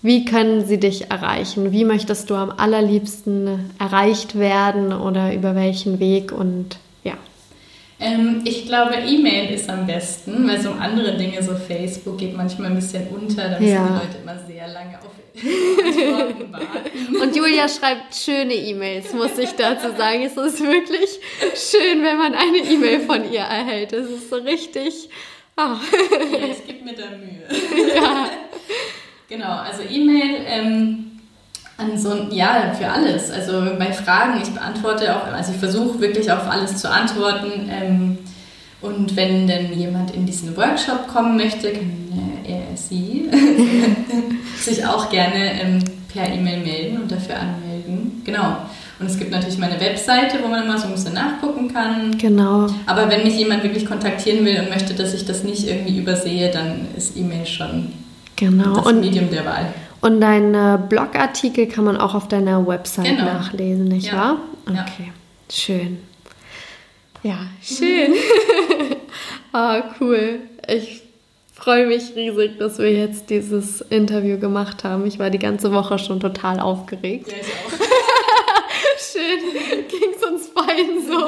wie 0.05 0.23
können 0.23 0.65
sie 0.65 0.79
dich 0.79 1.09
erreichen? 1.09 1.71
Wie 1.71 1.83
möchtest 1.83 2.29
du 2.29 2.35
am 2.35 2.51
allerliebsten 2.51 3.71
erreicht 3.79 4.37
werden 4.37 4.93
oder 4.93 5.33
über 5.33 5.55
welchen 5.55 5.99
Weg 5.99 6.31
und 6.31 6.77
ja? 7.03 7.15
Ähm, 7.99 8.41
ich 8.45 8.67
glaube, 8.67 8.95
E-Mail 8.95 9.53
ist 9.53 9.69
am 9.69 9.87
besten, 9.87 10.47
weil 10.47 10.61
so 10.61 10.71
andere 10.71 11.17
Dinge, 11.17 11.41
so 11.41 11.55
Facebook 11.55 12.17
geht 12.17 12.37
manchmal 12.37 12.69
ein 12.69 12.75
bisschen 12.75 13.07
unter, 13.07 13.49
da 13.49 13.59
müssen 13.59 13.73
ja. 13.73 13.87
die 13.87 14.05
Leute 14.05 14.17
immer 14.21 14.37
sehr 14.47 14.67
lange 14.67 14.99
auf 14.99 15.15
Antworten 15.35 16.51
warten. 16.53 17.15
Und 17.21 17.35
Julia 17.35 17.67
schreibt 17.67 18.15
schöne 18.15 18.53
E-Mails, 18.53 19.13
muss 19.13 19.37
ich 19.37 19.51
dazu 19.51 19.87
sagen. 19.97 20.23
Es 20.23 20.37
ist 20.37 20.61
wirklich 20.61 21.19
schön, 21.55 22.03
wenn 22.03 22.17
man 22.17 22.33
eine 22.33 22.57
E-Mail 22.57 23.01
von 23.01 23.31
ihr 23.31 23.41
erhält. 23.41 23.91
Es 23.93 24.09
ist 24.09 24.29
so 24.29 24.37
richtig. 24.37 25.09
Oh. 25.57 25.61
Ja, 25.61 26.47
es 26.51 26.65
gibt 26.65 26.83
mir 26.85 26.93
da 26.93 27.05
Mühe. 27.17 27.95
Ja. 27.95 28.29
Genau, 29.35 29.57
also 29.57 29.81
E-Mail 29.81 30.45
ähm, 30.47 31.11
an 31.77 31.97
so 31.97 32.27
ja 32.31 32.73
für 32.77 32.87
alles. 32.87 33.29
Also 33.29 33.63
bei 33.77 33.91
Fragen, 33.91 34.39
ich 34.41 34.49
beantworte 34.49 35.13
auch, 35.13 35.27
also 35.27 35.51
ich 35.51 35.57
versuche 35.57 35.99
wirklich 35.99 36.31
auf 36.31 36.49
alles 36.49 36.77
zu 36.77 36.89
antworten. 36.89 37.69
Ähm, 37.69 38.17
und 38.79 39.15
wenn 39.17 39.45
denn 39.45 39.77
jemand 39.77 40.11
in 40.11 40.25
diesen 40.25 40.55
Workshop 40.55 41.07
kommen 41.07 41.35
möchte, 41.35 41.73
kann 41.73 41.91
er, 42.47 42.77
sie 42.77 43.29
sich 44.57 44.85
auch 44.85 45.09
gerne 45.09 45.61
ähm, 45.61 45.79
per 46.13 46.31
E-Mail 46.31 46.61
melden 46.61 47.01
und 47.01 47.11
dafür 47.11 47.35
anmelden. 47.37 48.21
Genau. 48.23 48.55
Und 48.99 49.07
es 49.07 49.17
gibt 49.17 49.31
natürlich 49.31 49.57
meine 49.57 49.81
Webseite, 49.81 50.37
wo 50.41 50.47
man 50.47 50.63
immer 50.63 50.77
so 50.77 50.85
ein 50.85 50.93
bisschen 50.93 51.15
nachgucken 51.15 51.73
kann. 51.73 52.17
Genau. 52.17 52.67
Aber 52.85 53.09
wenn 53.09 53.23
mich 53.23 53.35
jemand 53.35 53.63
wirklich 53.63 53.85
kontaktieren 53.85 54.45
will 54.45 54.61
und 54.61 54.69
möchte, 54.69 54.93
dass 54.93 55.13
ich 55.13 55.25
das 55.25 55.43
nicht 55.43 55.67
irgendwie 55.67 55.97
übersehe, 55.97 56.49
dann 56.51 56.87
ist 56.95 57.17
E-Mail 57.17 57.45
schon 57.45 57.91
genau. 58.35 58.75
das 58.75 58.85
und, 58.85 58.99
Medium 59.01 59.29
der 59.29 59.45
Wahl. 59.45 59.73
Und 60.01 60.21
deine 60.21 60.83
Blogartikel 60.89 61.67
kann 61.67 61.83
man 61.83 61.97
auch 61.97 62.13
auf 62.13 62.27
deiner 62.27 62.65
Website 62.67 63.05
genau. 63.05 63.25
nachlesen, 63.25 63.85
nicht 63.85 64.07
ja. 64.07 64.15
wahr? 64.15 64.37
Okay, 64.67 65.07
ja. 65.07 65.13
schön. 65.51 65.99
Ja, 67.23 67.39
schön. 67.63 68.13
ah, 69.51 69.81
cool. 69.99 70.41
Ich 70.67 71.01
freue 71.53 71.87
mich 71.87 72.15
riesig, 72.15 72.59
dass 72.59 72.77
wir 72.77 72.91
jetzt 72.91 73.31
dieses 73.31 73.81
Interview 73.81 74.37
gemacht 74.37 74.83
haben. 74.83 75.07
Ich 75.07 75.17
war 75.17 75.31
die 75.31 75.39
ganze 75.39 75.71
Woche 75.71 75.97
schon 75.97 76.19
total 76.19 76.59
aufgeregt. 76.59 77.31
Ja, 77.31 77.37
ich 77.41 77.47
auch. 77.47 77.85
schön. 79.11 79.87
Ging 79.87 80.13
es 80.15 80.23
uns 80.23 80.53
beiden 80.53 81.07
so. 81.07 81.19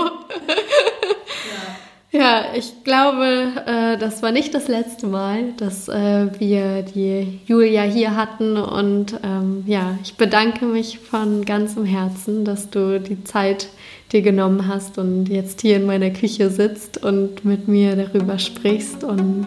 ja. 0.47 0.55
Ja, 2.11 2.45
ich 2.55 2.85
glaube, 2.85 3.51
äh, 3.65 3.97
das 3.97 4.23
war 4.23 4.31
nicht 4.31 4.53
das 4.53 4.69
letzte 4.69 5.07
Mal, 5.07 5.51
dass 5.57 5.89
äh, 5.89 6.27
wir 6.39 6.83
die 6.83 7.41
Julia 7.45 7.81
hier 7.83 8.15
hatten. 8.15 8.55
Und 8.55 9.19
ähm, 9.23 9.63
ja, 9.67 9.97
ich 10.01 10.15
bedanke 10.15 10.65
mich 10.65 10.99
von 10.99 11.43
ganzem 11.43 11.83
Herzen, 11.83 12.45
dass 12.45 12.69
du 12.69 13.01
die 13.01 13.23
Zeit 13.25 13.67
dir 14.13 14.21
genommen 14.21 14.69
hast 14.69 14.97
und 14.97 15.25
jetzt 15.27 15.59
hier 15.61 15.75
in 15.75 15.85
meiner 15.85 16.11
Küche 16.11 16.49
sitzt 16.49 17.03
und 17.03 17.43
mit 17.43 17.67
mir 17.67 17.97
darüber 17.97 18.39
sprichst. 18.39 19.03
Und 19.03 19.45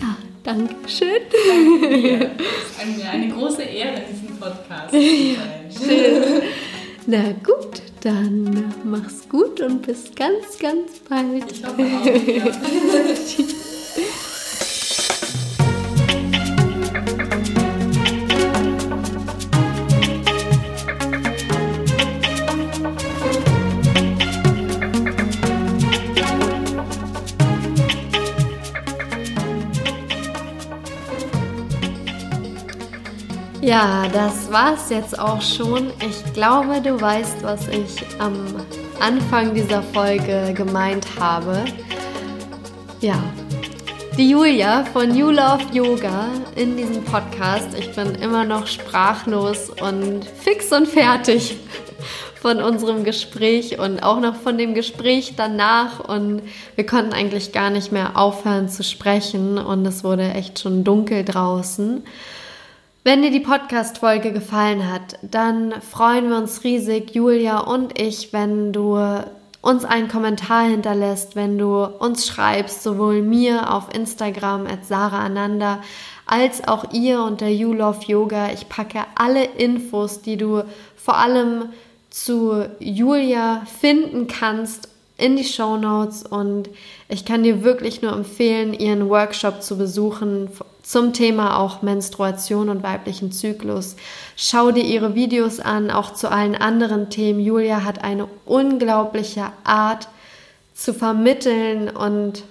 ja, 0.00 0.16
danke 0.44 0.74
schön. 0.88 1.08
Danke 2.78 3.00
ist 3.00 3.06
eine 3.06 3.28
große 3.28 3.62
Ehre, 3.62 4.00
in 4.08 4.14
diesem 4.14 4.36
Podcast 4.38 4.90
zu 4.90 4.98
sein. 4.98 5.88
schön. 5.88 6.42
Na 7.06 7.32
gut. 7.44 7.85
Dann 8.02 8.74
mach's 8.84 9.28
gut 9.28 9.60
und 9.60 9.82
bis 9.82 10.14
ganz, 10.14 10.58
ganz 10.58 10.98
bald. 11.08 11.50
Ich 11.50 11.64
hoffe 11.64 11.82
auch. 11.82 12.06
Ja. 12.06 12.44
Ja, 33.66 34.06
das 34.12 34.52
war's 34.52 34.90
jetzt 34.90 35.18
auch 35.18 35.42
schon. 35.42 35.90
Ich 35.98 36.32
glaube, 36.34 36.80
du 36.80 37.00
weißt, 37.00 37.42
was 37.42 37.66
ich 37.66 37.96
am 38.20 38.44
Anfang 39.00 39.54
dieser 39.54 39.82
Folge 39.82 40.54
gemeint 40.54 41.04
habe. 41.18 41.64
Ja, 43.00 43.20
die 44.16 44.30
Julia 44.30 44.84
von 44.84 45.08
New 45.08 45.32
Love 45.32 45.64
Yoga 45.72 46.28
in 46.54 46.76
diesem 46.76 47.02
Podcast. 47.02 47.76
Ich 47.76 47.92
bin 47.92 48.14
immer 48.14 48.44
noch 48.44 48.68
sprachlos 48.68 49.68
und 49.82 50.24
fix 50.24 50.70
und 50.70 50.86
fertig 50.86 51.56
von 52.40 52.62
unserem 52.62 53.02
Gespräch 53.02 53.80
und 53.80 54.00
auch 54.00 54.20
noch 54.20 54.36
von 54.36 54.58
dem 54.58 54.74
Gespräch 54.74 55.34
danach. 55.36 55.98
Und 55.98 56.42
wir 56.76 56.86
konnten 56.86 57.12
eigentlich 57.12 57.50
gar 57.50 57.70
nicht 57.70 57.90
mehr 57.90 58.16
aufhören 58.16 58.68
zu 58.68 58.84
sprechen 58.84 59.58
und 59.58 59.84
es 59.86 60.04
wurde 60.04 60.34
echt 60.34 60.60
schon 60.60 60.84
dunkel 60.84 61.24
draußen. 61.24 62.04
Wenn 63.06 63.22
dir 63.22 63.30
die 63.30 63.38
Podcast-Folge 63.38 64.32
gefallen 64.32 64.90
hat, 64.90 65.16
dann 65.22 65.80
freuen 65.80 66.28
wir 66.28 66.38
uns 66.38 66.64
riesig, 66.64 67.14
Julia 67.14 67.60
und 67.60 68.00
ich, 68.00 68.32
wenn 68.32 68.72
du 68.72 68.98
uns 69.60 69.84
einen 69.84 70.08
Kommentar 70.08 70.64
hinterlässt, 70.64 71.36
wenn 71.36 71.56
du 71.56 71.84
uns 71.84 72.26
schreibst, 72.26 72.82
sowohl 72.82 73.22
mir 73.22 73.72
auf 73.72 73.94
Instagram 73.94 74.66
at 74.66 74.86
Sarah 74.86 75.20
Ananda 75.20 75.84
als 76.26 76.66
auch 76.66 76.92
ihr 76.92 77.22
unter 77.22 77.46
You 77.46 77.74
Love 77.74 78.04
Yoga. 78.04 78.50
Ich 78.50 78.68
packe 78.68 79.04
alle 79.14 79.44
Infos, 79.44 80.22
die 80.22 80.36
du 80.36 80.64
vor 80.96 81.16
allem 81.16 81.66
zu 82.10 82.68
Julia 82.80 83.64
finden 83.80 84.26
kannst, 84.26 84.88
in 85.16 85.36
die 85.36 85.44
Show 85.44 85.76
Notes 85.76 86.24
und 86.24 86.68
ich 87.08 87.24
kann 87.24 87.44
dir 87.44 87.62
wirklich 87.62 88.02
nur 88.02 88.12
empfehlen, 88.12 88.74
ihren 88.74 89.08
Workshop 89.08 89.62
zu 89.62 89.78
besuchen 89.78 90.48
zum 90.86 91.12
Thema 91.12 91.58
auch 91.58 91.82
Menstruation 91.82 92.68
und 92.68 92.84
weiblichen 92.84 93.32
Zyklus. 93.32 93.96
Schau 94.36 94.70
dir 94.70 94.84
ihre 94.84 95.16
Videos 95.16 95.58
an, 95.58 95.90
auch 95.90 96.12
zu 96.12 96.30
allen 96.30 96.54
anderen 96.54 97.10
Themen. 97.10 97.40
Julia 97.40 97.82
hat 97.82 98.04
eine 98.04 98.28
unglaubliche 98.44 99.46
Art 99.64 100.06
zu 100.74 100.94
vermitteln 100.94 101.88
und 101.88 102.44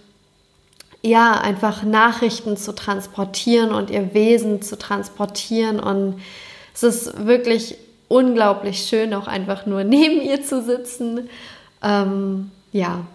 ja, 1.02 1.40
einfach 1.40 1.84
Nachrichten 1.84 2.58
zu 2.58 2.76
transportieren 2.76 3.72
und 3.72 3.90
ihr 3.90 4.14
Wesen 4.14 4.62
zu 4.62 4.78
transportieren 4.78 5.80
und 5.80 6.20
es 6.74 6.84
ist 6.84 7.26
wirklich 7.26 7.78
unglaublich 8.10 8.86
schön, 8.86 9.14
auch 9.14 9.28
einfach 9.28 9.66
nur 9.66 9.84
neben 9.86 10.22
ihr 10.22 10.44
zu 10.44 10.62
sitzen. 10.62 11.30
Ähm, 11.82 12.52
ja, 12.74 13.06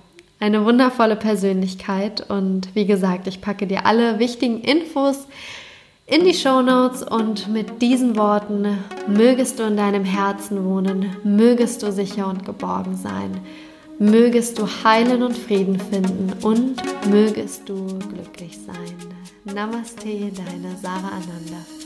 eine 0.40 0.64
wundervolle 0.64 1.16
Persönlichkeit 1.16 2.28
und 2.28 2.74
wie 2.74 2.86
gesagt, 2.86 3.26
ich 3.26 3.40
packe 3.40 3.66
dir 3.66 3.86
alle 3.86 4.18
wichtigen 4.18 4.60
Infos 4.60 5.26
in 6.06 6.24
die 6.24 6.34
Show 6.34 6.62
Notes 6.62 7.02
und 7.04 7.46
mit 7.48 7.80
diesen 7.82 8.16
Worten 8.16 8.78
mögest 9.06 9.60
du 9.60 9.64
in 9.64 9.76
deinem 9.76 10.04
Herzen 10.04 10.64
wohnen, 10.64 11.14
mögest 11.22 11.82
du 11.82 11.92
sicher 11.92 12.26
und 12.26 12.44
geborgen 12.44 12.96
sein, 12.96 13.38
mögest 13.98 14.58
du 14.58 14.66
heilen 14.82 15.22
und 15.22 15.38
Frieden 15.38 15.78
finden 15.78 16.32
und 16.42 16.82
mögest 17.08 17.68
du 17.68 17.98
glücklich 17.98 18.58
sein. 18.66 19.54
Namaste, 19.54 20.08
deine 20.08 20.74
Sarah 20.82 21.10
Ananda. 21.10 21.79